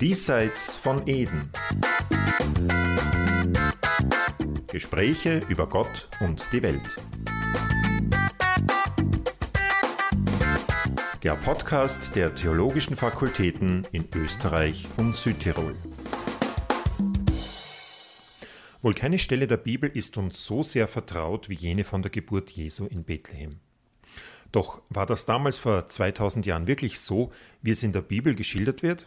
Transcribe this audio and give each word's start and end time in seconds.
Diesseits 0.00 0.78
von 0.78 1.06
Eden. 1.06 1.50
Gespräche 4.72 5.42
über 5.50 5.66
Gott 5.68 6.08
und 6.20 6.42
die 6.52 6.62
Welt. 6.62 6.96
Der 11.22 11.34
Podcast 11.36 12.16
der 12.16 12.34
Theologischen 12.34 12.96
Fakultäten 12.96 13.86
in 13.92 14.08
Österreich 14.14 14.88
und 14.96 15.16
Südtirol. 15.16 15.74
Wohl 18.80 18.94
keine 18.94 19.18
Stelle 19.18 19.46
der 19.46 19.58
Bibel 19.58 19.90
ist 19.92 20.16
uns 20.16 20.46
so 20.46 20.62
sehr 20.62 20.88
vertraut 20.88 21.50
wie 21.50 21.56
jene 21.56 21.84
von 21.84 22.00
der 22.00 22.10
Geburt 22.10 22.48
Jesu 22.48 22.86
in 22.86 23.04
Bethlehem. 23.04 23.60
Doch 24.50 24.80
war 24.88 25.04
das 25.04 25.26
damals 25.26 25.58
vor 25.58 25.88
2000 25.88 26.46
Jahren 26.46 26.66
wirklich 26.66 26.98
so, 26.98 27.30
wie 27.60 27.72
es 27.72 27.82
in 27.82 27.92
der 27.92 28.00
Bibel 28.00 28.34
geschildert 28.34 28.82
wird? 28.82 29.06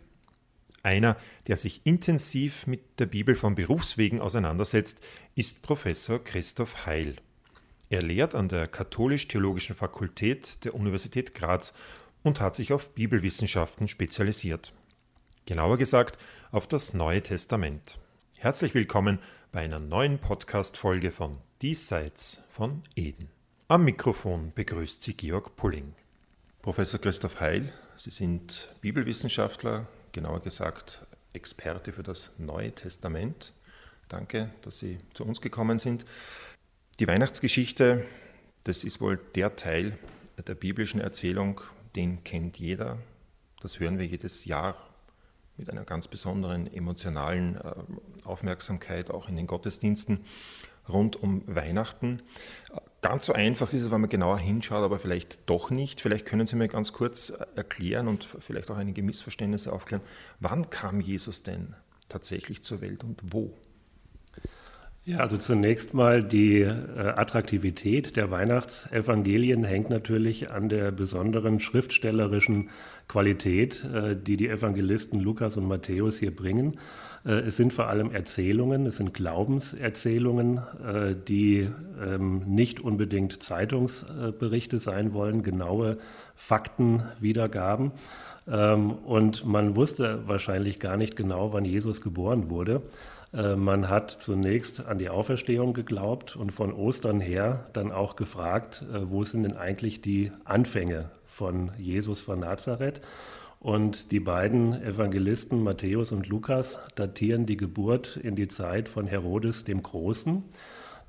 Einer, 0.83 1.15
der 1.47 1.55
sich 1.55 1.85
intensiv 1.85 2.67
mit 2.67 2.99
der 2.99 3.05
Bibel 3.05 3.35
von 3.35 3.55
Berufswegen 3.55 4.19
auseinandersetzt, 4.19 5.01
ist 5.33 5.61
Professor 5.61 6.21
Christoph 6.21 6.85
Heil. 6.85 7.15
Er 7.89 8.01
lehrt 8.01 8.35
an 8.35 8.49
der 8.49 8.67
Katholisch-Theologischen 8.67 9.77
Fakultät 9.77 10.65
der 10.65 10.75
Universität 10.75 11.33
Graz 11.35 11.73
und 12.21 12.41
hat 12.41 12.55
sich 12.55 12.73
auf 12.73 12.89
Bibelwissenschaften 12.95 13.87
spezialisiert. 13.87 14.73
Genauer 15.45 15.77
gesagt 15.77 16.17
auf 16.51 16.67
das 16.67 16.93
Neue 16.93 17.23
Testament. 17.23 17.97
Herzlich 18.37 18.73
willkommen 18.73 19.19
bei 19.53 19.61
einer 19.61 19.79
neuen 19.79 20.19
Podcast-Folge 20.19 21.11
von 21.11 21.37
Diesseits 21.61 22.41
von 22.49 22.83
Eden. 22.97 23.29
Am 23.69 23.85
Mikrofon 23.85 24.51
begrüßt 24.53 25.01
Sie 25.01 25.13
Georg 25.13 25.55
Pulling. 25.55 25.95
Professor 26.61 26.99
Christoph 26.99 27.39
Heil, 27.39 27.71
Sie 27.95 28.09
sind 28.09 28.75
Bibelwissenschaftler, 28.81 29.87
genauer 30.13 30.39
gesagt 30.39 31.05
Experte 31.33 31.91
für 31.91 32.03
das 32.03 32.31
Neue 32.37 32.71
Testament. 32.71 33.51
Danke, 34.07 34.51
dass 34.61 34.79
Sie 34.79 34.99
zu 35.13 35.25
uns 35.25 35.41
gekommen 35.41 35.79
sind. 35.79 36.05
Die 36.99 37.07
Weihnachtsgeschichte, 37.07 38.05
das 38.63 38.83
ist 38.83 39.01
wohl 39.01 39.19
der 39.35 39.55
Teil 39.55 39.97
der 40.47 40.55
biblischen 40.55 41.01
Erzählung, 41.01 41.61
den 41.95 42.23
kennt 42.23 42.59
jeder. 42.59 42.99
Das 43.61 43.79
hören 43.79 43.97
wir 43.97 44.05
jedes 44.05 44.45
Jahr 44.45 44.77
mit 45.57 45.69
einer 45.69 45.83
ganz 45.83 46.07
besonderen 46.07 46.71
emotionalen 46.71 47.57
äh, 47.57 47.73
Aufmerksamkeit 48.23 49.11
auch 49.11 49.27
in 49.27 49.35
den 49.35 49.47
Gottesdiensten 49.47 50.25
rund 50.87 51.15
um 51.15 51.43
Weihnachten. 51.47 52.21
Ganz 53.03 53.25
so 53.25 53.33
einfach 53.33 53.73
ist 53.73 53.81
es, 53.81 53.91
wenn 53.91 53.99
man 53.99 54.09
genauer 54.09 54.39
hinschaut, 54.39 54.81
aber 54.81 54.97
vielleicht 54.97 55.49
doch 55.49 55.69
nicht. 55.69 55.99
Vielleicht 55.99 56.25
können 56.25 56.47
Sie 56.47 56.55
mir 56.55 56.69
ganz 56.69 56.93
kurz 56.93 57.31
äh, 57.31 57.45
erklären 57.57 58.07
und 58.07 58.23
vielleicht 58.39 58.71
auch 58.71 58.77
einige 58.77 59.03
Missverständnisse 59.03 59.73
aufklären. 59.73 60.01
Wann 60.39 60.69
kam 60.69 61.01
Jesus 61.01 61.43
denn 61.43 61.75
tatsächlich 62.07 62.63
zur 62.63 62.79
Welt 62.79 63.03
und 63.03 63.19
wo? 63.21 63.53
Ja, 65.05 65.17
also 65.17 65.35
zunächst 65.35 65.93
mal 65.93 66.23
die 66.23 66.61
äh, 66.61 66.71
Attraktivität 66.97 68.15
der 68.15 68.31
Weihnachtsevangelien 68.31 69.65
hängt 69.65 69.89
natürlich 69.89 70.51
an 70.51 70.69
der 70.69 70.93
besonderen 70.93 71.59
schriftstellerischen 71.59 72.69
Qualität, 73.09 73.83
äh, 73.83 74.15
die 74.15 74.37
die 74.37 74.47
Evangelisten 74.47 75.19
Lukas 75.19 75.57
und 75.57 75.67
Matthäus 75.67 76.19
hier 76.19 76.33
bringen. 76.33 76.79
Äh, 77.25 77.31
es 77.39 77.57
sind 77.57 77.73
vor 77.73 77.87
allem 77.87 78.11
Erzählungen, 78.11 78.85
es 78.85 78.95
sind 78.95 79.13
Glaubenserzählungen, 79.13 80.59
äh, 80.87 81.15
die 81.27 81.67
ähm, 82.01 82.43
nicht 82.45 82.79
unbedingt 82.79 83.43
Zeitungsberichte 83.43 84.79
sein 84.79 85.13
wollen, 85.13 85.43
genaue 85.43 85.97
Faktenwiedergaben. 86.35 87.91
Ähm, 88.47 88.91
und 88.91 89.45
man 89.45 89.75
wusste 89.75 90.21
wahrscheinlich 90.27 90.79
gar 90.79 90.95
nicht 90.95 91.17
genau, 91.17 91.51
wann 91.51 91.65
Jesus 91.65 91.99
geboren 91.99 92.49
wurde. 92.49 92.81
Äh, 93.33 93.55
man 93.55 93.89
hat 93.89 94.11
zunächst 94.11 94.85
an 94.85 94.97
die 94.97 95.09
Auferstehung 95.09 95.73
geglaubt 95.73 96.35
und 96.35 96.51
von 96.51 96.71
Ostern 96.73 97.19
her 97.19 97.65
dann 97.73 97.91
auch 97.91 98.15
gefragt, 98.15 98.85
wo 98.89 99.23
sind 99.23 99.43
denn 99.43 99.57
eigentlich 99.57 100.01
die 100.01 100.31
Anfänge 100.45 101.09
von 101.25 101.71
Jesus 101.77 102.21
von 102.21 102.39
Nazareth? 102.39 103.01
Und 103.63 104.11
die 104.11 104.19
beiden 104.19 104.73
Evangelisten 104.83 105.63
Matthäus 105.63 106.11
und 106.11 106.27
Lukas 106.27 106.77
datieren 106.95 107.45
die 107.45 107.55
Geburt 107.55 108.17
in 108.17 108.35
die 108.35 108.49
Zeit 108.49 108.89
von 108.89 109.07
Herodes 109.07 109.63
dem 109.63 109.81
Großen. 109.81 110.43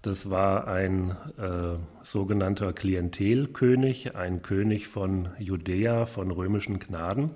Das 0.02 0.30
war 0.30 0.68
ein 0.68 1.18
äh, 1.36 1.76
sogenannter 2.04 2.72
Klientelkönig, 2.72 4.14
ein 4.14 4.42
König 4.42 4.86
von 4.86 5.30
Judäa, 5.40 6.06
von 6.06 6.30
römischen 6.30 6.78
Gnaden. 6.78 7.30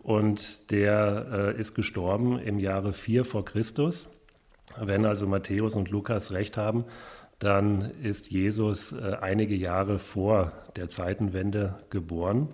Und 0.00 0.72
der 0.72 1.54
äh, 1.56 1.60
ist 1.60 1.76
gestorben 1.76 2.40
im 2.40 2.58
Jahre 2.58 2.92
4 2.92 3.24
vor 3.24 3.44
Christus. 3.44 4.08
Wenn 4.80 5.04
also 5.04 5.26
Matthäus 5.26 5.74
und 5.74 5.90
Lukas 5.90 6.32
recht 6.32 6.56
haben, 6.56 6.84
dann 7.38 7.92
ist 8.02 8.30
Jesus 8.30 8.92
äh, 8.92 9.16
einige 9.20 9.54
Jahre 9.54 9.98
vor 9.98 10.52
der 10.76 10.88
Zeitenwende 10.88 11.78
geboren. 11.90 12.48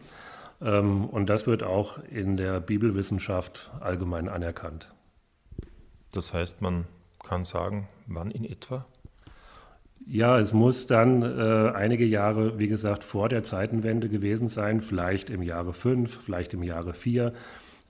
Ähm, 0.61 1.07
und 1.07 1.29
das 1.31 1.47
wird 1.47 1.63
auch 1.63 1.99
in 2.11 2.37
der 2.37 2.61
Bibelwissenschaft 2.61 3.71
allgemein 3.81 4.29
anerkannt. 4.29 4.89
Das 6.13 6.33
heißt, 6.33 6.63
man 6.63 6.85
kann 7.23 7.45
sagen, 7.45 7.89
wann 8.07 8.31
in 8.31 8.45
etwa? 8.45 8.87
Ja, 10.07 10.39
es 10.39 10.53
muss 10.53 10.87
dann 10.87 11.23
äh, 11.23 11.73
einige 11.75 12.05
Jahre, 12.05 12.59
wie 12.59 12.69
gesagt, 12.69 13.05
vor 13.05 13.31
der 13.31 13.43
Zeitenwende 13.43 14.11
gewesen 14.11 14.49
sein, 14.49 14.83
vielleicht 14.83 15.31
im 15.31 15.43
Jahre 15.43 15.73
5, 15.73 16.21
vielleicht 16.23 16.53
im 16.53 16.63
Jahre 16.63 16.93
4. 16.93 17.33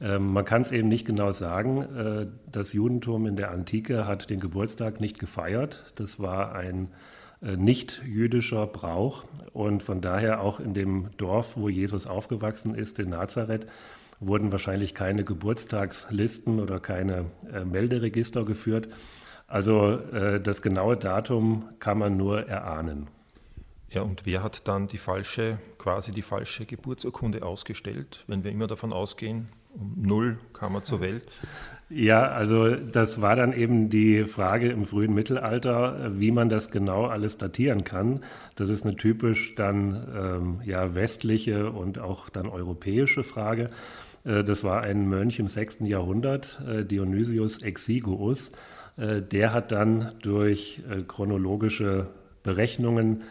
Ähm, 0.04 0.34
man 0.34 0.44
kann 0.44 0.62
es 0.62 0.70
eben 0.70 0.88
nicht 0.88 1.06
genau 1.06 1.31
sagen. 1.31 1.82
Äh, 1.97 2.26
das 2.50 2.75
Judentum 2.75 3.26
in 3.26 3.37
der 3.37 3.50
Antike 3.50 4.06
hat 4.06 4.28
den 4.28 4.38
Geburtstag 4.38 5.00
nicht 5.00 5.19
gefeiert. 5.19 5.92
Das 5.94 6.20
war 6.20 6.54
ein 6.54 6.88
äh, 7.42 7.56
nicht 7.56 8.03
jüdischer 8.04 8.66
Brauch 8.66 9.25
und 9.54 9.82
von 9.82 10.03
daher 10.03 10.42
auch 10.42 10.60
in 10.60 10.75
dem 10.75 11.09
Dorf, 11.16 11.56
wo 11.56 11.70
Jesus 11.70 12.06
aufgewachsen 12.06 12.75
ist, 12.75 12.98
in 12.98 13.10
Nazareth, 13.10 13.66
wurden 14.20 14.53
wahrscheinlich 14.53 14.94
keine 14.94 15.25
Geburtstagslisten 15.25 16.60
oder 16.60 16.81
keine 16.81 17.25
äh, 17.50 17.65
Melderegister 17.65 18.44
geführt. 18.44 18.88
Also 19.47 19.98
das 20.42 20.62
genaue 20.62 20.97
Datum 20.97 21.69
kann 21.78 21.98
man 21.98 22.16
nur 22.16 22.48
erahnen. 22.48 23.09
Ja, 23.91 24.00
und 24.00 24.25
wer 24.25 24.42
hat 24.42 24.66
dann 24.66 24.88
die 24.88 24.97
falsche, 24.97 25.59
quasi 25.76 26.12
die 26.12 26.22
falsche 26.22 26.65
Geburtsurkunde 26.65 27.42
ausgestellt, 27.42 28.25
wenn 28.26 28.42
wir 28.42 28.50
immer 28.50 28.66
davon 28.66 28.92
ausgehen, 28.94 29.50
um 29.74 29.94
null 30.02 30.38
kam 30.52 30.74
er 30.74 30.82
zur 30.82 31.00
Welt? 31.00 31.24
Ja, 31.90 32.28
also 32.28 32.74
das 32.74 33.20
war 33.20 33.36
dann 33.36 33.52
eben 33.52 33.90
die 33.90 34.24
Frage 34.24 34.70
im 34.70 34.84
frühen 34.84 35.14
Mittelalter, 35.14 36.12
wie 36.18 36.32
man 36.32 36.48
das 36.48 36.70
genau 36.70 37.06
alles 37.06 37.36
datieren 37.36 37.84
kann. 37.84 38.20
Das 38.56 38.70
ist 38.70 38.84
eine 38.84 38.96
typisch 38.96 39.54
dann 39.54 40.08
ähm, 40.16 40.60
ja 40.64 40.94
westliche 40.94 41.70
und 41.70 41.98
auch 41.98 42.30
dann 42.30 42.48
europäische 42.48 43.22
Frage. 43.22 43.70
Äh, 44.24 44.44
das 44.44 44.64
war 44.64 44.82
ein 44.82 45.08
Mönch 45.08 45.38
im 45.38 45.48
6. 45.48 45.80
Jahrhundert, 45.80 46.60
äh, 46.66 46.84
Dionysius 46.84 47.62
Exiguus. 47.62 48.52
Äh, 48.96 49.20
der 49.20 49.52
hat 49.52 49.70
dann 49.70 50.12
durch 50.22 50.82
äh, 50.91 51.02
chronologische 51.02 52.08
Berechnungen 52.42 53.20
äh, 53.20 53.24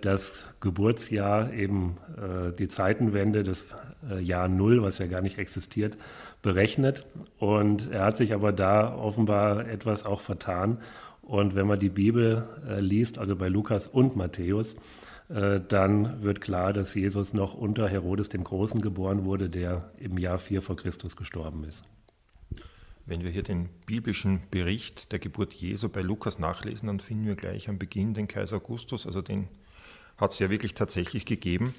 das 0.00 0.44
Geburtsjahr, 0.60 1.52
eben 1.52 1.96
äh, 2.16 2.52
die 2.52 2.68
Zeitenwende, 2.68 3.42
das 3.42 3.66
äh, 4.10 4.20
Jahr 4.20 4.48
Null, 4.48 4.82
was 4.82 4.98
ja 4.98 5.06
gar 5.06 5.22
nicht 5.22 5.38
existiert, 5.38 5.96
berechnet. 6.42 7.06
Und 7.38 7.90
er 7.90 8.04
hat 8.04 8.16
sich 8.16 8.34
aber 8.34 8.52
da 8.52 8.94
offenbar 8.94 9.66
etwas 9.66 10.04
auch 10.04 10.20
vertan. 10.20 10.78
Und 11.22 11.54
wenn 11.54 11.66
man 11.66 11.80
die 11.80 11.88
Bibel 11.88 12.46
liest, 12.80 13.18
also 13.18 13.34
bei 13.34 13.48
Lukas 13.48 13.88
und 13.88 14.14
Matthäus, 14.14 14.76
dann 15.26 16.22
wird 16.22 16.42
klar, 16.42 16.74
dass 16.74 16.94
Jesus 16.94 17.32
noch 17.32 17.54
unter 17.54 17.88
Herodes 17.88 18.28
dem 18.28 18.44
Großen 18.44 18.82
geboren 18.82 19.24
wurde, 19.24 19.48
der 19.48 19.90
im 19.96 20.18
Jahr 20.18 20.36
4 20.36 20.60
vor 20.60 20.76
Christus 20.76 21.16
gestorben 21.16 21.64
ist. 21.64 21.82
Wenn 23.06 23.22
wir 23.22 23.30
hier 23.30 23.42
den 23.42 23.68
biblischen 23.86 24.40
Bericht 24.50 25.12
der 25.12 25.18
Geburt 25.18 25.52
Jesu 25.52 25.88
bei 25.88 26.00
Lukas 26.00 26.38
nachlesen, 26.38 26.86
dann 26.86 27.00
finden 27.00 27.26
wir 27.26 27.36
gleich 27.36 27.68
am 27.68 27.78
Beginn 27.78 28.14
den 28.14 28.28
Kaiser 28.28 28.56
Augustus, 28.56 29.06
also 29.06 29.20
den 29.20 29.48
hat 30.16 30.32
es 30.32 30.38
ja 30.38 30.48
wirklich 30.48 30.74
tatsächlich 30.74 31.26
gegeben. 31.26 31.74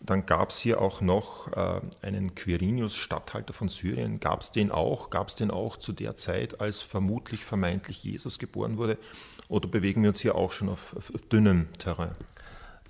Dann 0.00 0.26
gab 0.26 0.50
es 0.50 0.58
hier 0.58 0.80
auch 0.80 1.00
noch 1.00 1.50
äh, 1.52 1.80
einen 2.02 2.34
Quirinius, 2.34 2.96
Statthalter 2.96 3.54
von 3.54 3.68
Syrien. 3.68 4.20
Gab 4.20 4.42
es 4.42 4.52
den 4.52 4.70
auch? 4.70 5.10
Gab 5.10 5.28
es 5.28 5.36
den 5.36 5.50
auch 5.50 5.76
zu 5.76 5.92
der 5.92 6.14
Zeit, 6.14 6.60
als 6.60 6.82
vermutlich 6.82 7.44
vermeintlich 7.44 8.04
Jesus 8.04 8.38
geboren 8.38 8.76
wurde? 8.76 8.98
Oder 9.48 9.68
bewegen 9.68 10.02
wir 10.02 10.10
uns 10.10 10.20
hier 10.20 10.34
auch 10.34 10.52
schon 10.52 10.68
auf, 10.68 10.94
auf 10.96 11.10
dünnem 11.32 11.72
Terrain? 11.78 12.14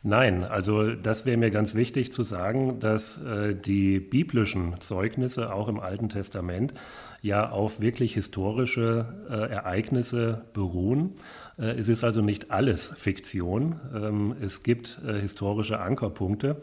Nein, 0.09 0.43
also 0.43 0.95
das 0.95 1.27
wäre 1.27 1.37
mir 1.37 1.51
ganz 1.51 1.75
wichtig 1.75 2.13
zu 2.13 2.23
sagen, 2.23 2.81
dass 2.81 3.23
äh, 3.23 3.55
die 3.55 4.01
biblischen 4.01 4.81
Zeugnisse 4.81 5.53
auch 5.53 5.69
im 5.69 5.79
Alten 5.79 6.09
Testament 6.09 6.73
ja 7.21 7.51
auf 7.51 7.83
wirklich 7.83 8.15
historische 8.15 9.05
äh, 9.29 9.35
Ereignisse 9.35 10.47
beruhen. 10.55 11.17
Äh, 11.59 11.73
es 11.73 11.91
ist 11.91 12.05
also 12.05 12.23
nicht 12.23 12.51
alles 12.51 12.91
Fiktion. 12.97 13.81
Ähm, 13.95 14.35
es 14.41 14.63
gibt 14.63 14.99
äh, 15.07 15.21
historische 15.21 15.79
Ankerpunkte. 15.79 16.57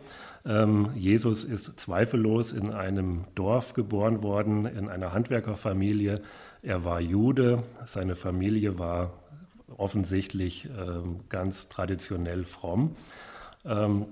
Ähm, 0.44 0.90
Jesus 0.96 1.44
ist 1.44 1.80
zweifellos 1.80 2.52
in 2.52 2.72
einem 2.72 3.26
Dorf 3.36 3.74
geboren 3.74 4.24
worden, 4.24 4.66
in 4.66 4.90
einer 4.90 5.14
Handwerkerfamilie. 5.14 6.20
Er 6.64 6.84
war 6.84 7.00
Jude, 7.00 7.62
seine 7.86 8.16
Familie 8.16 8.80
war 8.80 9.14
offensichtlich 9.78 10.68
ähm, 10.80 11.20
ganz 11.30 11.70
traditionell 11.70 12.44
fromm. 12.46 12.96
Ähm, 13.66 14.06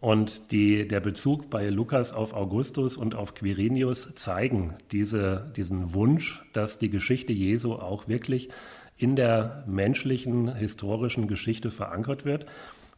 und 0.00 0.50
die, 0.50 0.88
der 0.88 1.00
Bezug 1.00 1.50
bei 1.50 1.68
Lukas 1.68 2.12
auf 2.12 2.34
Augustus 2.34 2.96
und 2.96 3.14
auf 3.14 3.34
Quirinius 3.34 4.14
zeigen 4.14 4.74
diese, 4.92 5.52
diesen 5.56 5.94
Wunsch, 5.94 6.42
dass 6.52 6.78
die 6.78 6.90
Geschichte 6.90 7.32
Jesu 7.32 7.74
auch 7.74 8.08
wirklich 8.08 8.48
in 8.96 9.16
der 9.16 9.64
menschlichen 9.66 10.54
historischen 10.54 11.28
Geschichte 11.28 11.70
verankert 11.70 12.24
wird. 12.24 12.46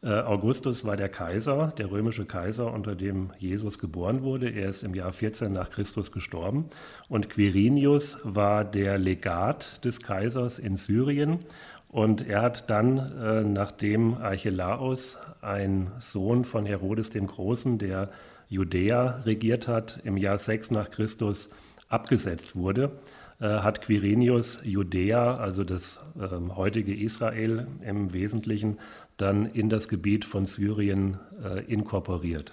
Äh, 0.02 0.10
Augustus 0.20 0.84
war 0.84 0.96
der 0.96 1.08
Kaiser, 1.08 1.72
der 1.78 1.90
römische 1.90 2.26
Kaiser, 2.26 2.72
unter 2.72 2.94
dem 2.94 3.30
Jesus 3.38 3.78
geboren 3.78 4.22
wurde. 4.22 4.50
Er 4.50 4.68
ist 4.68 4.82
im 4.82 4.94
Jahr 4.94 5.12
14 5.12 5.52
nach 5.52 5.70
Christus 5.70 6.12
gestorben. 6.12 6.66
Und 7.08 7.30
Quirinius 7.30 8.18
war 8.22 8.64
der 8.64 8.98
Legat 8.98 9.84
des 9.84 10.00
Kaisers 10.00 10.58
in 10.58 10.76
Syrien. 10.76 11.40
Und 11.88 12.26
er 12.26 12.42
hat 12.42 12.68
dann, 12.68 12.98
äh, 12.98 13.44
nachdem 13.44 14.14
Archelaus, 14.14 15.16
ein 15.40 15.92
Sohn 15.98 16.44
von 16.44 16.66
Herodes 16.66 17.10
dem 17.10 17.26
Großen, 17.26 17.78
der 17.78 18.10
Judäa 18.48 19.22
regiert 19.24 19.68
hat, 19.68 20.00
im 20.04 20.16
Jahr 20.16 20.38
6 20.38 20.70
nach 20.70 20.90
Christus 20.90 21.50
abgesetzt 21.88 22.56
wurde, 22.56 22.92
äh, 23.40 23.46
hat 23.46 23.82
Quirinius 23.82 24.60
Judäa, 24.64 25.36
also 25.36 25.64
das 25.64 26.00
äh, 26.18 26.54
heutige 26.54 26.94
Israel 26.94 27.66
im 27.84 28.12
Wesentlichen, 28.12 28.78
dann 29.16 29.46
in 29.46 29.68
das 29.68 29.88
Gebiet 29.88 30.24
von 30.24 30.46
Syrien 30.46 31.18
äh, 31.42 31.64
inkorporiert. 31.64 32.52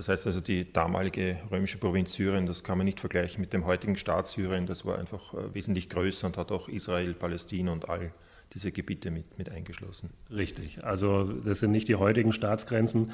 Das 0.00 0.08
heißt 0.08 0.26
also, 0.28 0.40
die 0.40 0.72
damalige 0.72 1.36
römische 1.50 1.76
Provinz 1.76 2.14
Syrien, 2.14 2.46
das 2.46 2.64
kann 2.64 2.78
man 2.78 2.86
nicht 2.86 3.00
vergleichen 3.00 3.38
mit 3.38 3.52
dem 3.52 3.66
heutigen 3.66 3.98
Staat 3.98 4.26
Syrien, 4.26 4.64
das 4.64 4.86
war 4.86 4.98
einfach 4.98 5.34
äh, 5.34 5.54
wesentlich 5.54 5.90
größer 5.90 6.26
und 6.26 6.38
hat 6.38 6.50
auch 6.52 6.70
Israel, 6.70 7.12
Palästina 7.12 7.70
und 7.70 7.90
all 7.90 8.10
diese 8.54 8.72
Gebiete 8.72 9.10
mit, 9.10 9.36
mit 9.36 9.50
eingeschlossen. 9.50 10.08
Richtig, 10.34 10.82
also 10.84 11.24
das 11.24 11.60
sind 11.60 11.72
nicht 11.72 11.86
die 11.86 11.96
heutigen 11.96 12.32
Staatsgrenzen. 12.32 13.12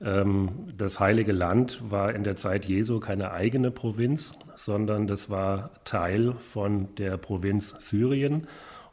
Ähm, 0.00 0.72
das 0.74 0.98
Heilige 1.00 1.32
Land 1.32 1.82
war 1.90 2.14
in 2.14 2.24
der 2.24 2.36
Zeit 2.36 2.64
Jesu 2.64 2.98
keine 2.98 3.32
eigene 3.32 3.70
Provinz, 3.70 4.32
sondern 4.56 5.06
das 5.06 5.28
war 5.28 5.84
Teil 5.84 6.32
von 6.40 6.94
der 6.94 7.18
Provinz 7.18 7.76
Syrien. 7.80 8.46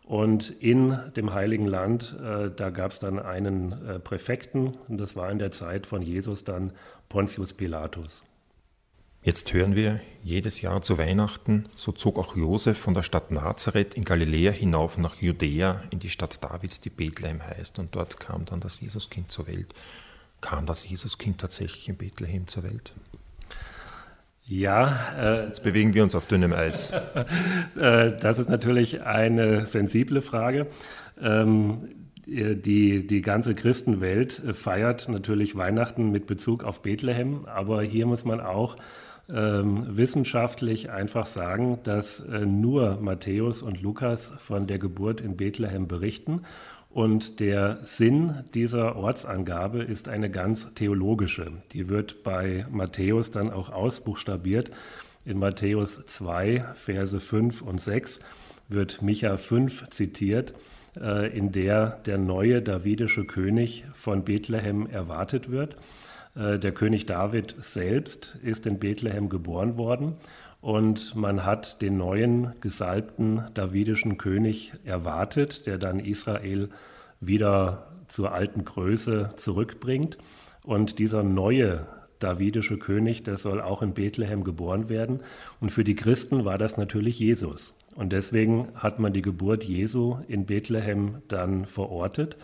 Und 0.09 0.50
in 0.50 0.97
dem 1.15 1.36
Heiligen 1.36 1.68
Land, 1.68 2.18
äh, 2.19 2.50
da 2.50 2.71
gab 2.71 2.91
es 2.91 2.97
dann 2.97 3.19
einen 3.19 3.74
äh, 3.88 4.00
Präfekten, 4.00 4.74
und 4.88 4.97
das 4.97 5.15
war 5.15 5.31
in 5.31 5.38
der 5.38 5.51
Zeit 5.51 5.86
von 5.86 6.01
Jesus 6.01 6.44
dann 6.44 6.74
Pontius 7.09 7.53
Pilatus. 7.53 8.21
Jetzt 9.23 9.51
hören 9.51 9.75
wir 9.75 10.00
jedes 10.23 10.61
Jahr 10.61 10.83
zu 10.83 11.00
Weihnachten, 11.00 11.67
so 11.75 11.91
zog 11.91 12.19
auch 12.19 12.35
Josef 12.35 12.77
von 12.77 12.94
der 12.94 13.01
Stadt 13.01 13.31
Nazareth 13.31 13.95
in 13.95 14.06
Galiläa 14.06 14.51
hinauf 14.51 15.00
nach 15.00 15.15
Judäa, 15.15 15.81
in 15.89 15.97
die 15.97 16.09
Stadt 16.09 16.44
Davids, 16.44 16.81
die 16.81 16.91
Bethlehem 16.91 17.41
heißt, 17.41 17.79
und 17.79 17.95
dort 17.95 18.19
kam 18.19 18.45
dann 18.45 18.59
das 18.59 18.79
Jesuskind 18.79 19.31
zur 19.31 19.47
Welt. 19.47 19.73
Kam 20.39 20.67
das 20.67 20.88
Jesuskind 20.88 21.41
tatsächlich 21.41 21.89
in 21.89 21.97
Bethlehem 21.97 22.47
zur 22.47 22.61
Welt? 22.61 22.94
Ja, 24.45 25.13
äh, 25.17 25.45
jetzt 25.47 25.63
bewegen 25.63 25.95
wir 25.95 26.03
uns 26.03 26.13
auf 26.13 26.27
dünnem 26.27 26.53
Eis. 26.53 26.91
äh, 27.75 28.19
das 28.19 28.38
ist 28.38 28.50
natürlich 28.50 29.01
eine 29.01 29.65
sensible 29.65 30.21
Frage. 30.21 30.67
Ähm, 31.19 31.89
die, 32.29 33.07
die 33.07 33.21
ganze 33.21 33.55
Christenwelt 33.55 34.41
feiert 34.53 35.09
natürlich 35.09 35.55
Weihnachten 35.55 36.11
mit 36.11 36.27
Bezug 36.27 36.63
auf 36.63 36.81
Bethlehem, 36.81 37.45
aber 37.45 37.81
hier 37.81 38.05
muss 38.05 38.25
man 38.25 38.39
auch 38.39 38.77
ähm, 39.31 39.85
wissenschaftlich 39.95 40.89
einfach 40.89 41.25
sagen, 41.25 41.79
dass 41.83 42.19
äh, 42.19 42.45
nur 42.45 42.99
Matthäus 43.01 43.61
und 43.61 43.81
Lukas 43.81 44.33
von 44.39 44.67
der 44.67 44.79
Geburt 44.79 45.21
in 45.21 45.37
Bethlehem 45.37 45.87
berichten. 45.87 46.41
Und 46.89 47.39
der 47.39 47.77
Sinn 47.83 48.43
dieser 48.55 48.95
Ortsangabe 48.95 49.83
ist 49.83 50.09
eine 50.09 50.31
ganz 50.31 50.73
theologische. 50.73 51.51
Die 51.73 51.87
wird 51.87 52.23
bei 52.23 52.65
Matthäus 52.71 53.29
dann 53.29 53.51
auch 53.51 53.69
ausbuchstabiert. 53.69 54.71
In 55.25 55.37
Matthäus 55.37 56.03
2, 56.07 56.65
Verse 56.73 57.19
5 57.19 57.61
und 57.61 57.79
6 57.79 58.19
wird 58.67 59.03
Micha 59.03 59.37
5 59.37 59.89
zitiert, 59.89 60.51
äh, 60.51 60.78
in 61.36 61.51
der 61.51 62.00
der 62.06 62.18
neue 62.18 62.62
davidische 62.62 63.25
König 63.25 63.86
von 63.94 64.24
Bethlehem 64.24 64.88
erwartet 64.88 65.50
wird. 65.50 65.78
Äh, 66.36 66.60
der 66.60 66.72
König 66.72 67.06
David 67.06 67.56
selbst 67.62 68.38
ist 68.42 68.66
in 68.66 68.80
Bethlehem 68.80 69.30
geboren 69.30 69.78
worden 69.78 70.16
und 70.62 71.16
man 71.16 71.46
hat 71.46 71.81
den 71.81 71.98
neuen 71.98 72.54
gesalbten 72.62 73.44
davidischen 73.54 74.18
König 74.18 74.74
erwartet, 74.84 75.66
der 75.68 75.78
dann 75.78 76.00
Israel 76.00 76.69
wieder 77.22 77.88
zur 78.07 78.34
alten 78.34 78.66
Größe 78.66 79.31
zurückbringt. 79.36 80.18
Und 80.63 81.00
dieser 81.00 81.24
neue 81.24 81.88
davidische 82.19 82.78
König, 82.78 83.24
der 83.24 83.38
soll 83.38 83.62
auch 83.62 83.81
in 83.81 83.94
Bethlehem 83.94 84.44
geboren 84.44 84.90
werden. 84.90 85.22
Und 85.62 85.72
für 85.72 85.86
die 85.86 85.96
Christen 85.96 86.44
war 86.44 86.57
das 86.57 86.75
natürlich 86.75 87.19
Jesus. 87.19 87.74
Und 88.00 88.13
deswegen 88.13 88.69
hat 88.75 88.98
man 89.00 89.12
die 89.12 89.22
Geburt 89.22 89.66
Jesu 89.66 90.19
in 90.30 90.46
Bethlehem 90.46 91.16
dann 91.28 91.66
verortet. 91.66 92.38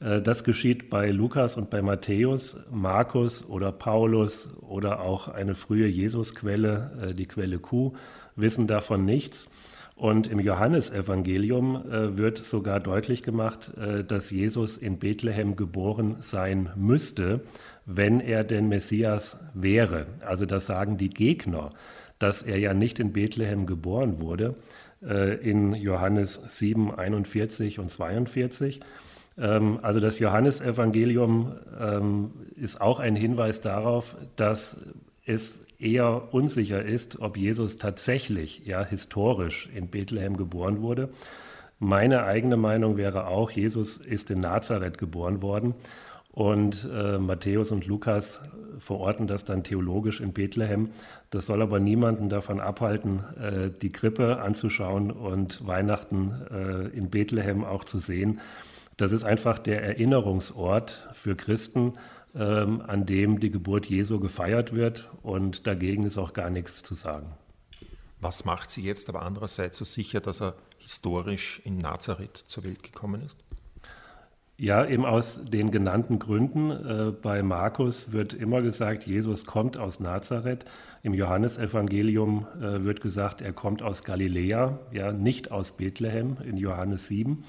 Äh, 0.00 0.20
das 0.20 0.44
geschieht 0.44 0.90
bei 0.90 1.10
Lukas 1.10 1.56
und 1.56 1.70
bei 1.70 1.80
Matthäus, 1.80 2.58
Markus 2.70 3.42
oder 3.48 3.72
Paulus 3.72 4.50
oder 4.60 5.00
auch 5.00 5.28
eine 5.28 5.54
frühe 5.54 5.86
Jesusquelle, 5.86 6.90
äh, 7.00 7.14
die 7.14 7.24
Quelle 7.24 7.58
Q, 7.58 7.94
wissen 8.36 8.66
davon 8.66 9.06
nichts. 9.06 9.48
Und 9.96 10.26
im 10.26 10.40
Johannesevangelium 10.40 11.90
äh, 11.90 12.18
wird 12.18 12.44
sogar 12.44 12.78
deutlich 12.78 13.22
gemacht, 13.22 13.70
dass 14.08 14.30
Jesus 14.30 14.76
in 14.76 14.98
Bethlehem 14.98 15.56
geboren 15.56 16.16
sein 16.20 16.68
müsste, 16.76 17.40
wenn 17.86 18.20
er 18.20 18.44
denn 18.44 18.68
Messias 18.68 19.38
wäre. 19.54 20.04
Also 20.20 20.44
das 20.44 20.66
sagen 20.66 20.98
die 20.98 21.08
Gegner, 21.08 21.70
dass 22.18 22.42
er 22.42 22.58
ja 22.58 22.74
nicht 22.74 23.00
in 23.00 23.12
Bethlehem 23.12 23.66
geboren 23.66 24.20
wurde, 24.20 24.54
in 25.02 25.74
Johannes 25.74 26.40
7, 26.48 26.94
41 26.94 27.78
und 27.78 27.90
42. 27.90 28.80
Ähm, 29.38 29.78
also 29.82 30.00
das 30.00 30.18
Johannesevangelium 30.18 31.54
ähm, 31.80 32.30
ist 32.56 32.80
auch 32.80 33.00
ein 33.00 33.16
Hinweis 33.16 33.60
darauf, 33.60 34.16
dass 34.36 34.76
es 35.26 35.66
eher 35.78 36.32
unsicher 36.32 36.84
ist, 36.84 37.20
ob 37.20 37.36
Jesus 37.36 37.78
tatsächlich, 37.78 38.62
ja, 38.64 38.84
historisch 38.84 39.68
in 39.74 39.88
Bethlehem 39.88 40.36
geboren 40.36 40.80
wurde. 40.80 41.08
Meine 41.78 42.22
eigene 42.22 42.56
Meinung 42.56 42.96
wäre 42.96 43.26
auch, 43.26 43.50
Jesus 43.50 43.96
ist 43.96 44.30
in 44.30 44.40
Nazareth 44.40 44.98
geboren 44.98 45.42
worden 45.42 45.74
und 46.32 46.88
äh, 46.90 47.18
Matthäus 47.18 47.70
und 47.70 47.86
Lukas 47.86 48.40
verorten 48.78 49.26
das 49.26 49.44
dann 49.44 49.64
theologisch 49.64 50.20
in 50.20 50.32
Bethlehem. 50.32 50.90
Das 51.30 51.46
soll 51.46 51.60
aber 51.60 51.78
niemanden 51.78 52.30
davon 52.30 52.58
abhalten, 52.58 53.22
äh, 53.38 53.70
die 53.70 53.92
Krippe 53.92 54.40
anzuschauen 54.40 55.10
und 55.10 55.66
Weihnachten 55.66 56.32
äh, 56.50 56.88
in 56.96 57.10
Bethlehem 57.10 57.64
auch 57.64 57.84
zu 57.84 57.98
sehen. 57.98 58.40
Das 58.96 59.12
ist 59.12 59.24
einfach 59.24 59.58
der 59.58 59.82
Erinnerungsort 59.82 61.08
für 61.12 61.36
Christen, 61.36 61.94
ähm, 62.34 62.82
an 62.86 63.04
dem 63.04 63.38
die 63.38 63.50
Geburt 63.50 63.86
Jesu 63.86 64.18
gefeiert 64.18 64.74
wird 64.74 65.10
und 65.22 65.66
dagegen 65.66 66.04
ist 66.04 66.16
auch 66.16 66.32
gar 66.32 66.48
nichts 66.48 66.82
zu 66.82 66.94
sagen. 66.94 67.26
Was 68.20 68.44
macht 68.46 68.70
sie 68.70 68.82
jetzt 68.82 69.08
aber 69.08 69.22
andererseits 69.22 69.76
so 69.76 69.84
sicher, 69.84 70.20
dass 70.20 70.40
er 70.40 70.54
historisch 70.78 71.60
in 71.64 71.76
Nazareth 71.76 72.36
zur 72.36 72.64
Welt 72.64 72.82
gekommen 72.82 73.22
ist? 73.22 73.38
Ja, 74.62 74.86
eben 74.86 75.04
aus 75.04 75.40
den 75.42 75.72
genannten 75.72 76.20
Gründen. 76.20 76.70
Äh, 76.70 77.10
bei 77.10 77.42
Markus 77.42 78.12
wird 78.12 78.32
immer 78.32 78.62
gesagt, 78.62 79.08
Jesus 79.08 79.44
kommt 79.44 79.76
aus 79.76 79.98
Nazareth. 79.98 80.66
Im 81.02 81.14
Johannesevangelium 81.14 82.46
äh, 82.60 82.84
wird 82.84 83.00
gesagt, 83.00 83.40
er 83.40 83.52
kommt 83.52 83.82
aus 83.82 84.04
Galiläa, 84.04 84.78
ja, 84.92 85.10
nicht 85.10 85.50
aus 85.50 85.72
Bethlehem 85.72 86.36
in 86.48 86.56
Johannes 86.56 87.08
7. 87.08 87.42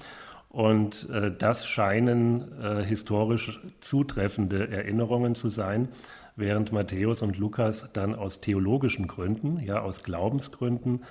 Und 0.48 1.08
äh, 1.08 1.30
das 1.30 1.68
scheinen 1.68 2.82
historisch 2.84 3.60
zutreffende 3.78 4.68
Erinnerungen 4.70 5.36
zu 5.36 5.50
sein, 5.50 5.90
während 6.34 6.72
Matthäus 6.72 7.22
und 7.22 7.38
Lukas 7.38 7.92
dann 7.92 8.16
aus 8.16 8.40
theologischen 8.40 9.06
Gründen, 9.06 9.60
ja 9.60 9.82
aus 9.82 10.02
Glaubensgründen 10.02 11.04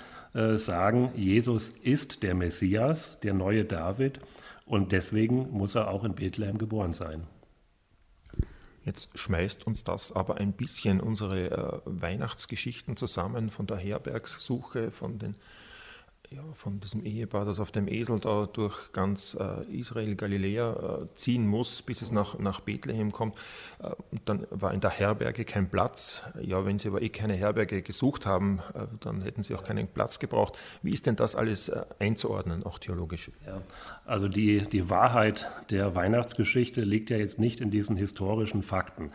sagen, 0.55 1.11
Jesus 1.15 1.69
ist 1.69 2.23
der 2.23 2.33
Messias, 2.33 3.19
der 3.19 3.35
neue 3.35 3.65
David, 3.65 4.19
und 4.65 4.91
deswegen 4.91 5.51
muss 5.51 5.75
er 5.75 5.89
auch 5.89 6.03
in 6.03 6.15
Bethlehem 6.15 6.57
geboren 6.57 6.93
sein. 6.93 7.27
Jetzt 8.85 9.17
schmeißt 9.17 9.65
uns 9.65 9.83
das 9.83 10.11
aber 10.11 10.37
ein 10.37 10.53
bisschen 10.53 10.99
unsere 10.99 11.51
äh, 11.51 11.81
Weihnachtsgeschichten 11.85 12.97
zusammen 12.97 13.49
von 13.49 13.65
der 13.65 13.77
Herbergssuche, 13.77 14.91
von 14.91 15.19
den 15.19 15.35
ja, 16.33 16.41
von 16.53 16.79
diesem 16.79 17.05
Ehepaar, 17.05 17.45
das 17.45 17.59
auf 17.59 17.71
dem 17.71 17.87
Esel 17.87 18.19
da 18.19 18.47
durch 18.51 18.91
ganz 18.91 19.37
äh, 19.39 19.65
Israel, 19.71 20.15
Galiläa 20.15 21.01
äh, 21.01 21.05
ziehen 21.13 21.47
muss, 21.47 21.81
bis 21.81 22.01
es 22.01 22.11
nach, 22.11 22.39
nach 22.39 22.59
Bethlehem 22.61 23.11
kommt. 23.11 23.35
Äh, 23.79 23.91
dann 24.25 24.47
war 24.49 24.73
in 24.73 24.79
der 24.79 24.89
Herberge 24.89 25.45
kein 25.45 25.69
Platz. 25.69 26.23
Ja, 26.41 26.65
wenn 26.65 26.79
sie 26.79 26.87
aber 26.87 27.01
eh 27.01 27.09
keine 27.09 27.33
Herberge 27.33 27.81
gesucht 27.81 28.25
haben, 28.25 28.59
äh, 28.73 28.87
dann 29.01 29.21
hätten 29.21 29.43
sie 29.43 29.55
auch 29.55 29.63
keinen 29.63 29.87
Platz 29.87 30.19
gebraucht. 30.19 30.57
Wie 30.81 30.91
ist 30.91 31.05
denn 31.05 31.15
das 31.15 31.35
alles 31.35 31.69
äh, 31.69 31.83
einzuordnen, 31.99 32.63
auch 32.63 32.79
theologisch? 32.79 33.29
Ja, 33.45 33.61
also 34.05 34.27
die, 34.27 34.61
die 34.63 34.89
Wahrheit 34.89 35.51
der 35.69 35.93
Weihnachtsgeschichte 35.95 36.81
liegt 36.81 37.09
ja 37.09 37.17
jetzt 37.17 37.39
nicht 37.39 37.61
in 37.61 37.69
diesen 37.69 37.95
historischen 37.95 38.63
Fakten. 38.63 39.11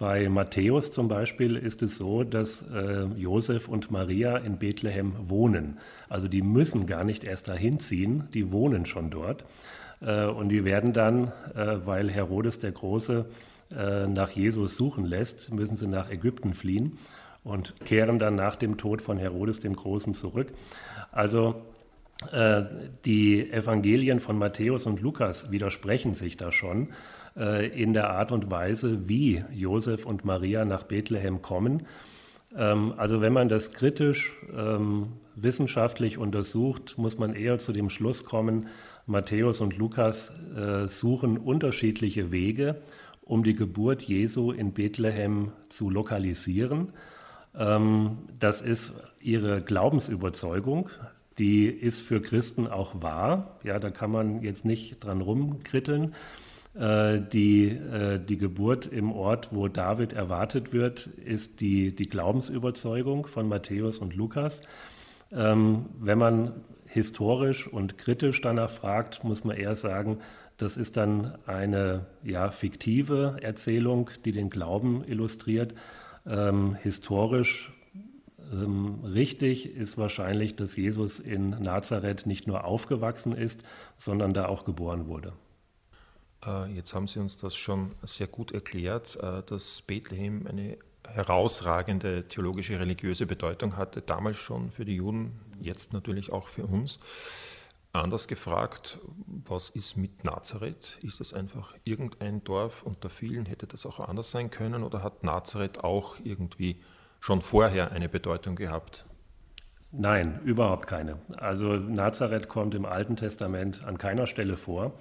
Bei 0.00 0.30
Matthäus 0.30 0.90
zum 0.90 1.08
Beispiel 1.08 1.56
ist 1.56 1.82
es 1.82 1.98
so, 1.98 2.24
dass 2.24 2.64
äh, 2.72 3.04
Josef 3.18 3.68
und 3.68 3.90
Maria 3.90 4.38
in 4.38 4.56
Bethlehem 4.56 5.12
wohnen. 5.28 5.76
Also 6.08 6.26
die 6.26 6.40
müssen 6.40 6.86
gar 6.86 7.04
nicht 7.04 7.22
erst 7.22 7.50
dahin 7.50 7.80
ziehen, 7.80 8.24
die 8.32 8.50
wohnen 8.50 8.86
schon 8.86 9.10
dort. 9.10 9.44
Äh, 10.00 10.24
und 10.24 10.48
die 10.48 10.64
werden 10.64 10.94
dann, 10.94 11.32
äh, 11.54 11.76
weil 11.84 12.10
Herodes 12.10 12.60
der 12.60 12.72
Große 12.72 13.26
äh, 13.76 14.06
nach 14.06 14.30
Jesus 14.30 14.74
suchen 14.74 15.04
lässt, 15.04 15.52
müssen 15.52 15.76
sie 15.76 15.86
nach 15.86 16.10
Ägypten 16.10 16.54
fliehen 16.54 16.96
und 17.44 17.74
kehren 17.84 18.18
dann 18.18 18.36
nach 18.36 18.56
dem 18.56 18.78
Tod 18.78 19.02
von 19.02 19.18
Herodes 19.18 19.60
dem 19.60 19.76
Großen 19.76 20.14
zurück. 20.14 20.50
Also 21.12 21.60
äh, 22.32 22.62
die 23.04 23.52
Evangelien 23.52 24.18
von 24.18 24.38
Matthäus 24.38 24.86
und 24.86 25.02
Lukas 25.02 25.50
widersprechen 25.50 26.14
sich 26.14 26.38
da 26.38 26.52
schon. 26.52 26.88
Äh, 27.36 27.68
in 27.68 27.92
der 27.92 28.10
Art 28.10 28.32
und 28.32 28.50
Weise, 28.50 29.08
wie 29.08 29.44
Josef 29.52 30.04
und 30.04 30.24
Maria 30.24 30.64
nach 30.64 30.82
Bethlehem 30.82 31.42
kommen. 31.42 31.86
Ähm, 32.56 32.92
also 32.96 33.20
wenn 33.20 33.32
man 33.32 33.48
das 33.48 33.72
kritisch 33.72 34.32
ähm, 34.52 35.12
wissenschaftlich 35.36 36.18
untersucht, 36.18 36.98
muss 36.98 37.18
man 37.18 37.34
eher 37.34 37.58
zu 37.58 37.72
dem 37.72 37.88
Schluss 37.88 38.24
kommen, 38.24 38.66
Matthäus 39.06 39.60
und 39.60 39.78
Lukas 39.78 40.34
äh, 40.56 40.88
suchen 40.88 41.38
unterschiedliche 41.38 42.32
Wege, 42.32 42.82
um 43.22 43.44
die 43.44 43.54
Geburt 43.54 44.02
Jesu 44.02 44.50
in 44.50 44.72
Bethlehem 44.72 45.52
zu 45.68 45.88
lokalisieren. 45.88 46.92
Ähm, 47.56 48.18
das 48.40 48.60
ist 48.60 48.92
ihre 49.20 49.62
Glaubensüberzeugung. 49.62 50.90
Die 51.38 51.66
ist 51.66 52.00
für 52.00 52.20
Christen 52.20 52.66
auch 52.66 53.02
wahr. 53.02 53.60
Ja, 53.62 53.78
da 53.78 53.90
kann 53.90 54.10
man 54.10 54.42
jetzt 54.42 54.64
nicht 54.64 55.02
dran 55.04 55.20
rumkritteln. 55.20 56.12
Äh, 56.80 57.20
die, 57.20 57.68
äh, 57.68 58.18
die 58.18 58.38
Geburt 58.38 58.86
im 58.86 59.12
Ort, 59.12 59.48
wo 59.50 59.68
David 59.68 60.14
erwartet 60.14 60.72
wird, 60.72 61.06
ist 61.06 61.60
die, 61.60 61.94
die 61.94 62.08
Glaubensüberzeugung 62.08 63.26
von 63.26 63.48
Matthäus 63.48 63.98
und 63.98 64.16
Lukas. 64.16 64.62
Ähm, 65.30 65.90
wenn 65.98 66.16
man 66.16 66.54
historisch 66.86 67.68
und 67.68 67.98
kritisch 67.98 68.40
danach 68.40 68.70
fragt, 68.70 69.24
muss 69.24 69.44
man 69.44 69.58
eher 69.58 69.76
sagen, 69.76 70.20
das 70.56 70.78
ist 70.78 70.96
dann 70.96 71.36
eine 71.44 72.06
ja, 72.24 72.50
fiktive 72.50 73.36
Erzählung, 73.42 74.08
die 74.24 74.32
den 74.32 74.48
Glauben 74.48 75.04
illustriert. 75.06 75.74
Ähm, 76.26 76.76
historisch 76.76 77.72
ähm, 78.52 79.00
richtig 79.04 79.76
ist 79.76 79.98
wahrscheinlich, 79.98 80.56
dass 80.56 80.76
Jesus 80.76 81.20
in 81.20 81.50
Nazareth 81.50 82.24
nicht 82.24 82.46
nur 82.46 82.64
aufgewachsen 82.64 83.32
ist, 83.32 83.64
sondern 83.98 84.32
da 84.32 84.46
auch 84.46 84.64
geboren 84.64 85.08
wurde. 85.08 85.34
Äh, 86.44 86.72
jetzt 86.72 86.94
haben 86.94 87.06
Sie 87.06 87.18
uns 87.18 87.36
das 87.36 87.54
schon 87.54 87.90
sehr 88.02 88.26
gut 88.26 88.52
erklärt, 88.52 89.16
äh, 89.16 89.42
dass 89.42 89.82
Bethlehem 89.82 90.46
eine 90.46 90.78
herausragende 91.08 92.28
theologische, 92.28 92.78
religiöse 92.78 93.26
Bedeutung 93.26 93.76
hatte, 93.76 94.00
damals 94.00 94.36
schon 94.36 94.70
für 94.70 94.84
die 94.84 94.96
Juden, 94.96 95.40
jetzt 95.60 95.92
natürlich 95.92 96.32
auch 96.32 96.48
für 96.48 96.64
uns. 96.66 96.98
Anders 97.92 98.28
gefragt, 98.28 99.00
was 99.26 99.70
ist 99.70 99.96
mit 99.96 100.24
Nazareth? 100.24 100.98
Ist 101.02 101.18
das 101.18 101.34
einfach 101.34 101.74
irgendein 101.82 102.44
Dorf 102.44 102.84
unter 102.84 103.10
vielen? 103.10 103.46
Hätte 103.46 103.66
das 103.66 103.84
auch 103.84 103.98
anders 103.98 104.30
sein 104.30 104.50
können 104.50 104.84
oder 104.84 105.02
hat 105.02 105.24
Nazareth 105.24 105.82
auch 105.82 106.14
irgendwie 106.22 106.80
schon 107.18 107.40
vorher 107.40 107.90
eine 107.90 108.08
Bedeutung 108.08 108.54
gehabt? 108.54 109.06
Nein, 109.90 110.40
überhaupt 110.44 110.86
keine. 110.86 111.18
Also 111.38 111.72
Nazareth 111.72 112.48
kommt 112.48 112.76
im 112.76 112.84
Alten 112.84 113.16
Testament 113.16 113.84
an 113.84 113.98
keiner 113.98 114.28
Stelle 114.28 114.56
vor. 114.56 114.94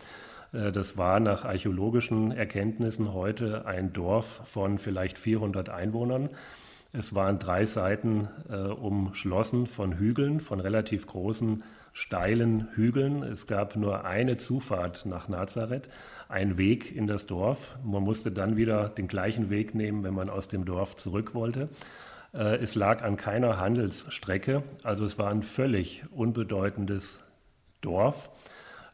Äh, 0.54 0.72
das 0.72 0.98
war 0.98 1.20
nach 1.20 1.46
archäologischen 1.46 2.32
Erkenntnissen 2.32 3.14
heute 3.14 3.66
ein 3.66 3.94
Dorf 3.94 4.42
von 4.46 4.78
vielleicht 4.78 5.18
400 5.18 5.70
Einwohnern. 5.70 6.30
Es 6.92 7.14
waren 7.14 7.38
drei 7.38 7.66
Seiten 7.66 8.28
äh, 8.50 8.56
umschlossen 8.56 9.68
von 9.68 10.00
Hügeln, 10.00 10.40
von 10.40 10.60
relativ 10.60 11.06
großen, 11.06 11.64
steilen 11.94 12.68
Hügeln. 12.74 13.24
Es 13.24 13.46
gab 13.46 13.76
nur 13.76 14.06
eine 14.06 14.38
Zufahrt 14.38 15.06
nach 15.06 15.28
Nazareth, 15.28 15.90
ein 16.30 16.58
Weg 16.58 16.96
in 16.96 17.06
das 17.06 17.28
Dorf. 17.28 17.78
Man 17.84 18.04
musste 18.04 18.32
dann 18.32 18.58
wieder 18.58 18.90
den 18.90 19.08
gleichen 19.08 19.50
Weg 19.50 19.76
nehmen, 19.76 20.04
wenn 20.04 20.14
man 20.14 20.30
aus 20.30 20.48
dem 20.48 20.66
Dorf 20.66 20.96
zurück 20.96 21.36
wollte. 21.36 21.70
Äh, 22.34 22.58
es 22.58 22.74
lag 22.74 23.04
an 23.04 23.18
keiner 23.18 23.58
Handelsstrecke, 23.58 24.64
also 24.84 25.06
es 25.06 25.20
war 25.20 25.30
ein 25.30 25.44
völlig 25.44 26.04
unbedeutendes 26.12 27.24
Dorf 27.82 28.30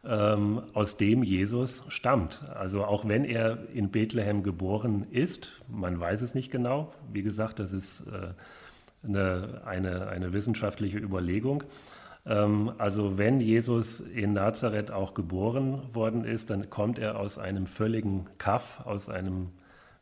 ähm, 0.08 0.62
aus 0.74 0.98
dem 0.98 1.24
Jesus 1.24 1.84
stammt. 1.90 2.44
Also 2.54 2.86
auch 2.86 3.08
wenn 3.08 3.26
er 3.26 3.58
in 3.74 3.90
Bethlehem 3.90 4.44
geboren 4.44 5.08
ist, 5.12 5.62
man 5.68 6.00
weiß 6.00 6.22
es 6.22 6.36
nicht 6.36 6.52
genau. 6.52 6.94
Wie 7.12 7.24
gesagt, 7.24 7.60
das 7.60 7.74
ist 7.74 8.02
äh, 8.02 9.08
eine, 9.08 9.62
eine, 9.66 10.08
eine 10.08 10.34
wissenschaftliche 10.34 10.98
Überlegung. 10.98 11.64
Ähm, 12.26 12.72
also 12.78 13.18
wenn 13.18 13.40
Jesus 13.40 14.00
in 14.00 14.34
Nazareth 14.34 14.92
auch 14.92 15.14
geboren 15.14 15.82
worden 15.94 16.26
ist, 16.26 16.50
dann 16.50 16.70
kommt 16.70 17.00
er 17.00 17.20
aus 17.20 17.38
einem 17.38 17.68
völligen 17.68 18.26
Kaff, 18.38 18.82
aus 18.86 19.10
einem 19.10 19.50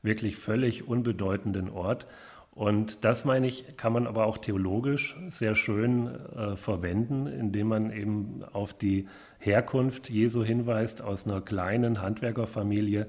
wirklich 0.01 0.35
völlig 0.35 0.87
unbedeutenden 0.87 1.69
Ort. 1.69 2.07
Und 2.55 3.03
das, 3.03 3.25
meine 3.25 3.47
ich, 3.47 3.77
kann 3.77 3.93
man 3.93 4.05
aber 4.05 4.25
auch 4.25 4.37
theologisch 4.37 5.17
sehr 5.29 5.55
schön 5.55 6.07
äh, 6.07 6.55
verwenden, 6.55 7.25
indem 7.25 7.67
man 7.67 7.91
eben 7.91 8.43
auf 8.53 8.73
die 8.73 9.07
Herkunft 9.39 10.09
Jesu 10.09 10.43
hinweist 10.43 11.01
aus 11.01 11.25
einer 11.25 11.41
kleinen 11.41 12.01
Handwerkerfamilie, 12.01 13.07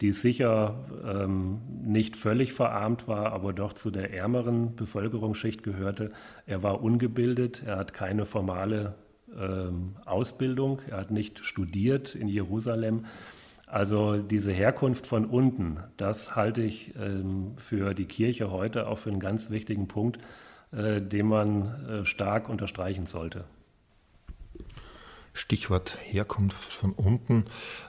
die 0.00 0.12
sicher 0.12 0.86
ähm, 1.04 1.60
nicht 1.84 2.16
völlig 2.16 2.52
verarmt 2.52 3.08
war, 3.08 3.32
aber 3.32 3.52
doch 3.52 3.74
zu 3.74 3.90
der 3.90 4.14
ärmeren 4.14 4.74
Bevölkerungsschicht 4.76 5.62
gehörte. 5.62 6.10
Er 6.46 6.62
war 6.62 6.82
ungebildet, 6.82 7.64
er 7.66 7.76
hat 7.76 7.92
keine 7.92 8.24
formale 8.24 8.94
ähm, 9.36 9.96
Ausbildung, 10.06 10.80
er 10.88 10.98
hat 10.98 11.10
nicht 11.10 11.44
studiert 11.44 12.14
in 12.14 12.28
Jerusalem. 12.28 13.04
Also 13.70 14.16
diese 14.16 14.50
Herkunft 14.50 15.06
von 15.06 15.26
unten, 15.26 15.78
das 15.98 16.36
halte 16.36 16.62
ich 16.62 16.94
ähm, 16.96 17.52
für 17.58 17.92
die 17.92 18.06
Kirche 18.06 18.50
heute 18.50 18.88
auch 18.88 18.98
für 18.98 19.10
einen 19.10 19.20
ganz 19.20 19.50
wichtigen 19.50 19.88
Punkt, 19.88 20.18
äh, 20.72 21.02
den 21.02 21.26
man 21.26 21.84
äh, 21.86 22.04
stark 22.06 22.48
unterstreichen 22.48 23.04
sollte. 23.04 23.44
Stichwort 25.34 25.98
Herkunft 26.02 26.72
von 26.72 26.92
unten. 26.92 27.44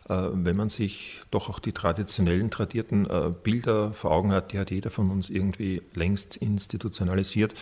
Äh, 0.10 0.28
wenn 0.34 0.58
man 0.58 0.68
sich 0.68 1.22
doch 1.32 1.50
auch 1.50 1.60
die 1.60 1.72
traditionellen, 1.72 2.52
tradierten 2.52 3.10
äh, 3.10 3.32
Bilder 3.42 3.94
vor 3.94 4.12
Augen 4.12 4.34
hat, 4.34 4.52
die 4.52 4.60
hat 4.60 4.72
jeder 4.72 4.92
von 4.92 5.10
uns 5.10 5.30
irgendwie 5.30 5.82
längst 5.94 6.36
institutionalisiert. 6.36 7.54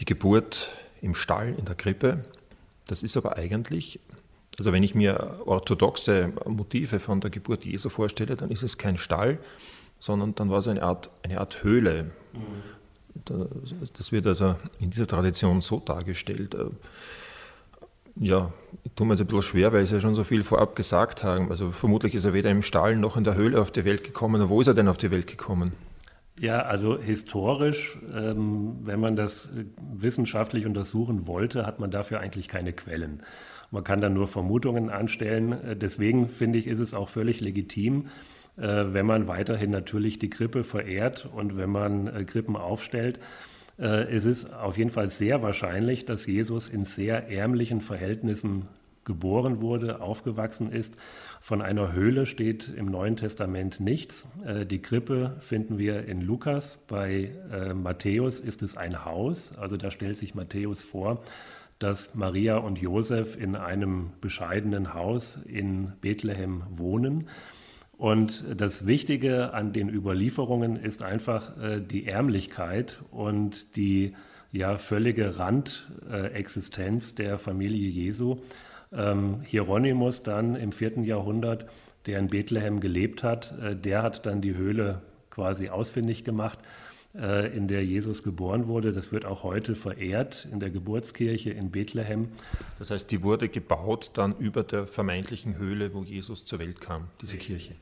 Die 0.00 0.06
Geburt 0.06 0.70
im 1.02 1.14
Stall, 1.14 1.54
in 1.56 1.66
der 1.66 1.74
Krippe, 1.74 2.24
das 2.86 3.02
ist 3.02 3.16
aber 3.18 3.36
eigentlich 3.36 4.00
also 4.58 4.72
wenn 4.72 4.82
ich 4.82 4.94
mir 4.94 5.40
orthodoxe 5.46 6.32
Motive 6.46 6.98
von 6.98 7.20
der 7.20 7.30
Geburt 7.30 7.64
Jesu 7.64 7.88
vorstelle, 7.88 8.36
dann 8.36 8.50
ist 8.50 8.62
es 8.62 8.76
kein 8.76 8.98
Stall, 8.98 9.38
sondern 10.00 10.34
dann 10.34 10.50
war 10.50 10.58
es 10.58 10.68
eine 10.68 10.82
Art, 10.82 11.10
eine 11.22 11.38
Art 11.38 11.62
Höhle. 11.62 12.10
Das 13.24 14.12
wird 14.12 14.26
also 14.26 14.56
in 14.80 14.90
dieser 14.90 15.06
Tradition 15.06 15.60
so 15.60 15.80
dargestellt. 15.80 16.54
Äh, 16.54 16.66
ja, 18.20 18.52
ich 18.82 18.92
tue 18.96 19.06
mir 19.06 19.14
jetzt 19.14 19.20
ein 19.20 19.26
bisschen 19.26 19.42
schwer, 19.42 19.72
weil 19.72 19.86
Sie 19.86 19.94
ja 19.94 20.00
schon 20.00 20.16
so 20.16 20.24
viel 20.24 20.42
vorab 20.42 20.74
gesagt 20.74 21.22
haben. 21.22 21.50
Also 21.50 21.70
vermutlich 21.70 22.14
ist 22.14 22.24
er 22.24 22.32
weder 22.32 22.50
im 22.50 22.62
Stall 22.62 22.96
noch 22.96 23.16
in 23.16 23.24
der 23.24 23.36
Höhle 23.36 23.60
auf 23.60 23.70
die 23.70 23.84
Welt 23.84 24.02
gekommen. 24.02 24.48
Wo 24.48 24.60
ist 24.60 24.66
er 24.66 24.74
denn 24.74 24.88
auf 24.88 24.98
die 24.98 25.10
Welt 25.12 25.28
gekommen? 25.28 25.72
Ja, 26.40 26.62
also 26.62 26.98
historisch, 26.98 27.98
ähm, 28.14 28.78
wenn 28.82 29.00
man 29.00 29.16
das 29.16 29.48
wissenschaftlich 29.92 30.66
untersuchen 30.66 31.26
wollte, 31.26 31.66
hat 31.66 31.80
man 31.80 31.90
dafür 31.90 32.20
eigentlich 32.20 32.48
keine 32.48 32.72
Quellen. 32.72 33.22
Man 33.70 33.84
kann 33.84 34.00
dann 34.00 34.14
nur 34.14 34.28
Vermutungen 34.28 34.90
anstellen. 34.90 35.52
Äh, 35.52 35.76
deswegen 35.76 36.28
finde 36.28 36.58
ich, 36.58 36.66
ist 36.66 36.78
es 36.78 36.94
auch 36.94 37.08
völlig 37.08 37.40
legitim, 37.40 38.04
äh, 38.56 38.62
wenn 38.92 39.06
man 39.06 39.28
weiterhin 39.28 39.70
natürlich 39.70 40.18
die 40.18 40.30
Krippe 40.30 40.64
verehrt 40.64 41.28
und 41.32 41.56
wenn 41.56 41.70
man 41.70 42.06
äh, 42.06 42.24
Krippen 42.24 42.56
aufstellt. 42.56 43.18
Es 43.80 44.24
ist 44.24 44.52
auf 44.52 44.76
jeden 44.76 44.90
Fall 44.90 45.08
sehr 45.08 45.40
wahrscheinlich, 45.40 46.04
dass 46.04 46.26
Jesus 46.26 46.68
in 46.68 46.84
sehr 46.84 47.30
ärmlichen 47.30 47.80
Verhältnissen 47.80 48.64
geboren 49.04 49.60
wurde, 49.60 50.00
aufgewachsen 50.00 50.72
ist. 50.72 50.96
Von 51.40 51.62
einer 51.62 51.92
Höhle 51.92 52.26
steht 52.26 52.68
im 52.76 52.86
Neuen 52.86 53.14
Testament 53.14 53.78
nichts. 53.78 54.26
Die 54.68 54.82
Krippe 54.82 55.36
finden 55.38 55.78
wir 55.78 56.06
in 56.06 56.22
Lukas. 56.22 56.86
Bei 56.88 57.30
Matthäus 57.72 58.40
ist 58.40 58.64
es 58.64 58.76
ein 58.76 59.04
Haus. 59.04 59.56
Also 59.56 59.76
da 59.76 59.92
stellt 59.92 60.18
sich 60.18 60.34
Matthäus 60.34 60.82
vor, 60.82 61.22
dass 61.78 62.14
Maria 62.14 62.56
und 62.56 62.78
Josef 62.78 63.36
in 63.36 63.54
einem 63.56 64.10
bescheidenen 64.20 64.94
Haus 64.94 65.36
in 65.36 65.92
Bethlehem 66.00 66.64
wohnen. 66.70 67.28
Und 67.96 68.44
das 68.56 68.86
Wichtige 68.86 69.52
an 69.54 69.72
den 69.72 69.88
Überlieferungen 69.88 70.76
ist 70.76 71.02
einfach 71.02 71.56
äh, 71.60 71.80
die 71.80 72.06
Ärmlichkeit 72.06 73.02
und 73.10 73.76
die 73.76 74.14
ja 74.52 74.76
völlige 74.76 75.38
Randexistenz 75.38 77.14
der 77.14 77.38
Familie 77.38 77.88
Jesu. 77.88 78.38
Ähm, 78.92 79.42
Hieronymus 79.42 80.22
dann 80.22 80.54
im 80.54 80.72
vierten 80.72 81.04
Jahrhundert, 81.04 81.66
der 82.06 82.20
in 82.20 82.28
Bethlehem 82.28 82.80
gelebt 82.80 83.22
hat, 83.22 83.52
äh, 83.60 83.76
der 83.76 84.02
hat 84.02 84.26
dann 84.26 84.40
die 84.40 84.54
Höhle 84.54 85.02
quasi 85.30 85.68
ausfindig 85.68 86.24
gemacht, 86.24 86.57
in 87.18 87.66
der 87.66 87.84
Jesus 87.84 88.22
geboren 88.22 88.68
wurde. 88.68 88.92
Das 88.92 89.10
wird 89.10 89.24
auch 89.24 89.42
heute 89.42 89.74
verehrt 89.74 90.46
in 90.52 90.60
der 90.60 90.70
Geburtskirche 90.70 91.50
in 91.50 91.70
Bethlehem. 91.70 92.28
Das 92.78 92.90
heißt, 92.90 93.10
die 93.10 93.22
wurde 93.22 93.48
gebaut 93.48 94.12
dann 94.14 94.36
über 94.38 94.62
der 94.62 94.86
vermeintlichen 94.86 95.58
Höhle, 95.58 95.94
wo 95.94 96.04
Jesus 96.04 96.44
zur 96.44 96.60
Welt 96.60 96.80
kam, 96.80 97.08
diese 97.20 97.36
Kirche. 97.36 97.74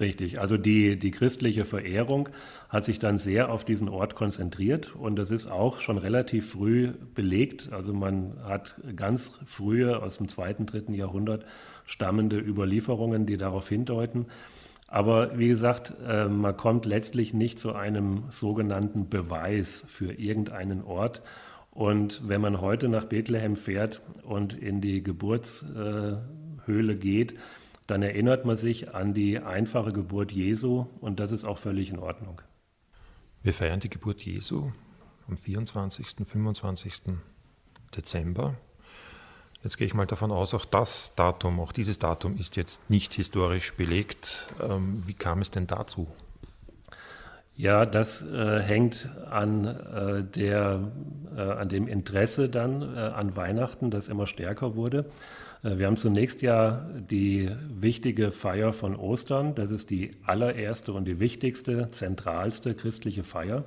Richtig, 0.00 0.40
also 0.40 0.56
die, 0.56 0.98
die 0.98 1.10
christliche 1.10 1.64
Verehrung 1.64 2.28
hat 2.68 2.84
sich 2.84 2.98
dann 2.98 3.18
sehr 3.18 3.50
auf 3.50 3.64
diesen 3.64 3.88
Ort 3.88 4.14
konzentriert 4.14 4.94
und 4.94 5.16
das 5.16 5.30
ist 5.30 5.46
auch 5.46 5.80
schon 5.80 5.98
relativ 5.98 6.50
früh 6.50 6.92
belegt. 7.14 7.72
Also 7.72 7.92
man 7.92 8.34
hat 8.44 8.76
ganz 8.94 9.38
frühe 9.46 10.02
aus 10.02 10.18
dem 10.18 10.28
zweiten, 10.28 10.66
dritten 10.66 10.94
Jahrhundert 10.94 11.44
stammende 11.86 12.38
Überlieferungen, 12.38 13.26
die 13.26 13.36
darauf 13.36 13.68
hindeuten. 13.68 14.26
Aber 14.88 15.36
wie 15.38 15.48
gesagt, 15.48 15.94
äh, 16.06 16.28
man 16.28 16.56
kommt 16.56 16.86
letztlich 16.86 17.34
nicht 17.34 17.58
zu 17.58 17.74
einem 17.74 18.24
sogenannten 18.30 19.08
Beweis 19.08 19.84
für 19.88 20.12
irgendeinen 20.12 20.82
Ort. 20.82 21.22
Und 21.70 22.28
wenn 22.28 22.40
man 22.40 22.60
heute 22.60 22.88
nach 22.88 23.04
Bethlehem 23.04 23.56
fährt 23.56 24.00
und 24.22 24.54
in 24.54 24.80
die 24.80 25.02
Geburtshöhle 25.02 26.96
geht, 26.96 27.34
dann 27.86 28.02
erinnert 28.02 28.44
man 28.44 28.56
sich 28.56 28.94
an 28.94 29.12
die 29.14 29.38
einfache 29.38 29.92
Geburt 29.92 30.32
Jesu 30.32 30.86
und 31.00 31.20
das 31.20 31.30
ist 31.32 31.44
auch 31.44 31.58
völlig 31.58 31.90
in 31.90 31.98
Ordnung. 31.98 32.40
Wir 33.42 33.52
feiern 33.52 33.80
die 33.80 33.90
Geburt 33.90 34.22
Jesu 34.22 34.72
am 35.28 35.36
24., 35.36 36.26
25. 36.26 36.94
Dezember. 37.96 38.56
Jetzt 39.66 39.78
gehe 39.78 39.86
ich 39.88 39.94
mal 39.94 40.06
davon 40.06 40.30
aus, 40.30 40.54
auch 40.54 40.64
das 40.64 41.16
Datum, 41.16 41.58
auch 41.58 41.72
dieses 41.72 41.98
Datum 41.98 42.38
ist 42.38 42.54
jetzt 42.54 42.88
nicht 42.88 43.12
historisch 43.14 43.74
belegt. 43.74 44.46
Ähm, 44.62 45.02
wie 45.06 45.12
kam 45.12 45.40
es 45.42 45.50
denn 45.50 45.66
dazu? 45.66 46.06
Ja, 47.56 47.84
das 47.84 48.22
äh, 48.22 48.60
hängt 48.60 49.10
an, 49.28 49.64
äh, 49.64 50.22
der, 50.22 50.92
äh, 51.36 51.40
an 51.40 51.68
dem 51.68 51.88
Interesse 51.88 52.48
dann 52.48 52.80
äh, 52.80 53.00
an 53.00 53.34
Weihnachten, 53.34 53.90
das 53.90 54.06
immer 54.06 54.28
stärker 54.28 54.76
wurde. 54.76 55.06
Äh, 55.64 55.78
wir 55.78 55.86
haben 55.88 55.96
zunächst 55.96 56.42
ja 56.42 56.88
die 57.10 57.50
wichtige 57.68 58.30
Feier 58.30 58.72
von 58.72 58.94
Ostern. 58.94 59.56
Das 59.56 59.72
ist 59.72 59.90
die 59.90 60.12
allererste 60.24 60.92
und 60.92 61.06
die 61.06 61.18
wichtigste, 61.18 61.90
zentralste 61.90 62.76
christliche 62.76 63.24
Feier. 63.24 63.64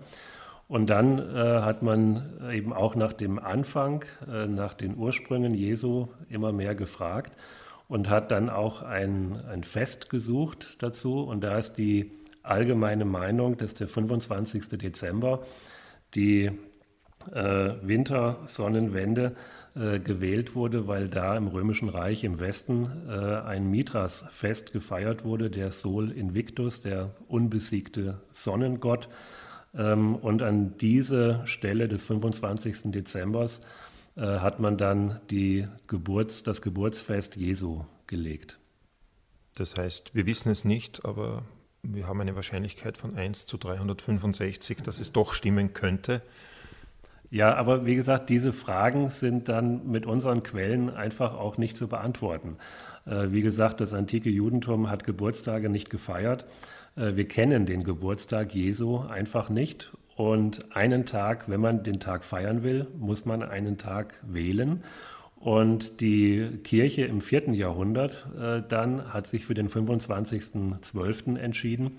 Und 0.70 0.92
dann 0.92 1.18
äh, 1.18 1.62
hat 1.62 1.82
man 1.82 2.52
eben 2.54 2.74
auch 2.74 2.94
nach 2.94 3.12
dem 3.12 3.40
Anfang, 3.40 4.06
äh, 4.32 4.46
nach 4.46 4.76
den 4.76 4.96
Ursprüngen 4.96 5.56
Jesu 5.56 6.10
immer 6.30 6.52
mehr 6.52 6.76
gefragt 6.76 7.36
und 7.88 8.08
hat 8.08 8.30
dann 8.30 8.52
auch 8.52 8.84
ein, 8.84 9.42
ein 9.50 9.64
Fest 9.64 10.12
gesucht 10.12 10.82
dazu. 10.84 11.24
Und 11.24 11.44
da 11.44 11.58
ist 11.58 11.74
die 11.74 12.12
allgemeine 12.44 13.04
Meinung, 13.04 13.58
dass 13.58 13.74
der 13.74 13.88
25. 13.88 14.70
Dezember 14.78 15.42
die 16.14 16.52
äh, 17.34 17.72
Wintersonnenwende 17.82 19.36
äh, 19.76 19.98
gewählt 20.00 20.54
wurde, 20.54 20.88
weil 20.88 21.08
da 21.08 21.36
im 21.36 21.48
Römischen 21.48 21.90
Reich 21.90 22.24
im 22.24 22.40
Westen 22.40 22.92
äh, 23.10 23.12
ein 23.12 23.72
Mithras-Fest 23.72 24.72
gefeiert 24.72 25.26
wurde, 25.26 25.50
der 25.50 25.72
Sol 25.72 26.12
Invictus, 26.12 26.82
der 26.82 27.16
unbesiegte 27.28 28.22
Sonnengott. 28.32 29.10
Ähm, 29.76 30.16
und 30.16 30.42
an 30.42 30.78
diese 30.78 31.42
Stelle 31.46 31.88
des 31.88 32.04
25. 32.04 32.92
Dezembers 32.92 33.62
äh, 34.16 34.22
hat 34.22 34.60
man 34.60 34.78
dann 34.78 35.20
die 35.30 35.68
Geburts-, 35.88 36.44
das 36.44 36.62
Geburtsfest 36.62 37.36
Jesu 37.36 37.84
gelegt. 38.08 38.60
Das 39.56 39.76
heißt, 39.76 40.16
wir 40.16 40.26
wissen 40.26 40.52
es 40.52 40.66
nicht, 40.66 41.06
aber 41.06 41.44
wir 41.84 42.08
haben 42.08 42.22
eine 42.22 42.36
Wahrscheinlichkeit 42.36 42.98
von 42.98 43.16
1 43.16 43.46
zu 43.46 43.58
365, 43.58 44.78
dass 44.82 45.00
es 45.00 45.12
doch 45.12 45.34
stimmen 45.34 45.74
könnte. 45.74 46.22
Ja, 47.32 47.56
aber 47.56 47.86
wie 47.86 47.96
gesagt, 47.96 48.30
diese 48.30 48.54
Fragen 48.54 49.10
sind 49.10 49.50
dann 49.50 49.88
mit 49.90 50.08
unseren 50.08 50.42
Quellen 50.42 50.90
einfach 50.90 51.36
auch 51.36 51.58
nicht 51.58 51.78
zu 51.78 51.88
beantworten. 51.88 52.58
Äh, 53.06 53.32
wie 53.32 53.42
gesagt, 53.42 53.82
das 53.82 53.94
antike 53.94 54.30
Judentum 54.30 54.90
hat 54.90 55.04
Geburtstage 55.04 55.70
nicht 55.70 55.90
gefeiert. 55.90 56.46
Äh, 57.00 57.16
wir 57.16 57.28
kennen 57.28 57.66
den 57.66 57.84
Geburtstag 57.84 58.54
Jesu 58.54 59.00
einfach 59.00 59.50
nicht. 59.50 59.92
Und 60.16 60.76
einen 60.76 61.06
Tag, 61.06 61.50
wenn 61.50 61.62
man 61.62 61.84
den 61.84 62.02
Tag 62.02 62.26
feiern 62.26 62.62
will, 62.62 62.88
muss 62.98 63.26
man 63.26 63.42
einen 63.42 63.78
Tag 63.78 64.16
wählen. 64.28 64.84
Und 65.38 66.02
die 66.02 66.60
Kirche 66.64 67.06
im 67.06 67.22
vierten 67.22 67.54
Jahrhundert 67.54 68.28
äh, 68.38 68.62
dann 68.68 69.14
hat 69.14 69.28
sich 69.28 69.46
für 69.46 69.54
den 69.54 69.70
25.12. 69.70 71.38
entschieden. 71.38 71.98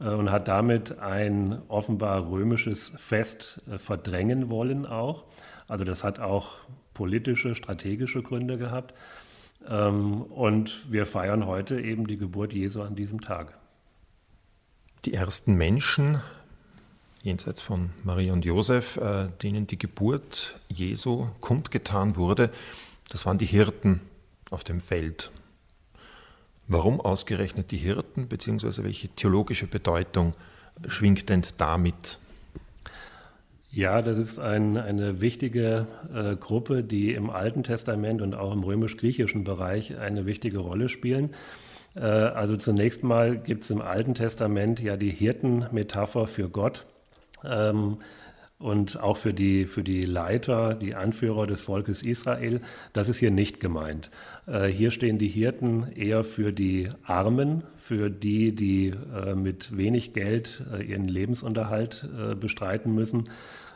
Äh, 0.00 0.10
und 0.10 0.30
hat 0.30 0.46
damit 0.46 1.00
ein 1.00 1.58
offenbar 1.68 2.30
römisches 2.30 2.90
Fest 2.96 3.62
verdrängen 3.78 4.50
wollen 4.50 4.86
auch. 4.86 5.24
Also 5.68 5.84
das 5.84 6.04
hat 6.04 6.20
auch 6.20 6.58
politische, 6.94 7.56
strategische 7.56 8.22
Gründe 8.22 8.58
gehabt. 8.58 8.94
Ähm, 9.68 10.22
und 10.22 10.92
wir 10.92 11.06
feiern 11.06 11.46
heute 11.46 11.80
eben 11.80 12.06
die 12.06 12.18
Geburt 12.18 12.52
Jesu 12.52 12.82
an 12.82 12.94
diesem 12.94 13.20
Tag. 13.20 13.58
Die 15.06 15.14
ersten 15.14 15.54
Menschen, 15.54 16.20
jenseits 17.22 17.60
von 17.60 17.90
Maria 18.02 18.32
und 18.32 18.44
Josef, 18.44 18.96
äh, 18.96 19.28
denen 19.40 19.68
die 19.68 19.78
Geburt 19.78 20.58
Jesu 20.68 21.28
kundgetan 21.40 22.16
wurde, 22.16 22.50
das 23.08 23.24
waren 23.24 23.38
die 23.38 23.46
Hirten 23.46 24.00
auf 24.50 24.64
dem 24.64 24.80
Feld. 24.80 25.30
Warum 26.66 27.00
ausgerechnet 27.00 27.70
die 27.70 27.76
Hirten, 27.76 28.26
beziehungsweise 28.26 28.82
welche 28.82 29.08
theologische 29.08 29.68
Bedeutung 29.68 30.34
schwingt 30.88 31.28
denn 31.28 31.42
damit? 31.56 32.18
Ja, 33.70 34.02
das 34.02 34.18
ist 34.18 34.40
ein, 34.40 34.76
eine 34.76 35.20
wichtige 35.20 35.86
äh, 36.12 36.34
Gruppe, 36.34 36.82
die 36.82 37.14
im 37.14 37.30
Alten 37.30 37.62
Testament 37.62 38.22
und 38.22 38.34
auch 38.34 38.52
im 38.52 38.64
römisch-griechischen 38.64 39.44
Bereich 39.44 39.98
eine 39.98 40.26
wichtige 40.26 40.58
Rolle 40.58 40.88
spielen. 40.88 41.30
Äh, 41.96 42.00
also 42.00 42.56
zunächst 42.56 43.02
mal 43.02 43.36
gibt 43.36 43.64
es 43.64 43.70
im 43.70 43.80
Alten 43.80 44.14
Testament 44.14 44.80
ja 44.80 44.96
die 44.96 45.10
Hirtenmetapher 45.10 46.26
für 46.26 46.48
Gott. 46.48 46.86
Ähm, 47.44 47.98
und 48.58 48.98
auch 49.02 49.18
für 49.18 49.34
die, 49.34 49.66
für 49.66 49.82
die 49.82 50.02
Leiter, 50.02 50.74
die 50.74 50.94
Anführer 50.94 51.46
des 51.46 51.62
Volkes 51.62 52.02
Israel, 52.02 52.62
das 52.94 53.08
ist 53.08 53.18
hier 53.18 53.30
nicht 53.30 53.60
gemeint. 53.60 54.10
Äh, 54.46 54.68
hier 54.68 54.90
stehen 54.90 55.18
die 55.18 55.28
Hirten 55.28 55.92
eher 55.92 56.24
für 56.24 56.52
die 56.52 56.88
Armen, 57.04 57.64
für 57.76 58.08
die, 58.08 58.54
die 58.54 58.94
äh, 59.14 59.34
mit 59.34 59.76
wenig 59.76 60.12
Geld 60.12 60.64
äh, 60.72 60.82
ihren 60.82 61.06
Lebensunterhalt 61.06 62.08
äh, 62.18 62.34
bestreiten 62.34 62.94
müssen, 62.94 63.24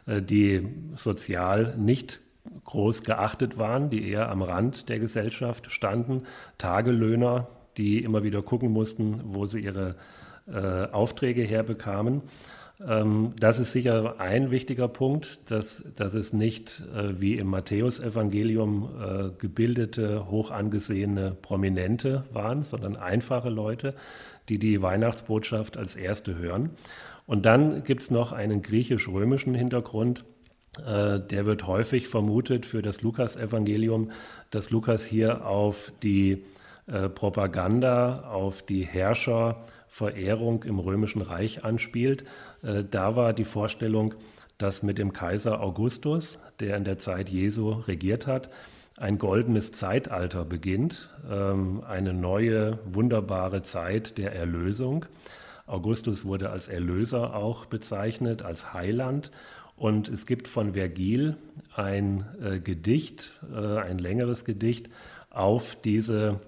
äh, 0.06 0.22
die 0.22 0.66
sozial 0.96 1.76
nicht 1.76 2.20
groß 2.64 3.02
geachtet 3.04 3.58
waren, 3.58 3.90
die 3.90 4.08
eher 4.08 4.30
am 4.30 4.40
Rand 4.40 4.88
der 4.88 4.98
Gesellschaft 4.98 5.70
standen, 5.70 6.22
Tagelöhner, 6.56 7.48
die 7.80 8.04
immer 8.04 8.22
wieder 8.22 8.42
gucken 8.42 8.70
mussten, 8.70 9.20
wo 9.24 9.46
sie 9.46 9.60
ihre 9.60 9.96
äh, 10.46 10.86
Aufträge 10.92 11.42
herbekamen. 11.42 12.20
Ähm, 12.86 13.32
das 13.38 13.58
ist 13.58 13.72
sicher 13.72 14.16
ein 14.18 14.50
wichtiger 14.50 14.86
Punkt, 14.86 15.50
dass, 15.50 15.82
dass 15.96 16.12
es 16.12 16.34
nicht 16.34 16.82
äh, 16.94 17.18
wie 17.20 17.38
im 17.38 17.46
Matthäusevangelium 17.46 18.88
äh, 19.00 19.30
gebildete, 19.38 20.30
hoch 20.30 20.50
angesehene 20.50 21.36
Prominente 21.40 22.24
waren, 22.32 22.64
sondern 22.64 22.96
einfache 22.96 23.48
Leute, 23.48 23.94
die 24.50 24.58
die 24.58 24.82
Weihnachtsbotschaft 24.82 25.78
als 25.78 25.96
erste 25.96 26.36
hören. 26.36 26.70
Und 27.26 27.46
dann 27.46 27.82
gibt 27.84 28.02
es 28.02 28.10
noch 28.10 28.32
einen 28.32 28.60
griechisch-römischen 28.60 29.54
Hintergrund. 29.54 30.24
Äh, 30.86 31.20
der 31.20 31.46
wird 31.46 31.66
häufig 31.66 32.08
vermutet 32.08 32.66
für 32.66 32.82
das 32.82 33.00
Lukas-Evangelium, 33.00 34.10
dass 34.50 34.70
Lukas 34.70 35.06
hier 35.06 35.46
auf 35.46 35.92
die 36.02 36.44
Propaganda, 37.08 38.24
auf 38.30 38.62
die 38.62 38.84
Herrscherverehrung 38.84 40.64
im 40.64 40.78
Römischen 40.78 41.22
Reich 41.22 41.64
anspielt. 41.64 42.24
Äh, 42.62 42.84
da 42.90 43.16
war 43.16 43.32
die 43.32 43.44
Vorstellung, 43.44 44.14
dass 44.58 44.82
mit 44.82 44.98
dem 44.98 45.12
Kaiser 45.12 45.62
Augustus, 45.62 46.38
der 46.60 46.76
in 46.76 46.84
der 46.84 46.98
Zeit 46.98 47.28
Jesu 47.30 47.70
regiert 47.70 48.26
hat, 48.26 48.50
ein 48.98 49.16
goldenes 49.16 49.72
Zeitalter 49.72 50.44
beginnt, 50.44 51.08
ähm, 51.30 51.82
eine 51.88 52.12
neue, 52.12 52.78
wunderbare 52.84 53.62
Zeit 53.62 54.18
der 54.18 54.34
Erlösung. 54.34 55.06
Augustus 55.66 56.24
wurde 56.24 56.50
als 56.50 56.68
Erlöser 56.68 57.34
auch 57.34 57.64
bezeichnet, 57.64 58.42
als 58.42 58.74
Heiland. 58.74 59.30
Und 59.76 60.08
es 60.08 60.26
gibt 60.26 60.48
von 60.48 60.74
Vergil 60.74 61.36
ein 61.74 62.26
äh, 62.42 62.58
Gedicht, 62.58 63.32
äh, 63.50 63.78
ein 63.78 63.98
längeres 63.98 64.44
Gedicht 64.44 64.90
auf 65.30 65.76
diese 65.76 66.40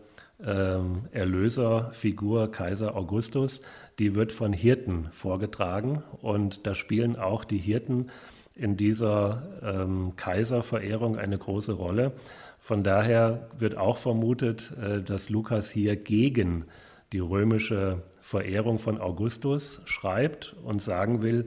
äh, 0.44 1.16
Erlöserfigur 1.16 2.50
Kaiser 2.50 2.96
Augustus. 2.96 3.62
Die 3.98 4.14
wird 4.14 4.32
von 4.32 4.52
Hirten 4.52 5.08
vorgetragen 5.10 6.02
und 6.20 6.66
da 6.66 6.74
spielen 6.74 7.16
auch 7.16 7.44
die 7.44 7.58
Hirten 7.58 8.10
in 8.54 8.76
dieser 8.76 9.42
ähm, 9.62 10.12
Kaiserverehrung 10.16 11.16
eine 11.16 11.38
große 11.38 11.72
Rolle. 11.72 12.12
Von 12.58 12.84
daher 12.84 13.48
wird 13.58 13.76
auch 13.76 13.96
vermutet, 13.96 14.72
äh, 14.80 15.02
dass 15.02 15.30
Lukas 15.30 15.70
hier 15.70 15.96
gegen 15.96 16.66
die 17.12 17.18
römische 17.18 18.02
Verehrung 18.20 18.78
von 18.78 19.00
Augustus 19.00 19.82
schreibt 19.84 20.54
und 20.64 20.80
sagen 20.80 21.22
will, 21.22 21.46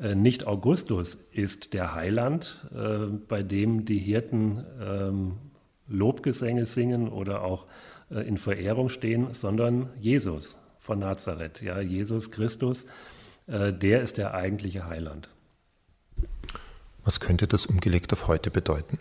äh, 0.00 0.14
nicht 0.14 0.46
Augustus 0.46 1.14
ist 1.32 1.74
der 1.74 1.94
Heiland, 1.94 2.66
äh, 2.74 3.06
bei 3.28 3.42
dem 3.42 3.84
die 3.84 3.98
Hirten 3.98 4.64
ähm, 4.80 5.32
Lobgesänge 5.86 6.66
singen 6.66 7.08
oder 7.08 7.42
auch 7.42 7.66
in 8.20 8.36
Verehrung 8.36 8.88
stehen, 8.88 9.32
sondern 9.32 9.88
Jesus 10.00 10.58
von 10.78 10.98
Nazareth, 10.98 11.62
ja, 11.62 11.80
Jesus 11.80 12.30
Christus, 12.30 12.86
der 13.46 14.02
ist 14.02 14.18
der 14.18 14.34
eigentliche 14.34 14.86
Heiland. 14.86 15.28
Was 17.04 17.20
könnte 17.20 17.46
das 17.46 17.66
umgelegt 17.66 18.12
auf 18.12 18.28
heute 18.28 18.50
bedeuten? 18.50 18.98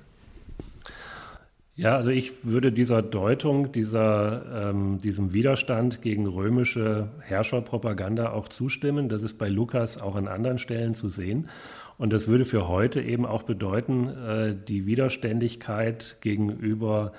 Ja, 1.76 1.96
also 1.96 2.12
ich 2.12 2.46
würde 2.46 2.72
dieser 2.72 3.02
Deutung, 3.02 3.72
dieser, 3.72 4.70
ähm, 4.70 5.00
diesem 5.02 5.34
Widerstand 5.34 6.04
gegen 6.04 6.28
römische 6.28 7.10
Herrscherpropaganda 7.22 8.32
auch 8.32 8.48
zustimmen. 8.48 9.10
Das 9.10 9.24
ist 9.24 9.40
bei 9.40 9.50
Lukas 9.50 10.00
auch 10.00 10.16
an 10.16 10.28
anderen 10.28 10.60
Stellen 10.60 10.94
zu 10.94 11.10
sehen. 11.10 11.50
Und 11.98 12.14
das 12.14 12.28
würde 12.28 12.46
für 12.46 12.68
heute 12.68 13.02
eben 13.02 13.26
auch 13.26 13.42
bedeuten, 13.42 14.08
äh, 14.08 14.56
die 14.56 14.86
Widerständigkeit 14.86 16.18
gegenüber 16.22 17.12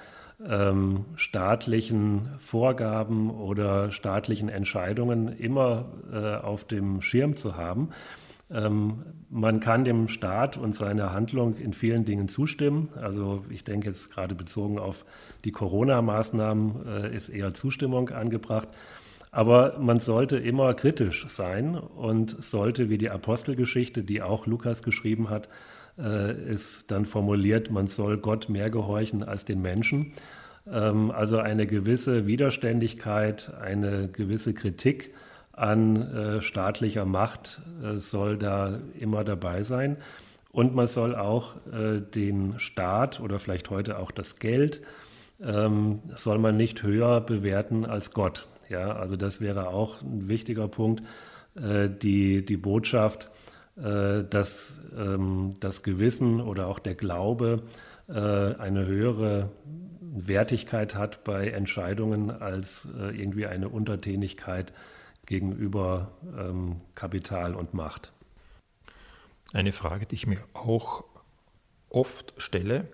ähm, 0.46 1.04
staatlichen 1.16 2.28
Vorgaben 2.38 3.30
oder 3.30 3.90
staatlichen 3.90 4.48
Entscheidungen 4.48 5.28
immer 5.28 5.86
äh, 6.12 6.36
auf 6.36 6.64
dem 6.64 7.02
Schirm 7.02 7.36
zu 7.36 7.56
haben. 7.56 7.90
Ähm, 8.50 9.04
man 9.30 9.60
kann 9.60 9.84
dem 9.84 10.08
Staat 10.08 10.56
und 10.56 10.76
seiner 10.76 11.12
Handlung 11.12 11.56
in 11.56 11.72
vielen 11.72 12.04
Dingen 12.04 12.28
zustimmen. 12.28 12.90
Also 13.00 13.44
ich 13.50 13.64
denke 13.64 13.88
jetzt 13.88 14.10
gerade 14.10 14.34
bezogen 14.34 14.78
auf 14.78 15.04
die 15.44 15.52
Corona-Maßnahmen 15.52 16.86
äh, 16.86 17.14
ist 17.14 17.30
eher 17.30 17.54
Zustimmung 17.54 18.10
angebracht. 18.10 18.68
Aber 19.32 19.78
man 19.80 19.98
sollte 19.98 20.36
immer 20.36 20.74
kritisch 20.74 21.26
sein 21.28 21.74
und 21.76 22.42
sollte, 22.44 22.88
wie 22.88 22.98
die 22.98 23.10
Apostelgeschichte, 23.10 24.04
die 24.04 24.22
auch 24.22 24.46
Lukas 24.46 24.84
geschrieben 24.84 25.28
hat, 25.28 25.48
ist 25.96 26.90
dann 26.90 27.06
formuliert, 27.06 27.70
man 27.70 27.86
soll 27.86 28.18
Gott 28.18 28.48
mehr 28.48 28.68
gehorchen 28.68 29.22
als 29.22 29.44
den 29.44 29.62
Menschen. 29.62 30.12
Ähm, 30.70 31.10
also 31.10 31.38
eine 31.38 31.66
gewisse 31.66 32.26
Widerständigkeit, 32.26 33.52
eine 33.60 34.08
gewisse 34.08 34.54
Kritik 34.54 35.14
an 35.52 35.96
äh, 35.96 36.42
staatlicher 36.42 37.04
Macht 37.04 37.60
äh, 37.82 37.98
soll 37.98 38.38
da 38.38 38.80
immer 38.98 39.24
dabei 39.24 39.62
sein. 39.62 39.96
Und 40.50 40.74
man 40.74 40.86
soll 40.86 41.14
auch 41.16 41.56
äh, 41.72 42.00
den 42.00 42.58
Staat 42.58 43.20
oder 43.20 43.38
vielleicht 43.38 43.70
heute 43.70 43.98
auch 43.98 44.10
das 44.10 44.38
Geld, 44.38 44.82
ähm, 45.42 46.00
soll 46.14 46.38
man 46.38 46.56
nicht 46.56 46.82
höher 46.82 47.20
bewerten 47.20 47.84
als 47.84 48.12
Gott. 48.12 48.46
Ja, 48.68 48.92
also 48.92 49.16
das 49.16 49.40
wäre 49.40 49.68
auch 49.68 50.00
ein 50.02 50.28
wichtiger 50.28 50.68
Punkt. 50.68 51.02
Äh, 51.56 51.88
die, 51.90 52.44
die 52.44 52.56
Botschaft, 52.56 53.30
äh, 53.76 54.24
dass 54.24 54.74
ähm, 54.96 55.56
das 55.60 55.82
Gewissen 55.82 56.40
oder 56.40 56.66
auch 56.66 56.78
der 56.78 56.94
Glaube 56.94 57.62
äh, 58.08 58.12
eine 58.12 58.86
höhere 58.86 59.50
Wertigkeit 60.00 60.94
hat 60.94 61.24
bei 61.24 61.48
Entscheidungen 61.48 62.30
als 62.30 62.86
irgendwie 62.86 63.46
eine 63.46 63.68
Untertänigkeit 63.68 64.72
gegenüber 65.26 66.12
ähm, 66.38 66.80
Kapital 66.94 67.56
und 67.56 67.74
Macht. 67.74 68.12
Eine 69.52 69.72
Frage, 69.72 70.06
die 70.06 70.14
ich 70.14 70.28
mir 70.28 70.38
auch 70.52 71.04
oft 71.88 72.34
stelle, 72.36 72.88